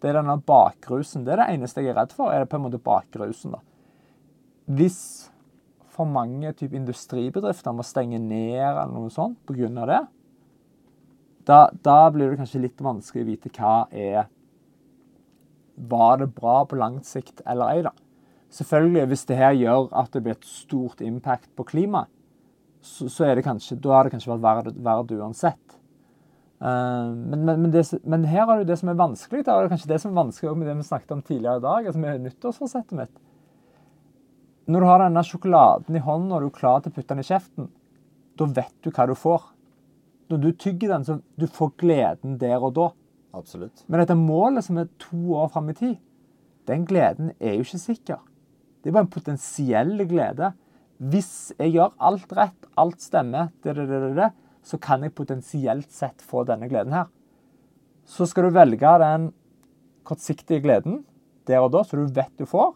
det 0.00 0.10
er 0.10 0.18
denne 0.22 0.38
bakrusen. 0.40 1.26
Det 1.26 1.34
er 1.34 1.42
det 1.42 1.50
eneste 1.58 1.84
jeg 1.84 1.92
er 1.92 2.00
redd 2.00 2.16
for, 2.16 2.32
er 2.32 2.48
på 2.48 2.56
en 2.56 2.64
måte 2.64 2.80
bakrusen. 2.82 3.52
da. 3.52 3.60
Hvis 4.72 5.30
for 5.92 6.08
mange 6.08 6.52
type 6.56 6.76
industribedrifter 6.76 7.74
må 7.76 7.84
stenge 7.84 8.18
ned 8.18 8.56
eller 8.62 8.88
noe 8.88 9.10
sånt 9.12 9.38
pga. 9.46 9.86
det, 9.86 10.00
da, 11.48 11.66
da 11.82 11.98
blir 12.14 12.30
det 12.30 12.38
kanskje 12.40 12.62
litt 12.62 12.80
vanskelig 12.82 13.24
å 13.24 13.30
vite 13.32 13.50
hva 13.56 13.74
er 13.90 14.28
Var 15.92 16.18
det 16.20 16.28
bra 16.36 16.62
på 16.68 16.78
lang 16.78 17.00
sikt 17.06 17.42
eller 17.46 17.72
ei, 17.72 17.82
da? 17.86 17.92
Selvfølgelig, 18.52 19.06
hvis 19.08 19.24
det 19.30 19.38
her 19.38 19.54
gjør 19.56 19.88
at 19.96 20.12
det 20.12 20.22
blir 20.22 20.36
et 20.36 20.44
stort 20.44 21.00
impact 21.00 21.48
på 21.56 21.64
klimaet, 21.64 22.10
så, 22.82 23.06
så 23.08 23.24
er 23.24 23.38
det 23.38 23.46
kanskje, 23.46 23.78
da 23.80 23.94
har 23.94 24.04
det 24.04 24.12
kanskje 24.12 24.34
vært 24.34 24.42
verdt, 24.44 24.80
verdt 24.84 25.14
uansett. 25.16 25.76
Eh, 26.62 27.12
men, 27.14 27.44
men, 27.46 27.62
men, 27.62 27.70
det, 27.72 27.84
men 28.04 28.26
her 28.28 28.44
er 28.44 28.60
det 28.60 28.66
jo 28.66 28.70
det 28.72 28.78
som 28.80 28.90
er 28.92 28.98
vanskelig. 29.00 29.44
Da 29.46 29.56
er 29.56 29.66
det 29.66 29.72
kanskje 29.72 29.92
det 29.94 30.00
som 30.02 30.12
er 30.12 30.20
vanskelig 30.20 30.54
med 30.58 30.68
det 30.68 30.78
vi 30.78 30.88
snakket 30.90 31.14
om 31.16 31.22
tidligere 31.22 31.62
i 31.62 31.64
dag, 31.64 31.86
altså 31.86 32.02
med 32.02 32.26
nyttårsforsettet 32.26 32.98
mitt. 32.98 33.22
Når 34.70 34.84
du 34.84 34.86
har 34.86 35.02
denne 35.02 35.24
sjokoladen 35.26 35.98
i 35.98 36.04
hånden 36.04 36.34
og 36.34 36.44
du 36.44 36.50
er 36.50 36.58
klar 36.60 36.82
til 36.82 36.92
å 36.92 36.96
putte 36.98 37.14
den 37.14 37.24
i 37.24 37.26
kjeften, 37.26 37.72
da 38.38 38.48
vet 38.60 38.76
du 38.84 38.92
hva 38.92 39.08
du 39.10 39.16
får. 39.18 39.48
Når 40.30 40.42
du 40.42 40.50
tygger 40.52 40.94
den, 40.94 41.04
så 41.04 41.18
du 41.38 41.46
får 41.50 41.74
gleden 41.82 42.38
der 42.40 42.62
og 42.62 42.74
da. 42.76 42.88
Absolutt. 43.36 43.84
Men 43.88 44.02
dette 44.02 44.16
målet 44.18 44.66
som 44.66 44.78
er 44.80 44.90
to 45.00 45.36
år 45.40 45.48
fram 45.54 45.70
i 45.72 45.76
tid, 45.76 45.96
den 46.68 46.84
gleden 46.86 47.32
er 47.40 47.56
jo 47.56 47.64
ikke 47.66 47.80
sikker. 47.80 48.20
Det 48.82 48.90
er 48.90 48.96
bare 48.96 49.06
en 49.06 49.14
potensiell 49.14 50.04
glede. 50.10 50.52
Hvis 51.02 51.52
jeg 51.58 51.74
gjør 51.74 51.96
alt 51.98 52.32
rett, 52.36 52.68
alt 52.78 53.02
stemmer, 53.02 53.50
det, 53.64 53.74
det, 53.78 53.88
det, 53.90 54.12
det, 54.18 54.30
så 54.62 54.78
kan 54.78 55.02
jeg 55.02 55.14
potensielt 55.18 55.90
sett 55.90 56.22
få 56.22 56.44
denne 56.46 56.68
gleden 56.70 56.94
her. 56.94 57.08
Så 58.06 58.26
skal 58.30 58.46
du 58.46 58.54
velge 58.54 58.92
den 59.02 59.30
kortsiktige 60.06 60.62
gleden 60.62 61.02
der 61.46 61.62
og 61.64 61.72
da, 61.74 61.82
så 61.86 61.98
du 61.98 62.06
vet 62.14 62.32
du 62.38 62.46
får. 62.46 62.74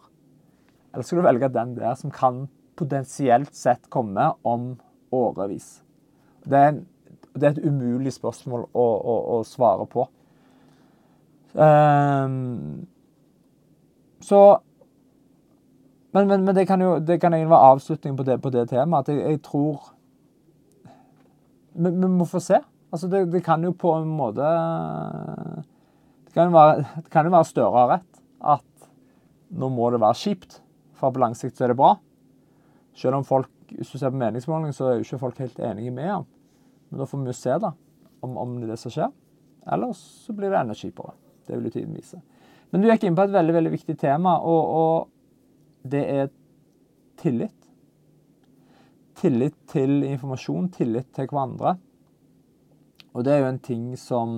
Eller 0.93 1.07
skal 1.07 1.21
du 1.21 1.27
velge 1.27 1.51
den 1.53 1.75
der 1.77 1.95
som 1.99 2.11
kan 2.11 2.45
potensielt 2.79 3.55
sett 3.55 3.89
komme 3.93 4.31
om 4.47 4.73
årevis? 5.13 5.81
Det 6.47 6.57
er, 6.57 6.71
en, 6.71 6.83
det 7.39 7.49
er 7.49 7.57
et 7.57 7.65
umulig 7.67 8.13
spørsmål 8.15 8.67
å, 8.73 8.85
å, 8.85 9.17
å 9.37 9.41
svare 9.47 9.87
på. 9.89 10.07
Um, 11.57 12.87
så 14.21 14.41
men, 16.11 16.27
men, 16.27 16.43
men, 16.43 16.55
det 16.55 16.65
kan 16.67 16.81
jo 16.81 16.97
det 16.99 17.19
kan 17.21 17.33
være 17.33 17.63
avslutningen 17.71 18.17
på 18.17 18.25
det, 18.25 18.39
på 18.41 18.51
det 18.53 18.67
temaet. 18.71 19.07
At 19.09 19.13
jeg, 19.13 19.23
jeg 19.31 19.41
tror 19.45 19.91
vi, 21.73 21.89
vi, 21.91 22.09
må 22.09 22.25
få 22.25 22.41
se. 22.41 22.61
Altså 22.91 23.09
det, 23.11 23.25
det, 23.33 23.43
kan 23.45 23.63
jo 23.63 23.73
på 23.75 23.91
en 23.97 24.07
måte 24.07 24.47
Det 26.25 26.33
kan 26.33 26.47
jo 26.47 26.55
være, 26.55 27.03
kan 27.11 27.27
jo 27.27 27.35
være 27.35 27.49
Støre 27.51 27.85
rett. 27.91 28.23
At 28.41 28.65
nå 29.57 29.69
må 29.73 29.91
det 29.91 30.01
være 30.01 30.17
kjipt, 30.17 30.59
for 30.97 31.13
på 31.13 31.21
lang 31.21 31.35
sikt 31.37 31.57
så 31.57 31.67
er 31.67 31.73
det 31.73 31.79
bra. 31.79 31.95
Selv 32.97 33.19
om 33.19 33.25
folk, 33.25 33.49
hvis 33.71 33.91
du 33.91 33.97
ser 33.99 34.11
på 34.11 34.19
meningsmåling, 34.19 34.73
så 34.73 34.89
er 34.89 34.97
jo 34.97 35.05
ikke 35.05 35.21
folk 35.21 35.39
helt 35.43 35.59
enige 35.59 35.93
med 35.93 36.09
ham. 36.09 36.25
Men 36.89 37.01
da 37.01 37.07
får 37.09 37.23
vi 37.23 37.31
jo 37.31 37.37
se 37.37 37.57
da, 37.61 37.73
om, 38.25 38.37
om 38.37 38.57
det 38.57 38.67
er 38.67 38.73
det 38.73 38.81
som 38.81 38.93
skjer. 38.93 39.13
Eller 39.67 39.93
så 39.99 40.35
blir 40.35 40.51
det 40.51 40.59
enda 40.61 40.75
kjipere. 40.77 41.15
Det 41.47 41.55
vil 41.55 41.69
jo 41.69 41.75
tiden 41.75 41.95
vise. 41.95 42.21
Men 42.71 42.83
du 42.83 42.89
gikk 42.89 43.07
inn 43.07 43.15
på 43.15 43.23
et 43.27 43.35
veldig 43.35 43.55
veldig 43.55 43.71
viktig 43.73 43.95
tema, 43.99 44.37
og, 44.43 44.71
og 44.81 45.89
det 45.91 46.03
er 46.11 46.31
tillit. 47.19 47.55
Tillit 49.17 49.55
til 49.71 50.01
informasjon, 50.07 50.69
tillit 50.75 51.09
til 51.15 51.29
hverandre. 51.31 51.77
Og 53.15 53.25
det 53.25 53.33
er 53.33 53.41
jo 53.41 53.51
en 53.51 53.63
ting 53.63 53.85
som 53.97 54.35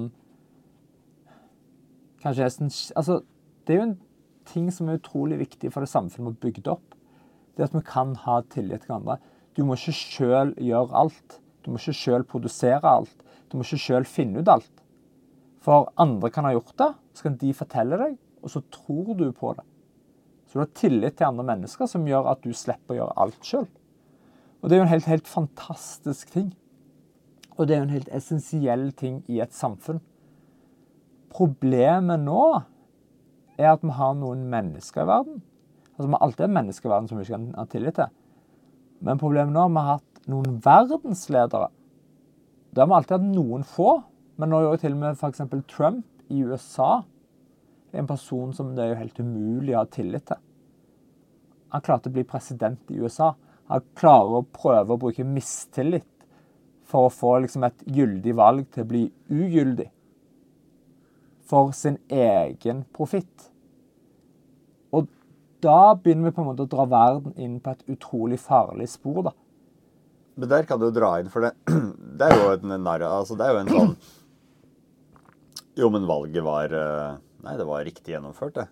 kanskje 2.23 2.45
er 2.45 2.53
sånn 2.53 2.71
Altså, 2.99 3.19
det 3.65 3.73
er 3.73 3.81
jo 3.81 3.88
en 3.89 3.97
ting 4.49 4.69
som 4.73 4.89
er 4.89 5.01
utrolig 5.01 5.39
viktig 5.41 5.71
for 5.73 5.83
det 5.83 5.91
samfunnet 5.91 6.29
vi 6.29 6.31
har 6.31 6.39
bygd 6.45 6.71
opp. 6.71 6.95
Det 7.57 7.67
at 7.67 7.75
vi 7.75 7.83
kan 7.85 8.15
ha 8.23 8.39
tillit 8.53 8.85
til 8.85 8.93
hverandre. 8.93 9.19
Du 9.57 9.65
må 9.67 9.75
ikke 9.75 9.97
sjøl 9.97 10.53
gjøre 10.63 10.95
alt. 10.95 11.39
Du 11.69 11.75
må 11.75 11.77
ikke 11.77 11.93
sjøl 11.93 12.23
produsere 12.25 12.89
alt. 12.89 13.19
Du 13.45 13.60
må 13.60 13.62
ikke 13.62 13.77
sjøl 13.77 14.05
finne 14.10 14.41
ut 14.41 14.49
alt. 14.49 14.71
For 15.62 15.91
andre 16.01 16.32
kan 16.34 16.47
ha 16.47 16.55
gjort 16.55 16.73
det, 16.82 16.88
så 17.13 17.27
kan 17.27 17.36
de 17.38 17.51
fortelle 17.53 17.99
deg, 18.01 18.15
og 18.41 18.49
så 18.49 18.63
tror 18.73 19.12
du 19.19 19.27
på 19.38 19.51
det. 19.53 19.65
Så 20.49 20.58
du 20.58 20.63
har 20.63 20.71
tillit 20.73 21.19
til 21.19 21.27
andre 21.27 21.45
mennesker 21.45 21.86
som 21.91 22.08
gjør 22.10 22.32
at 22.32 22.41
du 22.41 22.55
slipper 22.58 22.95
å 22.95 22.97
gjøre 23.03 23.17
alt 23.21 23.45
sjøl. 23.45 23.67
Og 24.63 24.65
det 24.65 24.75
er 24.75 24.82
jo 24.82 24.88
en 24.88 24.93
helt, 24.95 25.12
helt 25.12 25.29
fantastisk 25.29 26.34
ting. 26.34 26.49
Og 27.53 27.67
det 27.67 27.75
er 27.75 27.84
jo 27.84 27.89
en 27.91 27.93
helt 27.99 28.10
essensiell 28.17 28.89
ting 28.97 29.21
i 29.29 29.43
et 29.43 29.53
samfunn. 29.53 30.01
Problemet 31.29 32.23
nå 32.23 32.41
er 33.60 33.75
at 33.75 33.86
vi 33.86 33.93
har 33.93 34.17
noen 34.17 34.47
mennesker 34.49 35.05
i 35.05 35.12
verden. 35.12 35.43
Altså 35.93 36.08
Vi 36.08 36.15
har 36.17 36.25
alltid 36.25 36.47
en 36.47 36.58
menneske 36.58 36.89
i 36.89 36.95
verden 36.95 37.12
som 37.12 37.21
vi 37.21 37.27
ikke 37.27 37.38
kan 37.38 37.51
ha 37.60 37.69
tillit 37.69 37.99
til. 37.99 38.17
Men 39.05 39.21
problemet 39.21 39.53
nå 39.53 39.62
er 39.62 39.69
at 39.69 39.75
vi 39.77 39.84
har 39.86 39.99
hatt 39.99 40.09
noen 40.30 40.60
verdensledere. 40.63 41.70
Det 42.70 42.84
har 42.84 42.89
vi 42.89 42.98
alltid 43.00 43.18
hatt 43.18 43.30
noen 43.34 43.65
få. 43.68 44.00
Men 44.39 44.54
nå 44.54 44.62
gjør 44.63 44.80
til 44.80 44.96
og 44.96 45.02
med 45.02 45.18
f.eks. 45.20 45.42
Trump 45.68 46.06
i 46.32 46.44
USA 46.48 47.02
en 47.92 48.08
person 48.08 48.54
som 48.54 48.74
det 48.76 48.84
er 48.84 48.94
jo 48.94 49.02
helt 49.02 49.20
umulig 49.20 49.76
å 49.76 49.84
ha 49.84 49.89
tillit 49.89 50.28
til. 50.30 50.42
Han 51.74 51.86
klarte 51.86 52.10
å 52.10 52.13
bli 52.13 52.26
president 52.28 52.92
i 52.94 53.00
USA. 53.02 53.34
Han 53.70 53.86
klarer 53.98 54.39
å 54.39 54.48
prøve 54.54 54.96
å 54.96 55.02
bruke 55.02 55.26
mistillit 55.26 56.08
for 56.89 57.06
å 57.06 57.13
få 57.13 57.36
liksom, 57.44 57.65
et 57.65 57.84
gyldig 57.86 58.34
valg 58.38 58.70
til 58.74 58.86
å 58.86 58.89
bli 58.89 59.04
ugyldig. 59.30 59.89
For 61.50 61.74
sin 61.78 62.00
egen 62.13 62.84
profitt. 62.94 63.50
Og 64.94 65.10
da 65.62 65.94
begynner 65.94 66.30
vi 66.30 66.36
på 66.38 66.44
en 66.44 66.50
måte 66.50 66.65
å 66.65 66.72
dra 66.72 66.88
verden 66.89 67.38
inn 67.38 67.60
på 67.62 67.74
et 67.74 67.86
utrolig 67.94 68.39
farlig 68.42 68.89
spor. 68.89 69.22
da. 69.30 69.36
Men 70.39 70.52
der 70.52 70.67
kan 70.69 70.80
du 70.80 70.88
dra 70.95 71.17
inn, 71.19 71.30
for 71.34 71.43
det, 71.43 71.52
det 72.19 72.30
er 72.30 72.38
jo 72.39 72.54
en 72.56 72.80
narr... 72.84 73.04
Altså, 73.08 73.36
det 73.39 73.47
er 73.47 73.56
jo 73.56 73.62
en 73.63 73.73
sånn 73.75 73.93
jo, 75.80 75.88
men 75.93 76.08
valget 76.10 76.43
var 76.43 76.73
eh, 76.75 77.17
Nei, 77.45 77.56
det 77.56 77.65
var 77.67 77.86
riktig 77.88 78.12
gjennomført, 78.12 78.58
det. 78.58 78.65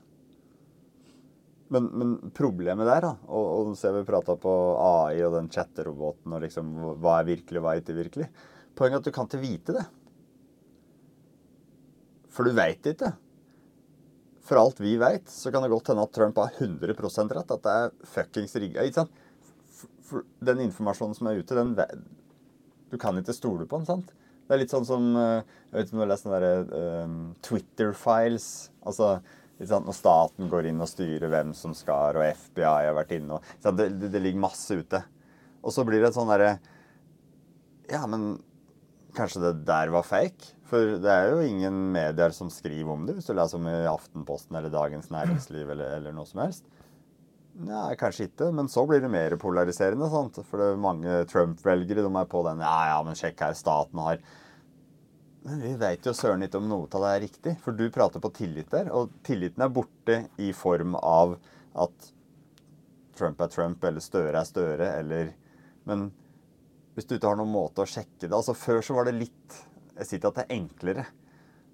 Men, 1.71 1.86
men 1.99 2.10
problemet 2.36 2.88
der, 2.88 3.06
da, 3.06 3.13
og, 3.27 3.45
og 3.71 3.77
ser 3.80 3.93
vi 3.95 4.08
prata 4.08 4.36
på 4.39 4.51
AI 4.80 5.21
og 5.23 5.36
den 5.36 5.47
chatteroboten 5.51 6.36
og 6.36 6.43
liksom 6.43 6.73
hva 7.03 7.17
er 7.19 7.30
virkelig, 7.30 7.63
hva 7.63 7.73
er 7.73 7.82
ikke 7.82 7.95
virkelig 7.95 8.27
Poenget 8.77 8.99
er 8.99 9.01
at 9.01 9.08
du 9.08 9.15
kan 9.15 9.27
ikke 9.27 9.41
vite 9.41 9.73
det. 9.73 9.84
For 12.30 12.45
du 12.45 12.53
veit 12.53 12.86
ikke. 12.86 13.10
For 14.45 14.62
alt 14.62 14.77
vi 14.84 14.93
veit, 15.01 15.32
så 15.34 15.49
kan 15.51 15.65
det 15.65 15.71
godt 15.71 15.89
hende 15.89 16.03
at 16.06 16.13
Trump 16.13 16.38
har 16.38 16.60
100% 16.62 17.34
rett. 17.34 17.56
At 17.56 17.63
det 17.65 17.73
er 17.73 17.95
fuckings 18.12 18.53
rigga. 18.62 18.86
Ikke 18.86 18.99
sant? 18.99 19.23
Den 20.39 20.63
informasjonen 20.63 21.17
som 21.17 21.30
er 21.30 21.41
ute, 21.41 21.58
den 21.58 21.76
Du 22.91 22.98
kan 23.02 23.17
ikke 23.20 23.36
stole 23.36 23.67
på 23.67 23.82
den, 23.82 23.89
sant? 23.89 24.13
Det 24.48 24.56
er 24.56 24.62
litt 24.62 24.72
sånn 24.72 24.88
som 24.88 25.10
eh, 25.20 25.41
Jeg 25.67 25.74
vet 25.76 25.89
ikke 25.89 25.98
om 25.98 26.00
du 26.00 26.06
har 26.06 26.13
lest 26.13 26.28
den 26.28 26.36
derre 26.38 27.04
um, 27.04 27.20
Twitter-files. 27.43 28.48
Altså 28.88 29.17
sant, 29.65 29.88
når 29.89 29.98
staten 29.98 30.52
går 30.52 30.70
inn 30.70 30.84
og 30.84 30.89
styrer 30.91 31.32
hvem 31.34 31.54
som 31.58 31.74
skal, 31.76 32.20
og 32.20 32.43
FBI 32.46 32.65
har 32.67 32.96
vært 32.96 33.15
inne 33.17 33.39
og 33.39 33.78
det, 33.78 33.89
det, 33.98 34.12
det, 34.13 34.22
ligger 34.22 34.43
masse 34.46 34.78
ute. 34.78 35.02
Og 35.65 35.74
så 35.74 35.86
blir 35.88 36.04
det 36.04 36.12
et 36.12 36.17
sånn 36.17 36.30
derre 36.30 36.58
Ja, 37.89 38.04
men 38.10 38.36
kanskje 39.17 39.41
det 39.48 39.65
der 39.67 39.91
var 39.91 40.06
fake? 40.06 40.54
For 40.67 40.98
det 41.02 41.12
er 41.12 41.32
jo 41.32 41.43
ingen 41.48 41.88
medier 41.93 42.34
som 42.36 42.52
skriver 42.54 42.91
om 42.93 43.06
det, 43.08 43.17
hvis 43.17 43.30
du 43.30 43.34
leser 43.34 43.60
om 43.60 43.70
i 43.72 43.76
Aftenposten 43.89 44.58
eller 44.60 44.72
Dagens 44.74 45.10
Næringsliv 45.13 45.72
eller, 45.74 45.96
eller 45.98 46.15
noe 46.15 46.28
som 46.28 46.43
helst. 46.43 46.67
Nei, 47.58 47.96
kanskje 47.98 48.28
ikke, 48.28 48.52
men 48.54 48.67
så 48.70 48.84
blir 48.86 49.02
det 49.02 49.10
mer 49.10 49.34
polariserende. 49.41 50.10
Sant? 50.12 50.38
For 50.46 50.62
det 50.62 50.67
er 50.74 50.82
mange 50.82 51.22
Trump-velgere 51.32 52.04
de 52.06 52.12
er 52.12 52.28
på 52.30 52.43
den 52.46 52.62
Ja, 52.62 52.76
ja, 52.91 53.00
men 53.06 53.17
sjekk 53.17 53.41
her, 53.41 53.56
staten 53.58 54.02
har 54.04 54.22
Men 55.48 55.63
vi 55.63 55.72
veit 55.80 56.06
jo 56.06 56.13
søren 56.13 56.43
ikke 56.46 56.60
om 56.60 56.67
noe 56.70 56.89
av 56.91 57.06
det 57.06 57.13
er 57.15 57.24
riktig. 57.24 57.56
For 57.63 57.74
du 57.74 57.88
prater 57.93 58.22
på 58.22 58.34
tillit 58.36 58.70
der, 58.74 58.91
og 58.93 59.15
tilliten 59.26 59.63
er 59.63 59.74
borte 59.74 60.20
i 60.43 60.52
form 60.54 60.98
av 61.00 61.38
at 61.78 62.12
Trump 63.17 63.41
er 63.41 63.50
Trump, 63.50 63.84
eller 63.89 64.04
Støre 64.04 64.38
er 64.38 64.46
Støre, 64.46 64.91
eller 65.00 65.34
Men 65.88 66.12
hvis 66.93 67.08
du 67.08 67.15
ikke 67.15 67.32
har 67.32 67.39
noen 67.39 67.54
måte 67.54 67.82
å 67.82 67.89
sjekke 67.89 68.28
det 68.28 68.36
Altså, 68.36 68.54
før 68.58 68.84
så 68.86 68.98
var 68.98 69.08
det 69.08 69.17
litt 69.17 69.58
Jeg 69.96 70.06
sier 70.06 70.20
ikke 70.20 70.34
at 70.34 70.39
det 70.41 70.46
er 70.46 70.58
enklere. 70.60 71.08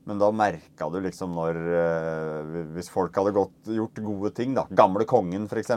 Men 0.09 0.19
da 0.19 0.29
merka 0.35 0.89
du 0.91 0.97
liksom 1.03 1.31
når 1.37 1.59
eh, 1.79 2.57
Hvis 2.75 2.91
folk 2.91 3.15
hadde 3.15 3.35
gått, 3.35 3.55
gjort 3.71 4.01
gode 4.03 4.33
ting, 4.35 4.55
da. 4.57 4.65
Gamle 4.75 5.07
kongen, 5.09 5.47
f.eks. 5.47 5.71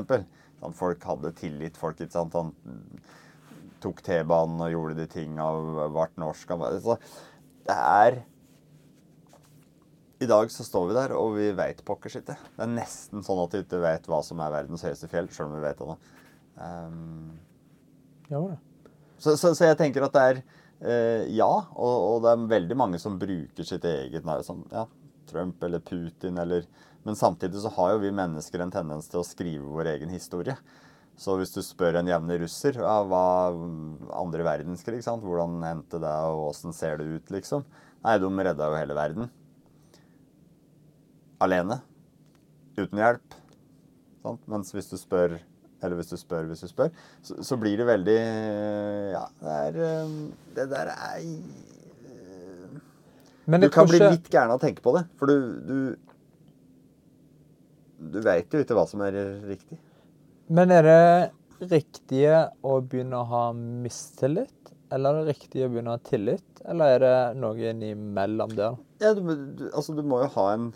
Folk 0.75 1.05
hadde 1.07 1.35
tillit. 1.39 1.79
Folk 1.79 2.01
ikke 2.01 2.17
sant? 2.17 2.35
Han 2.35 2.53
tok 3.85 4.01
T-banen 4.03 4.63
og 4.65 4.73
gjorde 4.73 4.97
de 4.99 5.07
tinga 5.11 5.47
og 5.53 5.79
ble 5.95 6.09
norsk. 6.23 6.57
Så 6.83 6.97
det 7.69 7.77
er 7.77 8.19
I 10.23 10.29
dag 10.31 10.51
så 10.51 10.65
står 10.65 10.91
vi 10.91 10.97
der, 10.97 11.13
og 11.15 11.35
vi 11.37 11.51
veit 11.55 11.83
pokker 11.87 12.19
ikke. 12.23 12.39
Det 12.57 12.65
er 12.65 12.73
nesten 12.73 13.25
sånn 13.27 13.43
at 13.43 13.55
vi 13.55 13.63
ikke 13.67 13.83
vet 13.85 14.07
hva 14.09 14.23
som 14.25 14.41
er 14.41 14.55
verdens 14.55 14.85
høyeste 14.87 15.11
fjell, 15.13 15.29
sjøl 15.29 15.51
om 15.51 15.59
vi 15.59 15.67
vet 15.67 15.83
det 15.83 15.91
nå. 15.91 15.97
Um, 16.57 17.35
ja, 18.33 18.41
så, 19.21 19.35
så, 19.37 19.53
så 19.53 19.69
jeg 19.69 19.77
tenker 19.77 20.07
at 20.07 20.15
det 20.17 20.23
er 20.31 20.41
ja, 20.81 21.49
og, 21.73 21.95
og, 21.97 22.17
det 22.25 22.33
er 22.33 22.49
veldig 22.51 22.77
mange 22.77 22.99
som 23.01 23.15
bruker 23.21 23.65
sitt 23.65 23.85
eget 23.89 24.27
nære, 24.29 24.45
som 24.45 24.61
ja, 24.69 24.85
Trump 25.31 25.63
eller 25.65 25.81
Putin 25.81 26.39
eller 26.39 26.67
Men 27.07 27.17
samtidig 27.17 27.63
så 27.63 27.71
har 27.77 27.95
jo 27.95 28.03
vi 28.03 28.11
mennesker 28.11 28.61
en 28.61 28.73
tendens 28.75 29.07
til 29.09 29.21
å 29.21 29.27
skrive 29.27 29.71
vår 29.71 29.93
egen 29.93 30.11
historie. 30.11 30.57
Så 31.17 31.37
hvis 31.39 31.55
du 31.55 31.63
spør 31.65 32.01
en 32.01 32.09
jevne 32.11 32.37
russer 32.43 32.77
ja, 32.77 32.97
hva 33.07 33.55
andre 34.19 34.45
verdenskrig, 34.45 35.01
sant? 35.05 35.25
hvordan 35.25 35.63
hendte 35.65 36.01
det, 36.03 36.15
og 36.29 36.51
åssen 36.51 36.75
ser 36.77 36.99
det 37.01 37.07
ut, 37.09 37.31
liksom? 37.33 37.63
Nei, 38.03 38.19
de 38.21 38.29
redda 38.29 38.69
jo 38.69 38.77
hele 38.77 38.97
verden. 38.99 39.31
Alene. 41.43 41.79
Uten 42.77 43.01
hjelp. 43.01 43.39
Sant? 44.27 44.43
Mens 44.51 44.75
hvis 44.75 44.91
du 44.91 44.99
spør 45.01 45.39
eller 45.87 46.01
hvis 46.01 46.13
du 46.13 46.19
spør, 46.21 46.49
hvis 46.51 46.65
du 46.65 46.71
spør, 46.71 46.91
så, 47.25 47.39
så 47.47 47.59
blir 47.61 47.79
det 47.81 47.87
veldig 47.89 48.19
Ja, 49.15 49.25
det 49.43 49.55
er 49.63 49.79
eh, 49.87 50.17
Det 50.59 50.67
der 50.73 50.93
er 50.93 51.17
eh, 51.23 52.77
Du 53.65 53.69
kan 53.73 53.89
bli 53.89 54.03
litt 54.03 54.29
gæren 54.33 54.53
av 54.53 54.61
å 54.61 54.65
tenke 54.67 54.85
på 54.85 54.95
det, 54.99 55.07
for 55.19 55.31
du 55.31 55.37
Du, 55.67 55.79
du 58.13 58.21
veit 58.25 58.53
jo 58.53 58.61
ikke 58.63 58.77
hva 58.77 58.85
som 58.91 59.01
er 59.07 59.17
riktig. 59.49 59.79
Men 60.53 60.71
er 60.75 60.85
det 60.87 61.71
riktige 61.73 62.51
å 62.67 62.77
begynne 62.85 63.23
å 63.23 63.29
ha 63.31 63.45
mistillit? 63.57 64.53
Eller 64.93 65.17
er 65.17 65.25
det 65.25 65.35
riktig 65.35 65.65
å 65.65 65.71
begynne 65.73 65.95
å 65.95 65.97
ha 65.97 66.03
tillit? 66.07 66.61
Eller 66.69 66.97
er 66.97 67.03
det 67.03 67.41
noe 67.41 67.73
imellom 67.73 68.53
der? 68.55 68.77
Ja, 69.03 69.15
du, 69.17 69.23
du, 69.27 69.65
altså, 69.73 69.95
du 69.97 70.03
må 70.07 70.21
jo 70.23 70.29
ha 70.37 70.47
en 70.55 70.69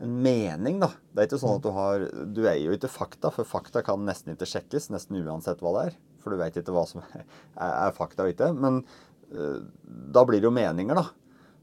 en 0.00 0.16
mening, 0.24 0.80
da. 0.80 0.90
Det 1.12 1.22
er 1.22 1.28
ikke 1.28 1.40
sånn 1.42 1.58
at 1.58 1.64
du 1.66 1.70
har 1.76 2.04
Du 2.32 2.42
eier 2.46 2.70
jo 2.70 2.76
ikke 2.76 2.90
fakta, 2.92 3.32
for 3.34 3.48
fakta 3.48 3.82
kan 3.84 4.02
nesten 4.06 4.34
ikke 4.34 4.48
sjekkes, 4.48 4.90
nesten 4.94 5.20
uansett 5.20 5.62
hva 5.64 5.74
det 5.76 5.86
er. 5.90 5.98
for 6.20 6.32
du 6.32 6.40
vet 6.40 6.56
ikke 6.60 6.74
hva 6.76 6.84
som 6.88 7.02
er, 7.14 7.94
fakta 7.96 8.26
og 8.26 8.34
ikke. 8.34 8.50
Men 8.56 8.82
uh, 9.32 9.60
da 9.84 10.24
blir 10.28 10.40
det 10.40 10.48
jo 10.48 10.56
meninger, 10.56 11.00
da. 11.00 11.06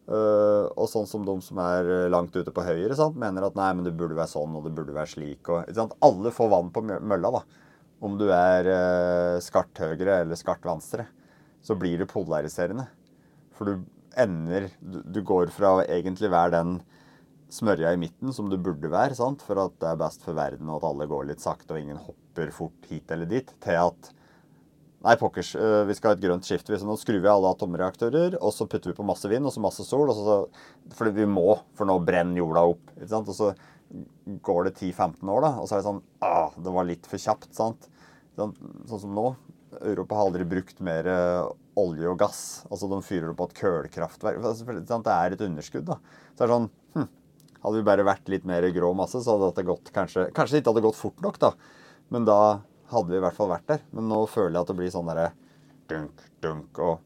Uh, 0.08 0.66
og 0.80 0.88
sånn 0.90 1.08
som 1.10 1.26
de 1.28 1.36
som 1.44 1.60
er 1.60 2.08
langt 2.14 2.36
ute 2.36 2.54
på 2.54 2.64
høyre, 2.64 2.96
sant? 2.98 3.18
mener 3.20 3.46
at 3.46 3.58
nei, 3.60 3.70
men 3.76 3.86
det 3.86 3.96
burde 3.98 4.18
være 4.18 4.32
sånn, 4.32 4.56
og 4.58 4.66
det 4.66 4.74
burde 4.78 4.96
være 4.96 5.14
slik. 5.14 5.52
Og, 5.52 5.98
Alle 6.06 6.34
får 6.34 6.54
vann 6.54 6.72
på 6.74 6.86
mølla, 6.88 7.34
da. 7.40 7.44
Om 8.08 8.18
du 8.22 8.28
er 8.30 8.70
uh, 8.70 9.38
skart 9.44 9.82
høyre 9.82 10.22
eller 10.22 10.38
skart 10.38 10.66
venstre. 10.66 11.08
Så 11.66 11.76
blir 11.78 11.98
det 12.00 12.10
polariserende. 12.10 12.86
For 13.58 13.68
du 13.68 13.88
ender 14.18 14.70
Du, 14.82 15.02
du 15.02 15.20
går 15.26 15.52
fra 15.54 15.76
å 15.76 15.84
egentlig 15.86 16.30
være 16.34 16.56
den 16.56 16.78
smørja 17.54 17.94
i 17.94 18.00
midten 18.00 18.34
som 18.36 18.50
du 18.52 18.58
burde 18.60 18.92
være, 18.92 19.16
sant? 19.18 19.44
for 19.46 19.60
at 19.62 19.76
det 19.82 19.90
er 19.90 20.00
best 20.00 20.24
for 20.26 20.38
verden, 20.38 20.70
og 20.70 20.82
at 20.82 20.90
alle 20.92 21.08
går 21.10 21.30
litt 21.30 21.44
sakte, 21.44 21.74
og 21.74 21.82
ingen 21.82 22.00
hopper 22.02 22.52
fort 22.56 22.90
hit 22.92 23.12
eller 23.16 23.30
dit, 23.30 23.52
til 23.64 23.82
at 23.88 24.14
Nei, 25.06 25.14
pokkers, 25.14 25.52
øh, 25.56 25.84
vi 25.86 25.94
skal 25.94 26.10
ha 26.10 26.16
et 26.18 26.24
grønt 26.24 26.48
skifte. 26.48 26.74
Nå 26.84 26.96
skrur 26.98 27.20
vi 27.22 27.30
alle 27.30 27.52
atomreaktorer, 27.54 28.34
og 28.42 28.50
så 28.52 28.66
putter 28.68 28.90
vi 28.90 28.96
på 28.98 29.06
masse 29.06 29.30
vind 29.30 29.46
og 29.46 29.54
så 29.54 29.62
masse 29.62 29.86
sol. 29.86 30.10
Så, 30.18 30.38
for 30.98 31.14
vi 31.14 31.28
må, 31.30 31.52
for 31.78 31.88
nå 31.88 32.00
brenner 32.04 32.42
jorda 32.42 32.64
opp. 32.74 32.90
ikke 32.96 33.12
sant? 33.12 33.30
Og 33.30 33.38
så 33.38 33.52
går 34.44 34.68
det 34.68 34.74
10-15 34.80 35.30
år, 35.32 35.46
da, 35.46 35.52
og 35.62 35.70
så 35.70 35.78
er 35.78 35.84
det 35.84 35.88
sånn 35.88 36.02
ah, 36.26 36.50
Det 36.58 36.74
var 36.76 36.90
litt 36.90 37.06
for 37.08 37.22
kjapt. 37.22 37.54
sant? 37.56 37.88
Sånn, 38.36 38.58
sånn 38.90 39.04
som 39.06 39.14
nå. 39.16 39.28
Europa 39.78 40.18
har 40.18 40.32
aldri 40.32 40.50
brukt 40.50 40.82
mer 40.82 41.08
øh, 41.14 41.54
olje 41.78 42.10
og 42.10 42.20
gass. 42.20 42.42
Altså 42.72 42.90
De 42.90 43.00
fyrer 43.06 43.30
opp 43.32 43.40
på 43.44 43.50
et 43.52 43.58
kullkraftverk. 43.62 44.42
Det 44.42 45.14
er 45.14 45.38
et 45.38 45.46
underskudd. 45.46 45.88
da. 45.94 46.02
Så 46.34 46.42
det 46.42 46.48
er 46.48 46.56
sånn 46.56 46.70
Hadde 47.68 47.82
vi 47.82 47.88
bare 47.90 48.06
vært 48.08 48.30
litt 48.32 48.46
mer 48.48 48.64
grå 48.72 48.94
masse, 48.96 49.20
så 49.20 49.34
hadde 49.36 49.50
det 49.58 49.68
gått 49.68 49.90
kanskje 49.92 50.30
Kanskje 50.32 50.56
det 50.56 50.62
ikke 50.62 50.72
hadde 50.72 50.86
gått 50.86 50.96
fort 50.96 51.18
nok, 51.20 51.40
da. 51.42 51.50
Men 52.16 52.24
da 52.24 52.38
hadde 52.94 53.12
vi 53.12 53.18
i 53.20 53.24
hvert 53.26 53.36
fall 53.36 53.50
vært 53.52 53.68
der. 53.68 53.82
Men 53.92 54.08
nå 54.08 54.22
føler 54.32 54.56
jeg 54.56 54.64
at 54.64 54.70
det 54.72 54.76
blir 54.78 54.94
sånn 54.94 55.10
derre 55.12 55.26
dunk, 55.92 56.24
dunk 56.44 56.80
og 56.80 57.04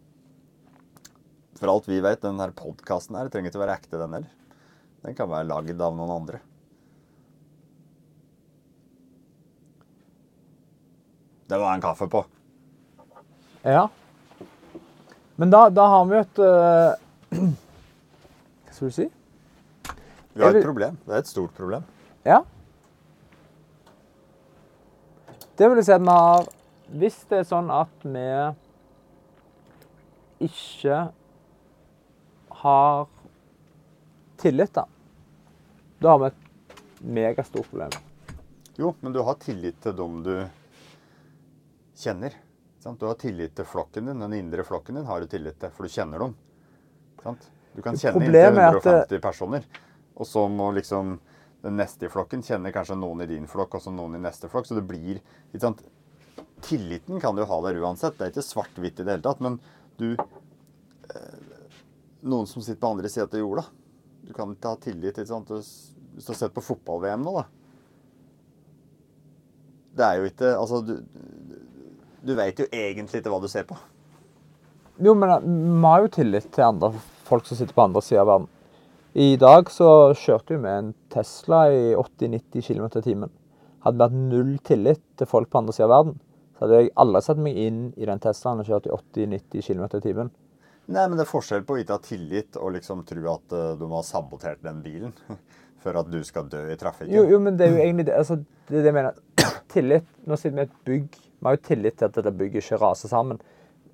For 1.57 1.70
alt 1.74 1.89
vi 1.89 1.97
vet, 2.01 2.22
den 2.22 2.41
her 2.41 2.53
podkasten 2.57 3.18
her 3.18 3.30
trenger 3.34 3.49
ikke 3.49 3.62
være 3.62 3.78
ekte, 3.78 3.97
den 3.97 4.14
heller. 4.18 4.30
Den 5.01 5.18
kan 5.18 5.30
være 5.30 5.49
lagd 5.49 5.82
av 5.82 5.97
noen 5.97 6.14
andre. 6.14 6.41
Det 11.49 11.57
var 11.57 11.74
en 11.74 11.84
kaffe 11.84 12.05
på. 12.09 12.22
Ja. 13.66 13.88
Men 15.41 15.49
da, 15.49 15.64
da 15.74 15.88
har 15.95 16.05
vi 16.05 16.16
jo 16.16 16.22
et 16.22 16.41
uh, 16.45 17.34
Hva 18.70 18.78
skal 18.78 18.93
du 18.93 18.95
si? 18.95 19.09
Vi 20.34 20.43
har 20.43 20.55
et 20.55 20.65
problem. 20.65 20.97
Det 21.05 21.15
er 21.15 21.23
et 21.23 21.29
stort 21.29 21.53
problem. 21.57 21.86
Ja. 22.25 22.41
Det 25.57 25.69
vil 25.69 25.84
si 25.86 25.93
at 25.93 26.01
vi 26.01 26.15
har 26.15 26.47
Hvis 26.91 27.17
det 27.29 27.38
er 27.39 27.47
sånn 27.47 27.69
at 27.71 28.03
vi 28.03 28.27
ikke 30.43 30.95
har 32.61 33.05
tillit, 34.41 34.73
da, 34.73 34.84
da 36.01 36.09
har 36.09 36.19
vi 36.19 36.29
et 36.32 36.82
megastort 37.15 37.69
problem. 37.69 37.95
Jo, 38.75 38.91
men 38.99 39.13
du 39.15 39.21
har 39.23 39.38
tillit 39.39 39.79
til 39.84 39.95
dem 39.95 40.19
du 40.25 40.34
kjenner. 42.01 42.36
Sant? 42.82 42.99
Du 42.99 43.05
har 43.07 43.15
tillit 43.21 43.55
til 43.55 43.65
flokken 43.69 44.09
din. 44.09 44.19
Den 44.25 44.34
indre 44.34 44.65
flokken 44.67 44.97
din 44.97 45.05
har 45.05 45.21
du 45.21 45.29
tillit 45.29 45.59
til, 45.61 45.71
for 45.71 45.86
du 45.86 45.93
kjenner 45.93 46.25
dem. 46.25 46.36
Sant? 47.23 47.47
Du 47.75 47.82
kan 47.86 47.95
kjenne 47.95 48.25
inntil 48.25 48.41
150 48.41 49.21
personer, 49.23 49.67
og 50.16 50.28
så 50.28 50.45
må 50.51 50.72
liksom 50.76 51.20
den 51.62 51.78
neste 51.78 52.07
i 52.07 52.12
flokken 52.12 52.41
kjenner 52.45 52.74
kanskje 52.74 52.97
noen 52.97 53.22
i 53.22 53.30
din 53.30 53.47
flokk 53.49 53.78
og 53.78 53.84
så 53.84 53.93
noen 53.93 54.18
i 54.18 54.24
neste 54.24 54.49
flokk. 54.49 54.68
Så 54.68 54.78
det 54.78 54.86
blir 54.89 55.20
ikke 55.20 55.62
sant? 55.62 55.84
Tilliten 56.66 57.22
kan 57.22 57.38
du 57.38 57.43
ha 57.45 57.59
der 57.66 57.78
uansett. 57.82 58.18
Det 58.18 58.26
er 58.26 58.34
ikke 58.34 58.45
svart-hvitt 58.45 59.01
i 59.01 59.05
det 59.05 59.16
hele 59.16 59.26
tatt. 59.26 59.41
Men 59.43 59.59
du 60.01 60.14
eh, 60.18 61.38
Noen 62.22 62.45
som 62.45 62.62
sitter 62.62 62.82
på 62.82 62.91
andre 62.93 63.09
sida 63.09 63.26
av 63.26 63.39
jorda. 63.41 63.64
Du 64.22 64.34
kan 64.38 64.51
ikke 64.53 64.74
ha 64.74 64.78
tillit 64.82 65.18
ikke 65.18 65.30
sant? 65.32 65.49
Hvis 65.49 66.28
du 66.28 66.34
har 66.34 66.38
sett 66.38 66.53
på 66.53 66.62
fotball-VM 66.66 67.24
nå, 67.26 67.34
da. 67.39 67.45
Det 69.97 70.05
er 70.05 70.20
jo 70.20 70.28
ikke 70.30 70.51
Altså, 70.55 70.82
du, 70.86 70.93
du 72.22 72.36
veit 72.38 72.62
jo 72.62 72.68
egentlig 72.70 73.22
ikke 73.22 73.34
hva 73.34 73.41
du 73.41 73.49
ser 73.51 73.66
på. 73.70 73.78
Jo, 75.01 75.16
men 75.18 75.34
vi 75.41 75.88
har 75.88 76.03
jo 76.05 76.14
tillit 76.14 76.49
til 76.53 76.68
andre 76.68 76.91
folk 77.26 77.47
som 77.47 77.57
sitter 77.57 77.74
på 77.74 77.86
andre 77.88 78.03
sida 78.05 78.22
av 78.22 78.30
verden. 78.30 78.49
I 79.14 79.34
dag 79.36 79.68
så 79.68 80.14
kjørte 80.16 80.53
vi 80.53 80.57
med 80.64 80.72
en 80.72 80.91
Tesla 81.12 81.66
i 81.68 81.95
80-90 81.99 82.64
km 82.64 82.86
i 82.95 83.01
timen. 83.03 83.32
Hadde 83.84 83.97
vi 83.97 84.05
hatt 84.05 84.14
null 84.16 84.53
tillit 84.64 85.01
til 85.20 85.28
folk 85.28 85.49
på 85.51 85.59
andre 85.59 85.74
sida 85.76 85.89
av 85.89 85.91
verden, 85.91 86.14
så 86.55 86.64
hadde 86.64 86.78
jeg 86.80 86.93
aldri 87.03 87.22
satt 87.26 87.41
meg 87.43 87.57
inn 87.59 87.82
i 87.99 88.07
den 88.07 88.22
Teslaen 88.24 88.62
og 88.64 88.70
kjørt 88.70 88.88
i 88.88 88.93
80-90 88.95 89.66
km 89.68 89.84
i 89.99 90.01
timen. 90.05 90.30
Nei, 90.88 91.03
men 91.03 91.18
det 91.20 91.26
er 91.26 91.32
forskjell 91.32 91.66
på 91.68 91.76
å 91.76 91.82
ikke 91.82 91.97
ha 91.97 92.03
tillit 92.05 92.59
og 92.62 92.72
liksom 92.78 93.01
tro 93.09 93.26
at 93.34 93.57
uh, 93.57 93.66
du 93.82 93.84
må 93.84 93.99
ha 93.99 94.05
sabotert 94.07 94.64
den 94.64 94.80
bilen 94.86 95.12
for 95.84 95.99
at 95.99 96.07
du 96.14 96.22
skal 96.24 96.47
dø 96.53 96.64
i 96.72 96.80
trafikken. 96.80 97.12
Jo, 97.18 97.26
jo 97.34 97.41
men 97.43 97.59
det 97.59 97.68
er 97.68 97.76
jo 97.76 97.84
egentlig 97.84 98.07
det. 98.14 98.16
Altså, 98.16 98.39
det, 98.39 98.78
er 98.78 98.80
det 98.80 98.91
jeg 98.93 98.97
mener. 99.01 99.20
Tillit 99.76 100.07
Nå 100.24 100.39
sitter 100.39 100.55
vi 100.55 100.64
i 100.64 100.70
et 100.70 100.80
bygg. 100.88 101.20
Vi 101.20 101.49
har 101.49 101.59
jo 101.59 101.64
tillit 101.68 101.99
til 101.99 102.07
at 102.07 102.16
dette 102.16 102.36
bygget 102.39 102.64
ikke 102.64 102.80
raser 102.86 103.12
sammen. 103.12 103.43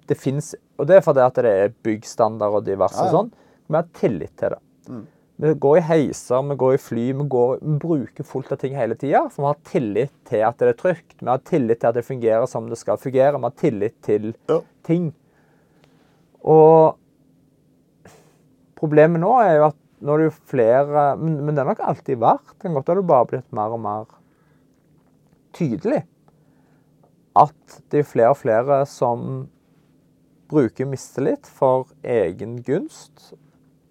Det 0.05 0.21
finnes, 0.21 0.53
Og 0.77 0.85
det 0.85 1.01
er 1.01 1.03
fordi 1.09 1.25
at 1.25 1.41
det 1.41 1.57
er 1.65 1.75
byggstandard 1.89 2.61
og 2.61 2.69
diverse 2.69 3.01
ja, 3.01 3.09
ja. 3.09 3.17
sånn. 3.17 3.33
Vi 3.65 3.81
har 3.81 3.93
tillit 3.97 4.37
til 4.37 4.53
det. 4.53 4.61
Mm. 4.87 5.05
Vi 5.37 5.53
går 5.53 5.77
i 5.77 5.81
heiser, 5.85 6.41
vi 6.49 6.55
går 6.57 6.73
i 6.73 6.79
fly, 6.81 7.03
vi, 7.13 7.25
går, 7.29 7.59
vi 7.61 7.73
bruker 7.77 8.25
fullt 8.25 8.51
av 8.55 8.57
ting 8.61 8.73
hele 8.73 8.95
tida. 8.97 9.27
For 9.29 9.43
vi 9.43 9.49
har 9.51 9.59
tillit 9.69 10.13
til 10.25 10.45
at 10.47 10.57
det 10.57 10.71
er 10.71 10.79
trygt. 10.79 11.17
Vi 11.19 11.29
har 11.29 11.43
tillit 11.45 11.81
til 11.83 11.89
at 11.91 11.99
det 11.99 12.07
fungerer 12.07 12.47
som 12.49 12.69
det 12.71 12.79
skal 12.81 12.97
fungere. 12.97 13.37
Vi 13.37 13.45
har 13.45 13.57
tillit 13.61 13.97
til 14.05 14.31
ja. 14.49 14.59
ting. 14.87 15.11
Og 16.41 16.97
problemet 18.77 19.21
nå 19.21 19.35
er 19.43 19.59
jo 19.59 19.67
at 19.69 19.79
nå 19.97 20.13
er 20.13 20.21
det 20.21 20.27
jo 20.27 20.33
flere 20.51 21.03
Men, 21.17 21.39
men 21.41 21.55
det 21.55 21.63
har 21.63 21.71
nok 21.71 21.85
alltid 21.85 22.21
vært. 22.21 22.53
Det 22.53 22.65
kan 22.65 22.77
godt 22.77 22.89
hende 22.89 23.03
det 23.03 23.11
bare 23.13 23.29
blitt 23.31 23.53
mer 23.53 23.77
og 23.77 23.81
mer 23.85 24.11
tydelig. 25.57 26.03
At 27.37 27.81
det 27.91 28.01
er 28.01 28.09
flere 28.09 28.33
og 28.33 28.41
flere 28.41 28.81
som 28.89 29.47
bruker 30.49 30.89
mistillit 30.89 31.45
for 31.45 31.91
egen 32.01 32.57
gunst 32.65 33.33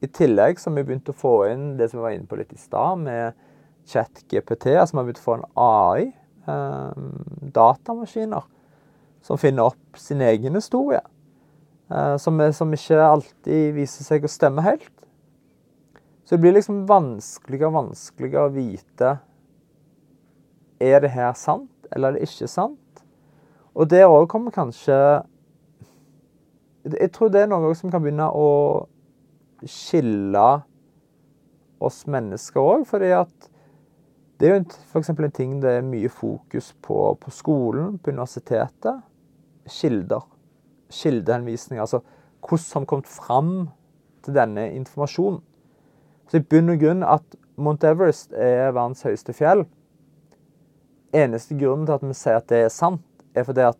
i 0.06 0.12
tillegg 0.14 0.60
så 0.60 0.70
har 0.70 0.78
vi 0.78 0.86
begynt 0.88 1.10
å 1.10 1.16
få 1.16 1.34
inn 1.50 1.66
det 1.78 1.90
som 1.90 2.00
vi 2.00 2.06
var 2.06 2.14
inne 2.16 2.30
på 2.30 2.38
litt 2.38 2.54
i 2.54 2.60
stad, 2.60 3.02
med 3.02 3.36
ChatGPT. 3.90 4.72
Altså 4.74 4.94
vi 4.94 5.00
har 5.00 5.08
begynt 5.08 5.20
å 5.22 5.26
få 5.26 5.36
en 5.38 5.48
AI, 5.66 6.06
eh, 6.46 7.04
datamaskiner, 7.56 8.46
som 9.26 9.40
finner 9.42 9.70
opp 9.72 10.00
sin 10.00 10.22
egen 10.22 10.58
historie. 10.58 11.02
Eh, 11.90 12.16
som, 12.16 12.52
som, 12.52 12.72
ikke 12.74 12.98
alltid 12.98 13.74
viser 13.76 14.06
seg 14.06 14.26
å 14.26 14.30
stemme 14.30 14.64
helt. 14.66 14.90
Så 16.26 16.34
det 16.34 16.42
blir 16.42 16.56
liksom 16.56 16.82
vanskeligere 16.88 17.70
og 17.70 17.76
vanskeligere 17.76 18.48
å 18.48 18.54
vite 18.54 19.12
Er 20.82 20.98
det 21.00 21.12
her 21.14 21.30
sant, 21.38 21.70
eller 21.94 22.10
er 22.10 22.16
det 22.18 22.26
ikke 22.26 22.48
sant? 22.50 23.04
Og 23.78 23.86
der 23.88 24.10
òg 24.10 24.26
kommer 24.28 24.50
kanskje 24.50 24.96
Jeg 26.82 27.12
tror 27.14 27.30
det 27.30 27.44
er 27.44 27.52
noe 27.52 27.70
som 27.78 27.94
kan 27.94 28.02
begynne 28.02 28.26
å 28.26 28.48
skille 29.70 30.46
oss 31.80 32.04
mennesker 32.06 32.60
òg. 32.60 32.86
fordi 32.88 33.12
at 33.16 33.50
det 34.40 34.48
er 34.48 34.54
jo 34.54 34.64
f.eks. 34.92 35.10
en 35.10 35.30
ting 35.32 35.60
det 35.62 35.78
er 35.78 35.86
mye 35.86 36.08
fokus 36.12 36.74
på 36.82 37.16
på 37.20 37.30
skolen, 37.30 37.98
på 37.98 38.10
universitetet. 38.10 39.02
Kilder. 39.66 40.26
Kildehenvisninger. 40.90 41.82
Altså 41.82 42.02
hvordan 42.40 42.72
har 42.72 42.80
vi 42.80 42.86
kommet 42.86 43.08
fram 43.08 43.68
til 44.22 44.34
denne 44.34 44.70
informasjonen. 44.74 45.40
Så 46.28 46.40
i 46.40 46.46
bunn 46.50 46.70
og 46.70 46.80
grunn 46.82 47.02
at 47.06 47.36
Mount 47.56 47.84
Everest 47.84 48.32
er 48.32 48.74
verdens 48.74 49.04
høyeste 49.06 49.32
fjell 49.32 49.62
Eneste 51.16 51.54
grunnen 51.56 51.86
til 51.86 51.94
at 51.94 52.02
vi 52.04 52.16
sier 52.18 52.40
at 52.40 52.48
det 52.50 52.58
er 52.66 52.72
sant, 52.72 53.04
er 53.32 53.46
fordi 53.46 53.62
at 53.64 53.78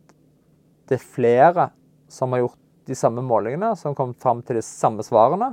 det 0.89 0.97
er 0.97 1.03
flere 1.03 1.67
som 2.09 2.33
har 2.33 2.45
gjort 2.45 2.61
de 2.87 2.95
samme 2.97 3.25
målingene, 3.27 3.73
som 3.77 3.91
har 3.91 3.99
kommet 3.99 4.23
fram 4.23 4.41
til 4.47 4.57
de 4.57 4.63
samme 4.65 5.03
svarene. 5.05 5.51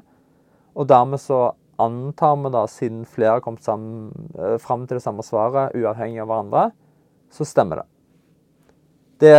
Og 0.73 0.87
dermed 0.89 1.21
så 1.21 1.53
antar 1.81 2.35
vi, 2.43 2.49
da, 2.53 2.67
siden 2.67 3.05
flere 3.05 3.37
har 3.37 3.41
kommet 3.41 3.63
sammen, 3.63 4.29
eh, 4.39 4.57
fram 4.57 4.87
til 4.87 4.97
det 4.97 5.03
samme 5.03 5.23
svaret, 5.23 5.75
uavhengig 5.75 6.21
av 6.21 6.29
hverandre, 6.29 6.71
så 7.33 7.45
stemmer 7.45 7.81
det. 7.81 7.87
Det, 9.23 9.33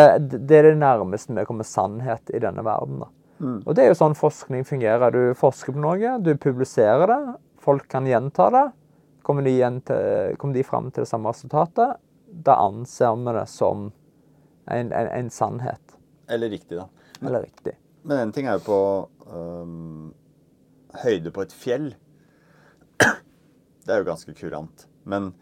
det 0.48 0.58
er 0.58 0.70
det 0.70 0.78
nærmeste 0.80 1.34
vi 1.36 1.44
kommer 1.46 1.66
sannhet 1.68 2.30
i 2.34 2.40
denne 2.42 2.64
verden. 2.64 3.02
da. 3.04 3.08
Mm. 3.38 3.60
Og 3.66 3.74
det 3.74 3.84
er 3.84 3.90
jo 3.90 3.98
sånn 3.98 4.16
forskning 4.16 4.64
fungerer. 4.64 5.12
Du 5.12 5.34
forsker 5.38 5.74
på 5.74 5.82
noe, 5.82 6.16
du 6.22 6.32
publiserer 6.40 7.06
det, 7.10 7.36
folk 7.60 7.86
kan 7.90 8.06
gjenta 8.06 8.48
det. 8.54 8.64
Kommer 9.24 9.46
de, 9.46 9.54
til, 9.88 10.36
kommer 10.36 10.54
de 10.54 10.66
fram 10.66 10.90
til 10.90 11.04
det 11.04 11.08
samme 11.08 11.32
resultatet, 11.32 11.96
da 12.28 12.58
anser 12.60 13.14
vi 13.16 13.32
det 13.38 13.46
som 13.48 13.86
en, 14.66 14.92
en, 14.92 15.08
en 15.08 15.30
sannhet. 15.30 15.96
Eller 16.28 16.52
riktig, 16.52 16.76
da. 16.76 16.88
Eller 17.22 17.46
riktig. 17.46 17.76
Men 18.04 18.20
en 18.20 18.32
ting 18.36 18.48
er 18.48 18.58
jo 18.58 18.66
på 18.66 18.82
um 19.32 20.12
høyde 21.02 21.32
på 21.34 21.44
et 21.44 21.54
fjell. 21.54 21.92
Det 23.84 23.92
er 23.92 24.00
jo 24.00 24.08
ganske 24.08 24.32
kurant. 24.36 24.86
Men 25.04 25.32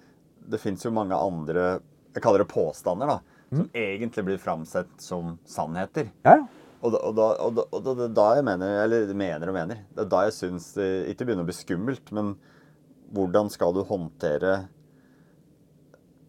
det 0.51 0.59
fins 0.59 0.83
jo 0.83 0.91
mange 0.95 1.15
andre 1.15 1.81
Jeg 2.13 2.23
kaller 2.25 2.43
det 2.43 2.51
påstander, 2.51 3.09
da. 3.09 3.21
som 3.53 3.69
egentlig 3.73 4.25
blir 4.27 4.41
framsett 4.41 4.91
som 5.01 5.39
sannheter. 5.49 6.11
Ja, 6.27 6.43
ja. 6.43 6.63
Og 6.83 6.91
da, 6.93 6.99
og 6.99 7.15
da, 7.15 7.27
og 7.39 7.55
da, 7.55 7.65
og 7.71 7.85
da, 7.87 7.93
er 8.05 8.15
da 8.17 8.25
jeg 8.37 8.45
mener, 8.45 8.73
eller 8.83 9.13
mener 9.15 9.49
og 9.53 9.55
mener, 9.55 9.83
det 9.95 10.03
er 10.03 10.09
da 10.11 10.25
jeg 10.27 10.35
syns 10.35 10.73
det 10.75 10.89
ikke 11.13 11.29
begynner 11.29 11.47
å 11.47 11.49
bli 11.49 11.55
skummelt, 11.55 12.11
men 12.11 12.33
hvordan 13.15 13.53
skal 13.55 13.77
du 13.77 13.85
håndtere 13.87 14.65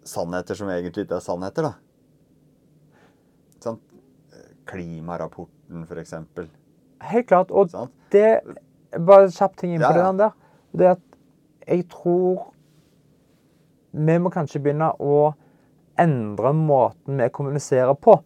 sannheter 0.05 0.59
som 0.59 0.69
egentlig 0.69 1.07
ikke 1.07 1.17
er 1.17 1.25
sannheter, 1.25 1.71
da? 1.71 1.73
Sånn? 3.65 3.79
Klimarapporten, 4.69 5.87
for 5.89 5.99
eksempel. 6.03 6.51
Helt 7.03 7.27
klart. 7.31 7.51
Og 7.51 7.73
sånn? 7.73 7.89
det 8.13 8.43
Bare 8.99 9.29
kjapp 9.33 9.55
ting 9.57 9.73
inn 9.73 9.81
på 9.81 9.89
Ja, 9.89 9.97
ja. 9.97 10.11
det 10.11 10.17
der. 10.17 10.33
Det 10.73 10.85
er 10.85 10.91
at 10.97 11.01
jeg 11.67 11.87
tror 11.89 12.49
vi 13.93 14.17
må 14.19 14.29
kanskje 14.33 14.59
begynne 14.61 14.89
å 14.99 15.33
endre 16.01 16.51
måten 16.57 17.19
vi 17.21 17.29
kommuniserer 17.29 17.93
på. 17.93 18.17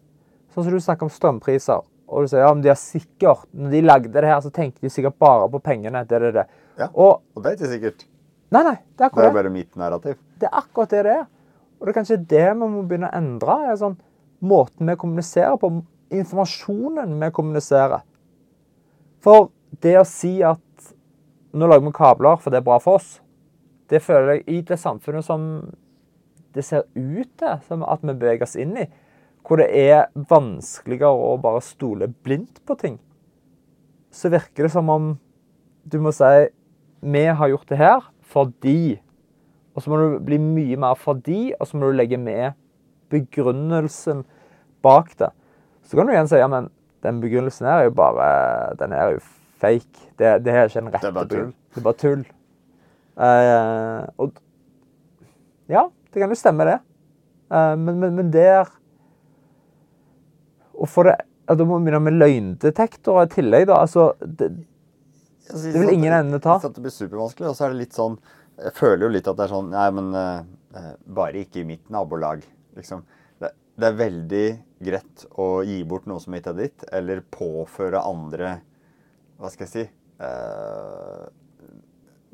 Sånn 0.54 0.64
som 0.64 0.72
du 0.72 0.80
snakker 0.80 1.06
om 1.06 1.12
strømpriser. 1.12 1.82
Og 2.08 2.24
du 2.24 2.30
sier 2.30 2.40
ja, 2.40 2.52
men 2.54 2.62
de 2.64 2.70
har 2.72 2.78
sikkert 2.80 3.42
Når 3.52 3.70
de 3.74 3.80
lagde 3.84 4.12
det 4.14 4.24
her, 4.24 4.38
så 4.40 4.48
tenkte 4.50 4.80
de 4.80 4.88
sikkert 4.88 5.18
bare 5.20 5.44
på 5.52 5.60
pengene. 5.60 6.00
Det, 6.08 6.20
det, 6.22 6.30
det. 6.38 6.46
Ja. 6.80 6.88
Og 6.94 7.20
Og 7.36 7.42
det 7.44 7.50
er 7.50 7.58
ikke 7.58 7.72
sikkert. 7.74 8.06
Nei, 8.50 8.62
nei. 8.64 8.76
Det 8.96 9.04
er 9.04 9.10
akkurat 9.10 9.24
Det 9.24 9.28
Det 9.28 9.34
er 9.34 9.42
bare 9.42 9.52
mitt 9.52 9.76
narrativ. 9.76 10.16
Det 10.40 10.48
er 10.48 10.56
akkurat 10.62 10.90
det 10.90 11.02
det 11.04 11.12
er. 11.18 11.26
Og 11.78 11.86
det 11.86 11.92
er 11.92 11.98
kanskje 12.00 12.16
det 12.30 12.46
vi 12.48 12.54
må 12.62 12.82
begynne 12.88 13.10
å 13.12 13.18
endre. 13.20 13.58
er 13.68 13.76
sånn 13.76 13.98
Måten 14.40 14.88
vi 14.88 14.96
kommuniserer 14.96 15.56
på. 15.60 15.70
Informasjonen 16.14 17.16
vi 17.20 17.30
kommuniserer. 17.34 18.00
For 19.20 19.50
det 19.82 19.96
å 20.00 20.06
si 20.08 20.38
at 20.44 20.92
nå 21.52 21.68
lager 21.68 21.86
vi 21.86 21.94
kabler 21.96 22.38
for 22.40 22.52
det 22.52 22.60
er 22.60 22.68
bra 22.68 22.78
for 22.82 23.00
oss, 23.00 23.18
det 23.88 24.02
føler 24.04 24.38
jeg 24.38 24.44
i 24.52 24.62
det 24.68 24.78
samfunnet 24.80 25.24
som 25.24 25.42
det 26.56 26.64
ser 26.64 26.84
ut 26.94 27.30
til 27.40 27.60
som 27.68 27.84
at 27.86 28.04
vi 28.04 28.12
beveger 28.12 28.44
oss 28.44 28.56
inn 28.60 28.76
i, 28.80 28.86
hvor 29.46 29.60
det 29.60 29.68
er 29.72 30.08
vanskeligere 30.28 31.08
å 31.08 31.36
bare 31.40 31.64
stole 31.64 32.10
blindt 32.24 32.60
på 32.68 32.76
ting, 32.80 32.98
så 34.12 34.32
virker 34.32 34.66
det 34.66 34.72
som 34.74 34.88
om 34.92 35.12
du 35.88 36.00
må 36.04 36.12
si 36.12 36.48
vi 37.00 37.28
har 37.30 37.52
gjort 37.52 37.68
det 37.70 37.78
her 37.78 38.08
fordi 38.28 38.98
og 39.78 39.82
så 39.84 39.92
må 39.92 39.98
du 40.02 40.16
bli 40.26 40.40
mye 40.42 40.76
mer 40.82 40.96
fordi, 40.98 41.52
og 41.54 41.68
så 41.70 41.78
må 41.78 41.86
du 41.86 41.94
legge 41.94 42.18
med 42.18 42.56
begrunnelsen 43.14 44.24
bak 44.82 45.12
det. 45.20 45.28
Så 45.86 45.94
kan 45.94 46.08
du 46.08 46.12
igjen 46.12 46.26
si 46.26 46.40
ja, 46.40 46.48
men 46.50 46.66
den 47.06 47.20
begrunnelsen 47.22 47.68
her 47.68 47.84
er 47.84 47.86
jo 47.86 47.92
bare 47.94 48.74
Den 48.80 48.90
er 48.92 49.12
jo 49.12 49.20
fake. 49.60 50.10
Det, 50.18 50.34
det 50.44 50.54
er 50.54 50.68
ikke 50.68 50.82
en 50.82 50.92
rette 50.94 51.12
Det. 51.30 51.46
Det 51.74 51.80
er 51.80 51.86
bare 51.86 52.00
tull. 52.02 52.26
Uh, 53.18 54.06
og 54.22 54.36
Ja, 55.68 55.88
det 56.12 56.22
kan 56.22 56.30
jo 56.30 56.38
stemme, 56.38 56.66
det. 56.68 56.78
Uh, 57.50 57.74
men, 57.80 57.98
men, 57.98 58.14
men 58.14 58.30
der 58.30 58.68
Og 60.76 60.86
for 60.92 61.08
det 61.08 61.16
Da 61.48 61.64
må 61.64 61.78
vi 61.78 61.88
begynne 61.88 62.04
med 62.04 62.18
løgndetektorer 62.20 63.26
i 63.26 63.32
tillegg, 63.32 63.66
da. 63.70 63.80
Altså, 63.82 64.12
det, 64.20 64.52
Det 65.48 65.80
vil 65.80 65.94
ingen 65.96 66.12
ende 66.12 66.38
ta. 66.44 66.58
Det 66.62 66.84
blir 66.84 66.92
supervanskelig. 66.92 67.48
Og 67.48 67.56
så 67.56 67.66
er 67.66 67.74
det 67.74 67.82
litt 67.82 67.98
sånn 67.98 68.18
Jeg 68.60 68.76
føler 68.76 69.06
jo 69.06 69.12
litt 69.16 69.30
at 69.32 69.38
det 69.38 69.46
er 69.48 69.54
sånn 69.56 69.72
Nei, 69.72 69.88
men 69.96 70.14
eh, 70.20 70.92
bare 71.18 71.42
ikke 71.42 71.62
i 71.62 71.66
mitt 71.66 71.88
nabolag, 71.90 72.44
liksom. 72.76 73.02
Det, 73.40 73.50
det 73.80 73.88
er 73.88 73.98
veldig 73.98 74.46
greit 74.84 75.24
å 75.40 75.48
gi 75.66 75.78
bort 75.88 76.06
noe 76.06 76.20
som 76.22 76.36
ikke 76.36 76.52
er 76.52 76.60
ditt, 76.60 76.84
eller 76.94 77.24
påføre 77.34 78.02
andre 78.04 78.58
Hva 79.38 79.50
skal 79.52 79.68
jeg 79.68 79.72
si 79.74 79.84
eh, 80.24 81.26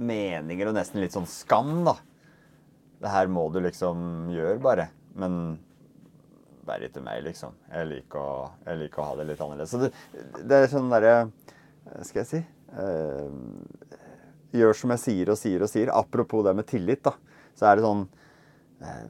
Meninger 0.05 0.71
og 0.71 0.77
nesten 0.77 1.03
litt 1.03 1.15
sånn 1.15 1.29
skam, 1.31 1.85
da. 1.87 1.99
Det 3.05 3.13
her 3.13 3.29
må 3.31 3.45
du 3.53 3.61
liksom 3.63 4.33
gjøre, 4.33 4.57
bare. 4.65 4.89
Men 5.21 5.59
bare 6.67 6.89
ikke 6.89 7.03
meg, 7.05 7.21
liksom. 7.27 7.55
Jeg 7.71 7.91
liker 7.91 8.21
å, 8.21 8.47
jeg 8.67 8.81
liker 8.81 9.03
å 9.03 9.09
ha 9.11 9.19
det 9.21 9.29
litt 9.29 9.43
annerledes. 9.45 9.75
Så 9.75 9.83
det, 9.85 9.93
det 10.41 10.59
er 10.59 10.73
sånn 10.73 10.91
derre 10.93 11.15
Skal 12.09 12.23
jeg 12.23 12.31
si 12.31 12.41
eh, 12.41 13.35
Gjør 14.55 14.79
som 14.79 14.95
jeg 14.95 15.03
sier 15.03 15.33
og 15.35 15.39
sier 15.39 15.67
og 15.67 15.71
sier. 15.71 15.93
Apropos 15.93 16.45
det 16.47 16.57
med 16.57 16.69
tillit, 16.71 17.05
da. 17.05 17.15
Så 17.59 17.69
er 17.69 17.79
det 17.79 17.85
sånn 17.85 18.07
eh, 18.81 19.05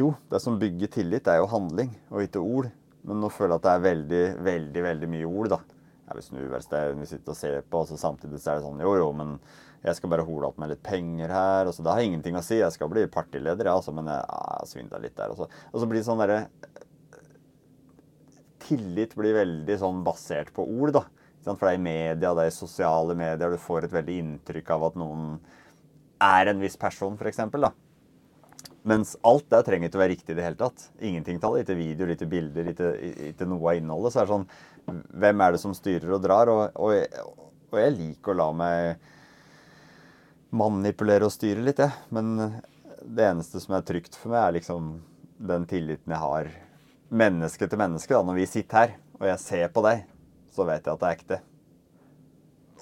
Jo, 0.00 0.14
det 0.32 0.40
som 0.42 0.58
bygger 0.58 0.94
tillit, 0.96 1.28
er 1.30 1.42
jo 1.42 1.52
handling 1.52 1.92
og 2.10 2.24
ikke 2.24 2.42
ord. 2.42 2.72
Men 3.04 3.20
nå 3.20 3.30
føler 3.30 3.54
jeg 3.54 3.60
at 3.60 3.68
det 3.68 3.74
er 3.76 3.86
veldig, 3.90 4.24
veldig 4.48 4.84
veldig 4.88 5.12
mye 5.12 5.28
ord, 5.28 5.52
da. 5.54 5.60
Jeg 6.04 6.18
vil 6.18 6.26
snu 6.26 6.40
verkstedet 6.52 6.98
vi 7.00 7.08
sitter 7.08 7.32
og 7.32 7.38
ser 7.38 7.62
på, 7.64 7.80
og 7.80 7.88
så 7.88 7.96
samtidig 8.00 8.40
så 8.42 8.52
er 8.52 8.58
det 8.58 8.66
sånn 8.66 8.82
Jo, 8.84 8.92
jo, 9.00 9.08
men 9.16 9.38
jeg 9.84 9.98
skal 9.98 10.12
bare 10.12 10.24
hole 10.24 10.48
opp 10.48 10.60
med 10.60 10.70
litt 10.72 10.82
penger 10.84 11.32
her. 11.32 11.68
og 11.68 11.74
så 11.76 11.84
Det 11.84 11.92
har 11.92 12.04
ingenting 12.04 12.36
å 12.36 12.44
si. 12.44 12.56
Jeg 12.60 12.72
skal 12.72 12.88
bli 12.92 13.04
partileder, 13.12 13.68
ja, 13.68 13.76
altså, 13.76 13.92
men 13.92 14.08
jeg 14.08 14.24
ah, 14.28 14.62
svindla 14.68 15.00
litt 15.00 15.16
der. 15.16 15.32
Og 15.32 15.42
så, 15.42 15.48
og 15.72 15.80
så 15.80 15.88
blir 15.88 16.00
det 16.00 16.08
sånn 16.08 16.22
derre 16.22 16.46
Tillit 18.64 19.12
blir 19.12 19.36
veldig 19.36 19.74
sånn 19.76 19.98
basert 20.06 20.48
på 20.56 20.64
ord, 20.64 20.94
da. 20.96 21.02
For 21.44 21.66
det 21.66 21.74
er 21.74 21.76
i 21.76 21.84
media, 21.84 22.30
det 22.32 22.46
er 22.46 22.48
i 22.48 22.54
sosiale 22.54 23.12
medier, 23.18 23.52
du 23.52 23.60
får 23.60 23.84
et 23.84 23.92
veldig 23.92 24.14
inntrykk 24.22 24.70
av 24.72 24.86
at 24.88 24.94
noen 24.96 25.34
er 26.24 26.48
en 26.48 26.62
viss 26.62 26.78
person, 26.80 27.18
f.eks. 27.20 27.42
Mens 28.88 29.14
alt 29.24 29.46
det 29.52 29.62
trenger 29.64 29.88
ikke 29.88 29.98
å 29.98 30.02
være 30.02 30.12
riktig 30.14 30.32
i 30.32 30.38
det 30.38 30.44
hele 30.44 30.60
tatt. 30.60 30.86
Ingenting 31.00 31.38
taler. 31.40 31.62
Ikke 31.64 31.76
videoer, 31.76 32.14
ikke 32.14 32.28
bilder, 32.28 32.66
ikke, 32.72 32.90
ikke 33.30 33.48
noe 33.48 33.70
av 33.72 33.78
innholdet. 33.80 34.12
Så 34.12 34.20
er 34.20 34.26
det 34.26 34.34
sånn 34.34 34.48
Hvem 34.86 35.42
er 35.44 35.54
det 35.54 35.62
som 35.62 35.74
styrer 35.76 36.12
og 36.16 36.22
drar? 36.24 36.50
Og, 36.52 36.62
og, 36.76 36.92
jeg, 36.94 37.08
og 37.72 37.80
jeg 37.80 37.96
liker 37.96 38.34
å 38.34 38.38
la 38.42 38.48
meg 38.56 39.10
manipulere 40.54 41.26
og 41.26 41.34
styre 41.34 41.64
litt, 41.64 41.80
jeg. 41.82 41.92
Men 42.14 42.36
det 43.04 43.26
eneste 43.26 43.60
som 43.62 43.74
er 43.76 43.86
trygt 43.86 44.16
for 44.18 44.34
meg, 44.34 44.42
er 44.42 44.58
liksom 44.60 44.92
den 45.44 45.66
tilliten 45.70 46.14
jeg 46.14 46.22
har 46.22 46.52
menneske 47.14 47.68
til 47.68 47.80
menneske. 47.80 48.14
da, 48.14 48.22
Når 48.22 48.38
vi 48.38 48.46
sitter 48.50 48.80
her, 48.80 48.94
og 49.20 49.26
jeg 49.28 49.42
ser 49.42 49.74
på 49.74 49.82
deg, 49.86 50.06
så 50.54 50.66
vet 50.68 50.86
jeg 50.86 50.94
at 50.94 51.02
det 51.02 51.08
er 51.10 51.18
ekte. 51.18 51.40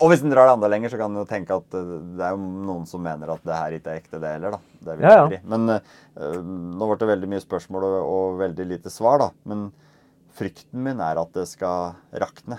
Og 0.00 0.08
hvis 0.08 0.22
en 0.24 0.32
drar 0.32 0.48
det 0.48 0.54
enda 0.56 0.70
lenger, 0.72 0.92
så 0.92 0.98
kan 0.98 1.12
en 1.12 1.20
jo 1.20 1.28
tenke 1.28 1.54
at 1.54 1.74
eh, 1.76 1.90
det 2.16 2.24
er 2.24 2.32
jo 2.34 2.40
noen 2.40 2.86
som 2.88 3.02
mener 3.04 3.34
at 3.34 3.42
det 3.44 3.58
her 3.58 3.76
ikke 3.76 3.92
er 3.92 4.00
ekte, 4.00 4.20
det 4.22 4.34
heller, 4.38 4.56
da. 4.56 4.60
Det 4.86 4.96
Ja, 5.02 5.12
ja. 5.28 5.40
Men 5.52 5.74
eh, 5.76 6.38
nå 6.40 6.88
ble 6.88 6.98
det 7.02 7.10
veldig 7.12 7.28
mye 7.34 7.44
spørsmål 7.44 7.86
og, 7.88 7.96
og 8.00 8.38
veldig 8.40 8.66
lite 8.70 8.92
svar, 8.92 9.20
da. 9.20 9.28
Men 9.48 9.68
frykten 10.36 10.84
min 10.84 11.00
er 11.04 11.20
at 11.20 11.32
det 11.36 11.46
skal 11.50 11.96
rakne. 12.22 12.58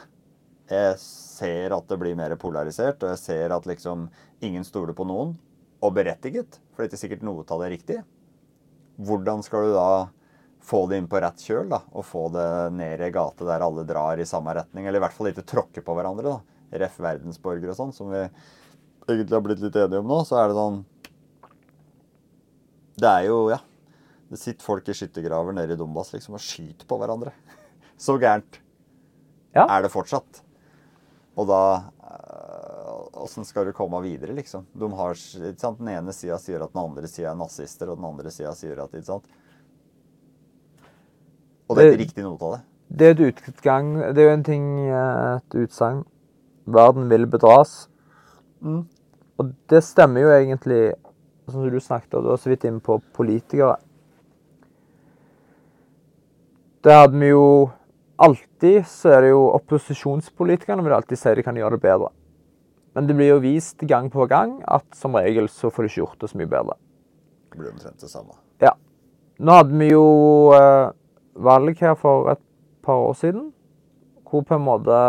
Jeg 0.69 0.95
ser 1.01 1.75
at 1.75 1.87
det 1.89 1.99
blir 1.99 2.15
mer 2.17 2.35
polarisert, 2.39 3.01
og 3.03 3.13
jeg 3.13 3.21
ser 3.21 3.53
at 3.53 3.67
liksom 3.67 4.07
ingen 4.43 4.65
stoler 4.67 4.95
på 4.95 5.05
noen. 5.07 5.35
Og 5.83 5.91
berettiget, 5.95 6.59
for 6.71 6.81
det 6.81 6.87
er 6.87 6.93
ikke 6.93 7.01
sikkert 7.01 7.25
noe 7.27 7.43
av 7.43 7.59
det 7.59 7.67
er 7.67 7.73
riktig. 7.75 7.97
Hvordan 9.03 9.43
skal 9.43 9.67
du 9.67 9.73
da 9.75 9.87
få 10.63 10.85
det 10.87 11.01
inn 11.01 11.09
på 11.11 11.19
rett 11.19 11.43
kjøl, 11.43 11.67
da, 11.73 11.81
og 11.91 12.07
få 12.07 12.29
det 12.31 12.47
ned 12.77 13.03
i 13.03 13.11
gate 13.11 13.47
der 13.47 13.65
alle 13.65 13.83
drar 13.87 14.21
i 14.21 14.27
samme 14.27 14.55
retning? 14.55 14.87
Eller 14.87 15.01
i 15.01 15.03
hvert 15.03 15.15
fall 15.17 15.33
ikke 15.33 15.45
tråkke 15.49 15.83
på 15.83 15.97
hverandre, 15.97 16.37
da. 16.37 16.59
Ref. 16.83 16.95
verdensborgere 17.03 17.73
og 17.73 17.77
sånn, 17.77 17.91
som 17.93 18.09
vi 18.09 18.23
egentlig 18.23 19.35
har 19.35 19.43
blitt 19.45 19.61
litt 19.61 19.75
enige 19.77 19.99
om 20.01 20.09
nå. 20.09 20.21
Så 20.25 20.39
er 20.39 20.49
det 20.49 20.57
sånn 20.57 20.79
Det 22.97 23.09
er 23.09 23.27
jo, 23.27 23.35
ja 23.51 23.59
Det 24.31 24.39
sitter 24.41 24.65
folk 24.65 24.89
i 24.89 24.95
skyttergraver 24.97 25.53
nede 25.53 25.75
i 25.75 25.77
Donbass 25.77 26.13
liksom 26.15 26.39
og 26.39 26.41
skyter 26.41 26.87
på 26.89 26.97
hverandre. 26.97 27.35
Så 27.97 28.17
gærent 28.19 28.59
Ja. 29.55 29.67
er 29.69 29.81
det 29.81 29.91
fortsatt. 29.91 30.41
Og 31.37 31.47
da 31.47 31.83
Åssen 33.23 33.45
skal 33.45 33.65
du 33.65 33.71
komme 33.71 34.01
videre, 34.03 34.33
liksom? 34.33 34.65
De 34.73 34.89
har? 34.97 35.15
Den 35.77 35.87
ene 35.87 36.13
sida 36.13 36.37
sier 36.41 36.63
at 36.63 36.73
den 36.73 36.81
andre 36.81 37.07
sida 37.07 37.31
er 37.31 37.37
nazister, 37.39 37.89
og 37.89 37.97
den 37.97 38.07
andre 38.09 38.31
sida 38.33 38.51
sier 38.57 38.81
at 38.83 38.91
ikke 38.91 39.05
sant? 39.07 39.27
Og 41.69 41.77
det 41.77 41.85
er 41.85 41.93
ikke 41.93 42.01
riktig 42.01 42.25
noe 42.25 42.37
av 42.41 42.55
det. 42.57 42.61
Det 42.93 43.07
er 43.07 43.13
et 43.13 43.45
utgang 43.47 43.93
Det 44.13 44.21
er 44.21 44.27
jo 44.27 44.33
en 44.33 44.43
ting, 44.43 44.65
eh, 44.89 45.37
et 45.37 45.55
utsagn 45.63 46.03
Verden 46.65 47.09
vil 47.09 47.25
bedras. 47.27 47.87
Mm. 48.61 48.85
Og 49.39 49.53
det 49.69 49.83
stemmer 49.83 50.21
jo 50.21 50.29
egentlig, 50.31 50.93
som 51.49 51.63
du 51.69 51.79
snakket, 51.79 52.13
og 52.13 52.23
du 52.23 52.29
var 52.29 52.37
så 52.37 52.49
vidt 52.51 52.63
inne 52.63 52.79
på 52.79 53.01
politikere. 53.13 53.75
Det 56.83 56.93
hadde 56.93 57.19
vi 57.19 57.31
jo 57.33 57.71
alltid, 58.21 58.85
så 58.87 59.15
er 59.15 59.25
det 59.25 59.31
jo 59.33 59.45
opposisjonspolitikerne 59.57 60.83
vil 60.85 60.95
alltid 60.97 61.19
si 61.19 61.33
de 61.37 61.45
kan 61.45 61.57
gjøre 61.57 61.77
det 61.77 61.85
bedre. 61.85 62.11
Men 62.93 63.07
det 63.09 63.15
blir 63.17 63.31
jo 63.31 63.41
vist 63.41 63.81
gang 63.89 64.09
på 64.13 64.27
gang 64.29 64.59
at 64.69 64.85
som 64.97 65.15
regel 65.17 65.49
så 65.49 65.71
får 65.73 65.85
de 65.85 65.91
ikke 65.91 66.01
gjort 66.03 66.19
det 66.21 66.29
så 66.29 66.39
mye 66.39 66.51
bedre. 66.51 66.75
Det 67.49 67.61
blir 67.61 67.71
omtrent 67.73 68.01
det 68.01 68.09
samme. 68.11 68.37
Ja. 68.61 68.75
Nå 69.41 69.55
hadde 69.57 69.79
vi 69.79 69.89
jo 69.89 70.05
eh, 70.53 70.91
valg 71.33 71.81
her 71.81 71.97
for 71.97 72.29
et 72.33 72.41
par 72.85 73.01
år 73.09 73.17
siden, 73.17 73.49
hvor 74.29 74.45
på 74.45 74.57
en 74.57 74.65
måte 74.65 74.99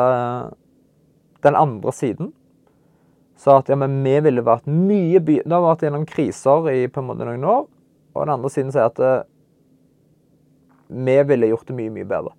den 1.45 1.57
andre 1.57 1.93
siden 1.93 2.33
sa 3.37 3.59
at 3.61 3.69
ja, 3.69 3.77
men 3.77 3.99
vi 4.05 4.15
ville 4.25 4.45
vært 4.45 4.69
mye 4.71 5.21
by... 5.21 5.41
Det 5.45 5.53
har 5.53 5.65
vært 5.65 5.85
gjennom 5.85 6.07
kriser 6.09 6.69
i 6.73 6.87
på 6.89 7.03
en 7.03 7.09
måte 7.11 7.27
noen 7.29 7.45
år, 7.45 7.67
og 8.15 8.23
den 8.23 8.35
andre 8.37 8.51
siden 8.53 8.73
sier 8.73 8.89
at 8.89 9.01
eh, 9.03 9.27
vi 10.89 11.17
ville 11.29 11.51
gjort 11.51 11.69
det 11.69 11.77
mye, 11.77 11.93
mye 11.93 12.09
bedre. 12.09 12.33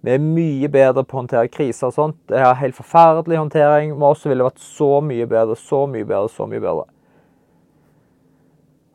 Vi 0.00 0.14
er 0.14 0.22
mye 0.22 0.68
bedre 0.72 1.04
på 1.04 1.16
å 1.16 1.20
håndtere 1.20 1.50
kriser 1.52 1.90
og 1.90 1.96
sånt. 1.96 2.16
Det 2.30 2.38
er 2.40 2.56
helt 2.62 2.78
forferdelig 2.78 3.36
håndtering. 3.36 3.92
Med 3.92 4.08
oss 4.08 4.24
ville 4.24 4.40
det 4.40 4.48
vært 4.48 4.64
så 4.64 4.88
mye 5.04 5.26
bedre, 5.28 5.56
så 5.60 5.82
mye 5.90 6.08
bedre, 6.08 6.32
så 6.32 6.46
mye 6.48 6.62
bedre. 6.64 6.86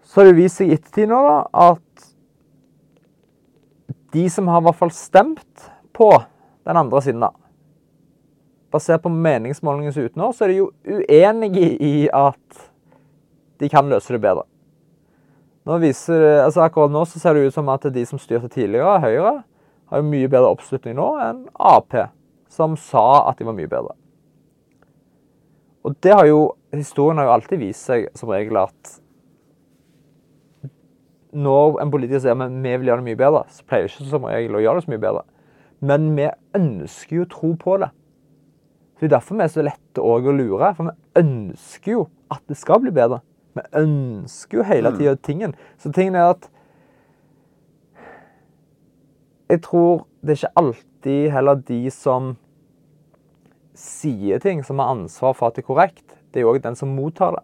Så 0.05 0.21
har 0.21 0.29
det 0.31 0.37
vist 0.39 0.61
seg 0.61 0.71
i 0.71 0.77
ettertid 0.79 1.11
nå 1.11 1.21
da, 1.25 1.37
at 1.69 2.09
de 4.15 4.25
som 4.31 4.47
har 4.49 4.63
i 4.63 4.65
hvert 4.69 4.79
fall 4.79 4.93
stemt 4.95 5.65
på 5.95 6.09
den 6.65 6.79
andre 6.79 7.01
siden, 7.03 7.25
da 7.25 7.33
Basert 8.73 9.05
på 9.05 9.11
meningsmålingens 9.13 9.95
utenår, 9.95 10.33
så 10.35 10.45
er 10.45 10.51
de 10.51 10.55
jo 10.57 10.71
uenige 10.83 11.67
i 11.79 12.09
at 12.11 12.63
de 13.61 13.69
kan 13.71 13.87
løse 13.87 14.11
det 14.11 14.19
bedre. 14.23 14.43
Nå 15.65 15.77
viser, 15.79 16.25
altså 16.43 16.65
Akkurat 16.65 16.91
nå 16.91 17.05
så 17.07 17.21
ser 17.21 17.37
det 17.37 17.45
ut 17.47 17.55
som 17.55 17.69
at 17.71 17.85
de 17.93 18.03
som 18.09 18.19
styrte 18.19 18.49
tidligere, 18.51 18.97
Høyre, 19.05 19.35
har 19.91 20.01
jo 20.01 20.09
mye 20.09 20.29
bedre 20.31 20.51
oppslutning 20.55 20.97
nå 20.97 21.07
enn 21.21 21.45
Ap, 21.55 21.95
som 22.51 22.75
sa 22.79 23.25
at 23.29 23.39
de 23.39 23.47
var 23.47 23.57
mye 23.57 23.69
bedre. 23.69 23.95
Og 25.86 25.97
det 26.01 26.13
har 26.13 26.25
jo, 26.29 26.39
Historien 26.73 27.19
har 27.21 27.29
jo 27.29 27.36
alltid 27.38 27.61
vist 27.61 27.86
seg 27.88 28.09
som 28.17 28.31
regel 28.33 28.57
at 28.59 28.95
når 31.36 31.77
en 31.83 31.91
politiker 31.91 32.23
sier 32.23 32.36
at 32.36 32.51
vi 32.51 32.73
vil 32.79 32.89
gjøre 32.89 33.03
det 33.03 33.09
mye 33.09 33.19
bedre, 33.19 33.43
så 33.51 33.63
pleier 33.67 33.88
det 33.88 33.93
ikke 33.93 34.09
som 34.09 34.27
regel 34.27 34.55
å 34.55 34.63
gjøre 34.63 34.79
det 34.79 34.86
så 34.86 34.91
mye 34.93 35.03
bedre. 35.03 35.23
Men 35.86 36.09
vi 36.15 36.27
ønsker 36.57 37.17
jo 37.19 37.29
tro 37.31 37.51
på 37.59 37.77
det. 37.83 37.91
Det 38.99 39.09
er 39.09 39.15
derfor 39.17 39.36
vi 39.36 39.43
er 39.43 39.51
så 39.51 39.65
lette 39.65 40.03
å 40.03 40.17
lure. 40.23 40.71
For 40.77 40.88
vi 40.88 41.21
ønsker 41.21 41.91
jo 41.91 42.05
at 42.31 42.43
det 42.47 42.57
skal 42.57 42.79
bli 42.83 42.93
bedre. 42.95 43.19
Vi 43.55 43.63
ønsker 43.81 44.59
jo 44.59 44.67
hele 44.67 44.91
tida 44.95 45.15
tingen. 45.19 45.55
Så 45.77 45.91
tingen 45.91 46.15
er 46.15 46.31
at 46.33 46.47
Jeg 49.49 49.61
tror 49.61 50.05
det 50.21 50.33
er 50.33 50.39
ikke 50.39 50.57
alltid 50.61 51.31
heller 51.35 51.59
de 51.67 51.81
som 51.93 52.33
sier 53.77 54.39
ting, 54.41 54.63
som 54.63 54.79
har 54.79 54.93
ansvar 54.95 55.35
for 55.37 55.49
at 55.49 55.57
det 55.57 55.65
er 55.65 55.67
korrekt. 55.67 56.15
Det 56.31 56.41
er 56.41 56.47
jo 56.47 56.53
òg 56.55 56.63
den 56.63 56.77
som 56.79 56.95
mottar 56.95 57.37
det. 57.37 57.43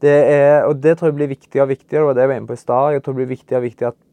Det 0.00 0.18
er, 0.32 0.62
og 0.64 0.78
det 0.80 0.96
tror 0.96 1.10
jeg 1.10 1.16
blir 1.18 1.32
viktigere 1.32 1.66
og 1.66 1.72
viktigere. 1.74 2.00
Det 2.00 2.06
var 2.06 2.16
det 2.16 2.22
jeg 2.22 2.30
var 2.30 2.38
inne 2.38 2.48
på 2.48 2.56
i 2.56 2.60
stad. 2.62 2.92
Jeg 2.94 3.02
tror 3.02 3.16
det 3.16 3.20
blir 3.20 3.34
viktigere 3.34 3.60
og 3.60 3.66
viktigere 3.66 3.92
at 3.92 4.06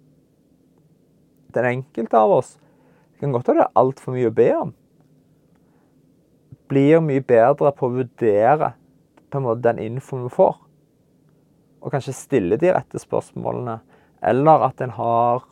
den 1.58 1.66
enkelte 1.70 2.20
av 2.20 2.34
oss 2.36 2.58
Det 2.58 3.22
kan 3.24 3.32
godt 3.34 3.48
være 3.48 3.58
det 3.58 3.64
er 3.64 3.80
altfor 3.82 4.14
mye 4.14 4.30
å 4.30 4.36
be 4.38 4.48
om. 4.54 4.74
Blir 6.70 7.00
mye 7.02 7.24
bedre 7.26 7.72
på 7.74 7.88
å 7.88 7.96
vurdere 7.96 8.74
på 9.32 9.40
en 9.40 9.46
måte 9.48 9.64
den 9.66 9.80
infoen 9.82 10.28
vi 10.28 10.34
får. 10.36 10.60
Og 11.82 11.94
kanskje 11.94 12.14
stille 12.14 12.60
de 12.62 12.70
rette 12.76 13.02
spørsmålene. 13.02 13.80
Eller 14.22 14.68
at 14.68 14.84
en 14.86 14.94
har 15.00 15.48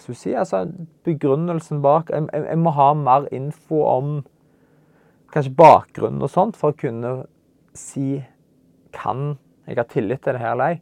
skal 0.00 0.16
si? 0.16 0.32
Altså 0.32 0.64
begrunnelsen 1.04 1.82
bak. 1.84 2.10
Jeg, 2.10 2.28
jeg, 2.32 2.46
jeg 2.48 2.58
må 2.58 2.72
ha 2.76 2.92
mer 2.96 3.28
info 3.34 3.82
om 3.84 4.14
kanskje 5.32 5.54
bakgrunnen 5.56 6.24
og 6.24 6.32
sånt 6.32 6.58
for 6.60 6.72
å 6.72 6.78
kunne 6.78 7.12
si 7.76 8.22
kan 8.92 9.36
jeg 9.66 9.78
ha 9.78 9.84
tillit 9.88 10.22
til 10.24 10.36
det 10.36 10.42
her 10.42 10.54
eller 10.56 10.74
ei. 10.74 10.80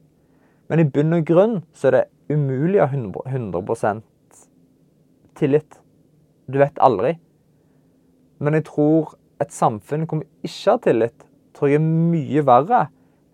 Men 0.71 0.83
i 0.83 0.87
bunn 0.87 1.17
og 1.17 1.27
grunn 1.27 1.57
så 1.75 1.91
er 1.91 1.97
det 1.97 2.07
umulig 2.31 2.81
å 2.81 2.87
ha 2.87 2.99
100% 3.35 4.05
tillit. 5.39 5.81
Du 6.51 6.59
vet 6.63 6.79
aldri. 6.83 7.17
Men 8.41 8.57
jeg 8.57 8.67
tror 8.71 9.15
et 9.43 9.53
samfunn 9.55 10.07
hvor 10.07 10.23
vi 10.23 10.49
ikke 10.49 10.75
har 10.75 10.83
tillit, 10.85 11.27
tror 11.55 11.71
jeg 11.71 11.81
er 11.81 11.87
mye 11.87 12.45
verre 12.47 12.87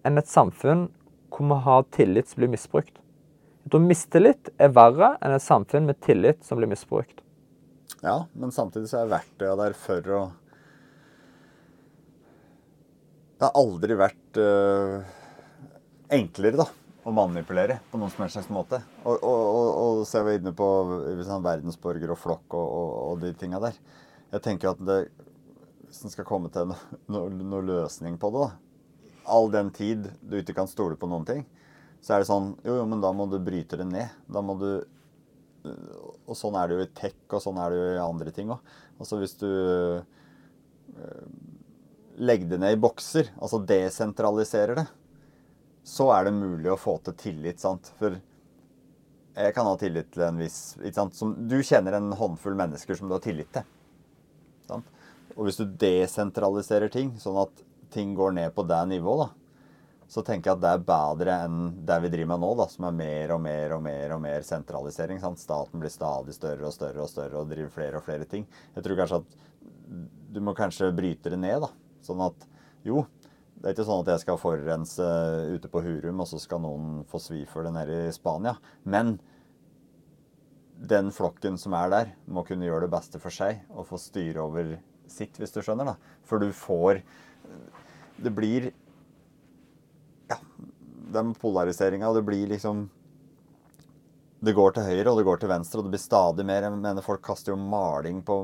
enn 0.06 0.20
et 0.20 0.30
samfunn 0.30 0.86
hvor 1.32 1.48
vi 1.50 1.58
har 1.66 1.86
tillit 1.94 2.30
som 2.30 2.40
blir 2.40 2.52
misbrukt. 2.52 2.94
Jeg 3.66 3.72
tror 3.74 3.82
mistillit 3.82 4.48
er 4.62 4.70
verre 4.70 5.16
enn 5.18 5.32
et 5.34 5.42
samfunn 5.42 5.88
med 5.88 5.98
tillit 5.98 6.44
som 6.46 6.60
blir 6.60 6.70
misbrukt. 6.70 7.18
Ja, 7.98 8.28
men 8.38 8.52
samtidig 8.54 8.86
så 8.92 9.00
er 9.00 9.10
verktøya 9.10 9.56
der 9.58 9.74
for 9.74 10.12
å 10.14 10.20
det 13.36 13.44
har 13.44 13.58
aldri 13.58 13.96
vært 13.98 14.38
uh, 14.40 15.02
enklere 16.14 16.56
da, 16.62 16.68
å 17.02 17.12
manipulere 17.12 17.80
på 17.90 17.98
noen 17.98 18.14
som 18.14 18.22
helst 18.22 18.38
slags 18.38 18.52
måte. 18.54 18.78
Og, 19.02 19.18
og, 19.18 19.42
og, 19.42 19.66
og 19.82 20.06
så 20.08 20.22
er 20.22 20.28
vi 20.28 20.36
inne 20.38 20.54
på 20.56 20.68
sånn, 21.26 21.44
verdensborger 21.44 22.14
og 22.14 22.20
flokk 22.22 22.56
og, 22.56 22.70
og 23.10 23.20
de 23.26 23.34
tinga 23.36 23.60
der. 23.66 23.76
Jeg 24.30 24.46
tenker 24.46 24.72
at 24.72 24.80
det, 24.86 25.00
hvis 25.90 26.06
en 26.06 26.14
skal 26.14 26.28
komme 26.30 26.54
til 26.54 26.70
noen 26.70 27.36
no, 27.42 27.50
no 27.50 27.60
løsning 27.66 28.16
på 28.22 28.30
det, 28.30 28.46
da, 28.46 29.20
all 29.36 29.50
den 29.50 29.74
tid 29.74 30.06
du 30.22 30.38
ikke 30.38 30.56
kan 30.62 30.70
stole 30.70 30.96
på 30.96 31.10
noen 31.10 31.26
ting, 31.26 31.44
så 32.04 32.14
er 32.14 32.22
det 32.22 32.28
sånn 32.28 32.52
Jo, 32.64 32.76
jo, 32.80 32.84
men 32.88 33.02
da 33.02 33.12
må 33.14 33.26
du 33.30 33.38
bryte 33.42 33.78
det 33.80 33.86
ned. 33.88 34.12
Da 34.30 34.42
må 34.44 34.56
du 34.60 34.70
Og 36.26 36.36
sånn 36.38 36.54
er 36.58 36.68
det 36.68 36.76
jo 36.76 36.84
i 36.84 36.92
tech, 36.94 37.16
og 37.34 37.42
sånn 37.42 37.58
er 37.58 37.72
det 37.72 37.78
jo 37.80 37.86
i 37.96 38.02
andre 38.04 38.34
ting 38.34 38.52
òg. 38.54 38.74
Altså 39.00 39.18
hvis 39.18 39.34
du 39.40 39.50
legger 42.16 42.48
det 42.48 42.58
ned 42.62 42.76
i 42.76 42.80
bokser, 42.80 43.28
altså 43.42 43.60
desentraliserer 43.66 44.78
det, 44.78 44.86
så 45.86 46.08
er 46.14 46.26
det 46.26 46.38
mulig 46.38 46.70
å 46.72 46.78
få 46.80 46.96
til 47.04 47.16
tillit. 47.20 47.60
sant? 47.60 47.92
For 47.98 48.16
jeg 49.36 49.54
kan 49.54 49.68
ha 49.68 49.76
tillit 49.78 50.08
til 50.14 50.24
en 50.26 50.40
viss 50.40 50.76
ikke? 50.80 51.08
Som, 51.14 51.34
Du 51.48 51.58
kjenner 51.60 51.98
en 51.98 52.12
håndfull 52.16 52.56
mennesker 52.58 52.98
som 52.98 53.10
du 53.10 53.16
har 53.16 53.24
tillit 53.24 53.50
til. 53.54 53.66
Sant? 54.66 54.86
Og 55.36 55.46
hvis 55.46 55.60
du 55.60 55.66
desentraliserer 55.68 56.90
ting, 56.92 57.12
sånn 57.20 57.38
at 57.42 57.64
ting 57.92 58.14
går 58.16 58.32
ned 58.38 58.54
på 58.56 58.64
det 58.66 58.80
nivået, 58.90 59.26
da, 59.26 59.45
så 60.08 60.22
tenker 60.22 60.52
jeg 60.52 60.58
at 60.58 60.62
det 60.62 60.72
er 60.72 60.86
bedre 60.86 61.36
enn 61.46 61.62
det 61.86 61.96
vi 62.04 62.10
driver 62.12 62.30
med 62.34 62.42
nå, 62.44 62.50
da, 62.60 62.66
som 62.70 62.86
er 62.86 62.98
mer 63.00 63.32
og 63.34 63.40
mer 63.42 63.74
og 63.74 63.82
mer 63.82 64.14
og 64.14 64.20
mer 64.22 64.46
sentralisering. 64.46 65.18
Sant? 65.22 65.42
Staten 65.42 65.82
blir 65.82 65.90
stadig 65.90 66.36
større 66.36 66.68
og 66.68 66.74
større 66.74 67.02
og 67.02 67.10
større 67.10 67.40
og 67.40 67.50
driver 67.50 67.72
flere 67.74 67.98
og 67.98 68.06
flere 68.06 68.28
ting. 68.30 68.46
Jeg 68.76 68.86
tror 68.86 69.00
kanskje 69.00 69.22
at 69.22 69.36
du 70.36 70.42
må 70.44 70.54
kanskje 70.54 70.92
bryte 70.94 71.32
det 71.32 71.40
ned, 71.42 71.66
da. 71.66 71.72
Sånn 72.06 72.22
at 72.22 72.46
jo, 72.86 73.02
det 73.56 73.70
er 73.70 73.74
ikke 73.74 73.88
sånn 73.88 74.04
at 74.04 74.12
jeg 74.12 74.22
skal 74.22 74.38
forurense 74.38 75.06
ute 75.56 75.70
på 75.72 75.82
Hurum, 75.82 76.22
og 76.22 76.30
så 76.30 76.38
skal 76.42 76.62
noen 76.62 77.00
få 77.10 77.20
svi 77.22 77.42
for 77.50 77.66
det 77.66 77.74
nede 77.74 78.04
i 78.06 78.14
Spania. 78.14 78.54
Men 78.86 79.16
den 80.76 81.10
flokken 81.14 81.56
som 81.58 81.74
er 81.74 81.90
der, 81.90 82.10
må 82.28 82.44
kunne 82.46 82.68
gjøre 82.68 82.84
det 82.86 82.94
beste 82.94 83.18
for 83.22 83.34
seg 83.34 83.64
og 83.72 83.88
få 83.88 83.98
styre 83.98 84.44
over 84.44 84.76
sitt, 85.10 85.38
hvis 85.40 85.54
du 85.54 85.62
skjønner. 85.64 85.94
da. 85.94 86.20
For 86.26 86.38
du 86.38 86.52
får 86.54 87.02
Det 88.16 88.32
blir 88.32 88.70
den 91.12 91.34
polariseringa, 91.38 92.08
og 92.08 92.18
det 92.18 92.26
blir 92.26 92.48
liksom 92.50 92.88
Det 94.46 94.52
går 94.52 94.74
til 94.76 94.84
høyre, 94.84 95.10
og 95.10 95.18
det 95.18 95.24
går 95.26 95.38
til 95.40 95.48
venstre, 95.48 95.80
og 95.80 95.86
det 95.86 95.94
blir 95.94 96.02
stadig 96.02 96.44
mer. 96.46 96.66
Jeg 96.66 96.76
mener 96.76 97.02
folk 97.02 97.22
kaster 97.24 97.54
jo 97.54 97.56
maling 97.56 98.20
på 98.22 98.36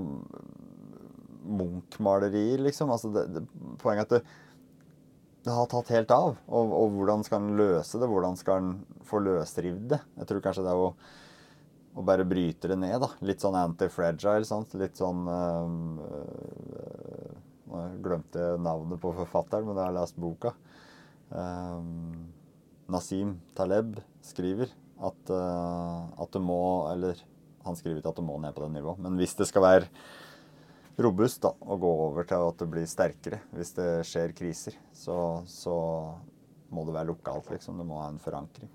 Munch-malerier, 1.44 2.62
liksom. 2.64 2.90
Altså 2.90 3.10
det, 3.12 3.26
det, 3.34 3.42
poenget 3.82 4.00
er 4.00 4.06
at 4.06 4.14
det, 4.14 4.38
det, 5.44 5.52
har 5.52 5.68
tatt 5.70 5.92
helt 5.92 6.14
av. 6.14 6.38
Og, 6.48 6.72
og, 6.78 6.96
hvordan 6.96 7.26
skal 7.26 7.42
en 7.42 7.58
løse 7.60 8.00
det? 8.00 8.08
Hvordan 8.08 8.38
skal 8.40 8.62
en 8.62 8.72
få 9.06 9.20
løsrivd 9.22 9.84
det? 9.92 10.00
Jeg 10.22 10.30
tror 10.30 10.44
kanskje 10.46 10.66
det 10.66 10.72
er 10.72 10.82
å, 10.86 10.90
å 11.92 12.06
bare 12.08 12.26
bryte 12.28 12.72
det 12.72 12.80
ned. 12.80 12.96
da. 13.04 13.12
Litt 13.28 13.44
sånn 13.44 13.58
anti-fragile. 13.58 14.48
sant? 14.48 14.72
Litt 14.80 14.98
sånn 15.00 15.26
øh, 15.28 15.78
øh, 16.08 17.40
Jeg 17.72 18.04
glemte 18.04 18.54
navnet 18.64 19.02
på 19.02 19.14
forfatteren, 19.20 19.68
men 19.68 19.76
jeg 19.76 19.90
har 19.90 19.98
lest 20.00 20.20
boka. 20.20 20.56
Um, 21.32 22.32
Nasim 22.92 23.36
Taleb 23.56 23.96
skriver 24.24 24.70
at, 25.02 25.32
uh, 25.32 26.10
at 26.22 26.34
det 26.34 26.42
må 26.44 26.62
Eller 26.92 27.18
han 27.66 27.78
skriver 27.78 28.00
ikke 28.00 28.12
at 28.12 28.18
det 28.18 28.26
må 28.26 28.36
ned 28.42 28.54
på 28.54 28.64
det 28.64 28.72
nivået, 28.74 29.00
men 29.02 29.16
hvis 29.20 29.36
det 29.38 29.46
skal 29.46 29.62
være 29.62 29.88
robust 31.02 31.44
da, 31.44 31.52
å 31.54 31.78
gå 31.80 31.90
over 32.08 32.26
til 32.28 32.42
at 32.48 32.58
det 32.58 32.68
blir 32.70 32.88
sterkere 32.90 33.38
hvis 33.54 33.70
det 33.76 33.88
skjer 34.08 34.34
kriser. 34.36 34.76
Så, 34.92 35.16
så 35.48 35.76
må 36.74 36.84
det 36.88 36.96
være 36.96 37.10
lokalt, 37.12 37.50
liksom. 37.54 37.78
Det 37.78 37.86
må 37.86 38.00
ha 38.02 38.08
en 38.10 38.20
forankring. 38.22 38.70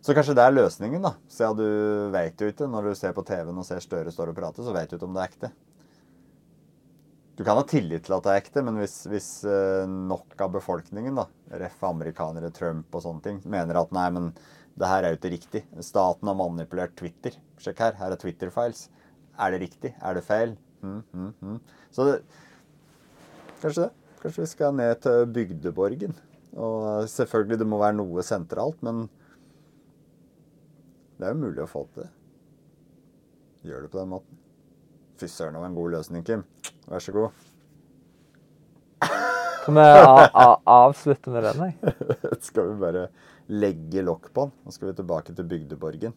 Så 0.00 0.14
kanskje 0.16 0.36
det 0.38 0.44
er 0.46 0.54
løsningen, 0.54 1.02
da. 1.04 1.14
Siden 1.30 1.58
du 1.58 1.68
vet 2.14 2.40
jo 2.40 2.50
ikke, 2.52 2.68
når 2.70 2.90
du 2.90 2.98
ser 2.98 3.14
på 3.16 3.24
TV-en 3.26 3.60
og 3.60 3.66
ser 3.66 3.82
Støre 3.84 4.14
står 4.14 4.32
og 4.32 4.38
prater, 4.38 4.64
så 4.64 4.74
vet 4.74 4.90
du 4.90 4.96
ikke 4.96 5.08
om 5.08 5.16
det 5.16 5.24
er 5.24 5.32
ekte. 5.32 5.52
Du 7.38 7.44
kan 7.44 7.54
ha 7.54 7.62
tillit 7.62 8.02
til 8.02 8.16
at 8.16 8.24
det 8.26 8.32
er 8.32 8.40
ekte, 8.40 8.62
men 8.66 8.80
hvis, 8.80 8.94
hvis 9.06 9.26
eh, 9.46 9.84
nok 9.86 10.32
av 10.42 10.56
befolkningen, 10.56 11.20
da, 11.20 11.28
ref. 11.60 11.76
amerikanere, 11.86 12.50
Trump 12.50 12.96
og 12.98 13.04
sånne 13.04 13.22
ting, 13.22 13.36
mener 13.46 13.78
at 13.78 13.92
nei, 13.94 14.08
men 14.16 14.32
det 14.74 14.88
her 14.90 15.06
er 15.06 15.14
jo 15.14 15.18
ikke 15.20 15.30
riktig. 15.36 15.62
Staten 15.86 16.26
har 16.26 16.34
manipulert 16.34 16.96
Twitter. 16.98 17.36
Sjekk 17.62 17.84
her, 17.84 17.94
her 18.00 18.16
er 18.16 18.18
Twitter-files. 18.18 18.88
Er 19.38 19.54
det 19.54 19.60
riktig? 19.62 19.92
Er 20.02 20.18
det 20.18 20.24
feil? 20.26 20.56
Mm, 20.82 20.98
mm, 21.14 21.30
mm. 21.38 21.60
Så 21.94 22.08
det, 22.08 22.16
kanskje 23.62 23.86
det. 23.86 23.92
Kanskje 24.18 24.42
vi 24.42 24.50
skal 24.56 24.74
ned 24.74 24.98
til 25.06 25.30
bygdeborgen. 25.38 26.18
Og 26.58 27.06
selvfølgelig, 27.14 27.60
det 27.62 27.70
må 27.70 27.78
være 27.78 28.00
noe 28.00 28.26
sentralt, 28.26 28.82
men 28.82 29.06
det 31.22 31.30
er 31.30 31.38
jo 31.38 31.42
mulig 31.46 31.62
å 31.62 31.70
få 31.70 31.86
til 31.94 32.02
det. 32.02 32.10
Gjør 33.70 33.86
det 33.86 33.94
på 33.94 34.02
den 34.02 34.14
måten. 34.16 34.44
Fy 35.18 35.26
søren, 35.26 35.54
det 35.56 35.62
var 35.62 35.70
en 35.70 35.74
god 35.78 35.90
løsning, 35.96 36.24
Kim. 36.26 36.44
Vær 36.88 37.02
så 37.02 37.12
god. 37.14 37.30
Kan 39.64 39.74
vi 39.76 39.84
avslutte 40.72 41.32
med 41.34 41.44
den, 41.48 41.64
jeg? 41.66 41.74
skal 42.48 42.70
vi 42.70 42.78
bare 42.80 43.02
legge 43.50 44.04
lokk 44.06 44.30
på 44.34 44.46
den. 44.46 44.54
Nå 44.64 44.74
skal 44.74 44.90
vi 44.92 44.96
tilbake 45.00 45.34
til 45.34 45.48
bygdeborgen. 45.50 46.14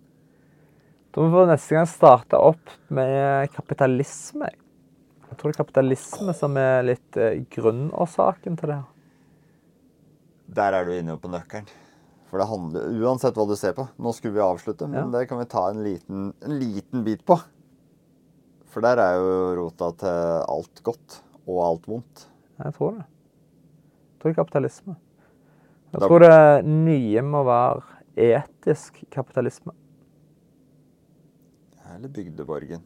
Da 1.11 1.23
må 1.25 1.27
vi 1.33 1.49
neste 1.49 1.75
gang 1.75 1.89
starte 1.91 2.39
opp 2.39 2.71
med 2.93 3.49
kapitalisme. 3.55 4.47
Jeg 5.31 5.39
tror 5.39 5.51
det 5.51 5.55
er 5.57 5.63
kapitalisme 5.63 6.33
som 6.35 6.55
er 6.59 6.85
litt 6.85 7.17
eh, 7.19 7.41
grunnårsaken 7.51 8.57
til 8.59 8.71
det. 8.73 8.79
Der 10.51 10.75
er 10.75 10.87
du 10.87 10.91
inne 10.95 11.15
på 11.19 11.31
nøkkelen. 11.31 11.67
For 12.31 12.39
det 12.39 12.47
handler 12.47 12.93
Uansett 13.03 13.35
hva 13.35 13.43
du 13.47 13.57
ser 13.59 13.73
på. 13.75 13.83
Nå 13.99 14.11
skulle 14.15 14.37
vi 14.37 14.43
avslutte, 14.43 14.87
men 14.87 15.09
Ja. 15.09 15.17
det 15.17 15.25
kan 15.27 15.39
vi 15.41 15.47
ta 15.51 15.65
en 15.71 15.81
liten, 15.83 16.29
en 16.43 16.59
liten 16.59 17.03
bit 17.03 17.25
på. 17.27 17.39
For 18.71 18.83
der 18.83 19.01
er 19.03 19.17
jo 19.19 19.31
rota 19.59 19.89
til 19.99 20.19
alt 20.55 20.83
godt 20.85 21.17
og 21.43 21.57
alt 21.65 21.87
vondt. 21.91 22.27
Jeg 22.61 22.75
tror 22.77 22.93
det. 22.95 23.03
Jeg 23.03 24.23
tror 24.23 24.37
kapitalisme. 24.37 24.95
Jeg 25.91 26.07
tror 26.07 26.23
det 26.23 26.65
nye 26.65 27.23
må 27.27 27.41
være 27.43 27.81
etisk 28.15 29.01
kapitalisme. 29.11 29.73
Eller 31.91 32.07
Bygdeborgen. 32.07 32.85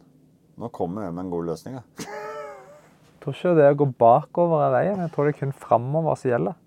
Nå 0.58 0.72
kommer 0.74 1.06
jeg 1.06 1.14
med 1.14 1.26
en 1.26 1.34
god 1.36 1.52
løsning, 1.52 1.78
da. 1.78 1.84
Jeg 2.02 3.22
tror 3.22 3.38
ikke 3.38 3.54
det 3.60 3.70
å 3.70 3.78
gå 3.78 3.88
bakover 4.00 4.64
er 4.66 4.74
veien. 4.74 5.04
Jeg 5.04 5.14
tror 5.14 5.28
det 5.28 5.36
er 5.36 5.40
kun 5.44 5.54
framover 5.54 6.18
som 6.18 6.32
gjelder. 6.32 6.58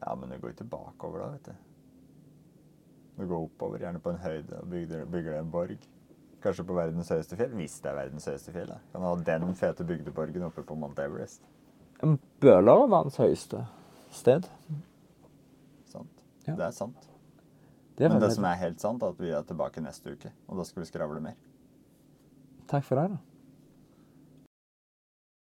Ja, 0.00 0.16
men 0.16 0.32
du 0.32 0.38
går 0.40 0.56
ikke 0.56 0.66
bakover 0.72 1.22
da, 1.22 1.30
vet 1.36 1.50
du. 1.50 1.64
Du 3.20 3.26
går 3.28 3.46
oppover, 3.46 3.82
gjerne 3.84 4.02
på 4.02 4.14
en 4.14 4.22
høyde, 4.24 4.58
og 4.58 4.70
bygger, 4.72 5.06
bygger 5.12 5.38
en 5.38 5.50
borg. 5.52 5.88
Kanskje 6.40 6.64
på 6.64 6.76
verdens 6.76 7.10
høyeste 7.12 7.36
fjell, 7.36 7.52
hvis 7.58 7.76
det 7.84 7.90
er 7.90 7.98
verdens 7.98 8.28
høyeste 8.30 8.52
fjell. 8.54 8.70
da. 8.72 8.78
Kan 8.92 9.04
ha 9.04 9.14
den 9.26 9.54
fete 9.58 9.84
bygdeborgen 9.84 10.46
oppe 10.46 10.64
på 10.64 10.76
Mount 10.78 10.98
Everest. 10.98 11.42
En 12.02 12.18
Bøler 12.40 12.84
er 12.86 12.88
verdens 12.88 13.18
høyeste 13.20 13.66
sted. 14.10 14.48
Sant? 15.90 16.24
Ja. 16.46 16.54
Det 16.54 16.64
er 16.70 16.76
sant. 16.76 17.08
Det 17.98 18.06
er 18.06 18.14
Men 18.14 18.22
det 18.22 18.32
som 18.32 18.46
er 18.48 18.56
helt 18.56 18.80
sant, 18.80 19.02
er 19.02 19.12
at 19.12 19.20
vi 19.20 19.30
er 19.36 19.42
tilbake 19.44 19.82
neste 19.84 20.14
uke. 20.16 20.32
Og 20.48 20.56
da 20.56 20.64
skal 20.64 20.80
vi 20.80 20.88
skravle 20.88 21.20
mer. 21.20 21.36
Takk 22.70 22.86
for 22.86 22.96
deg, 22.96 23.12
da. 23.12 23.29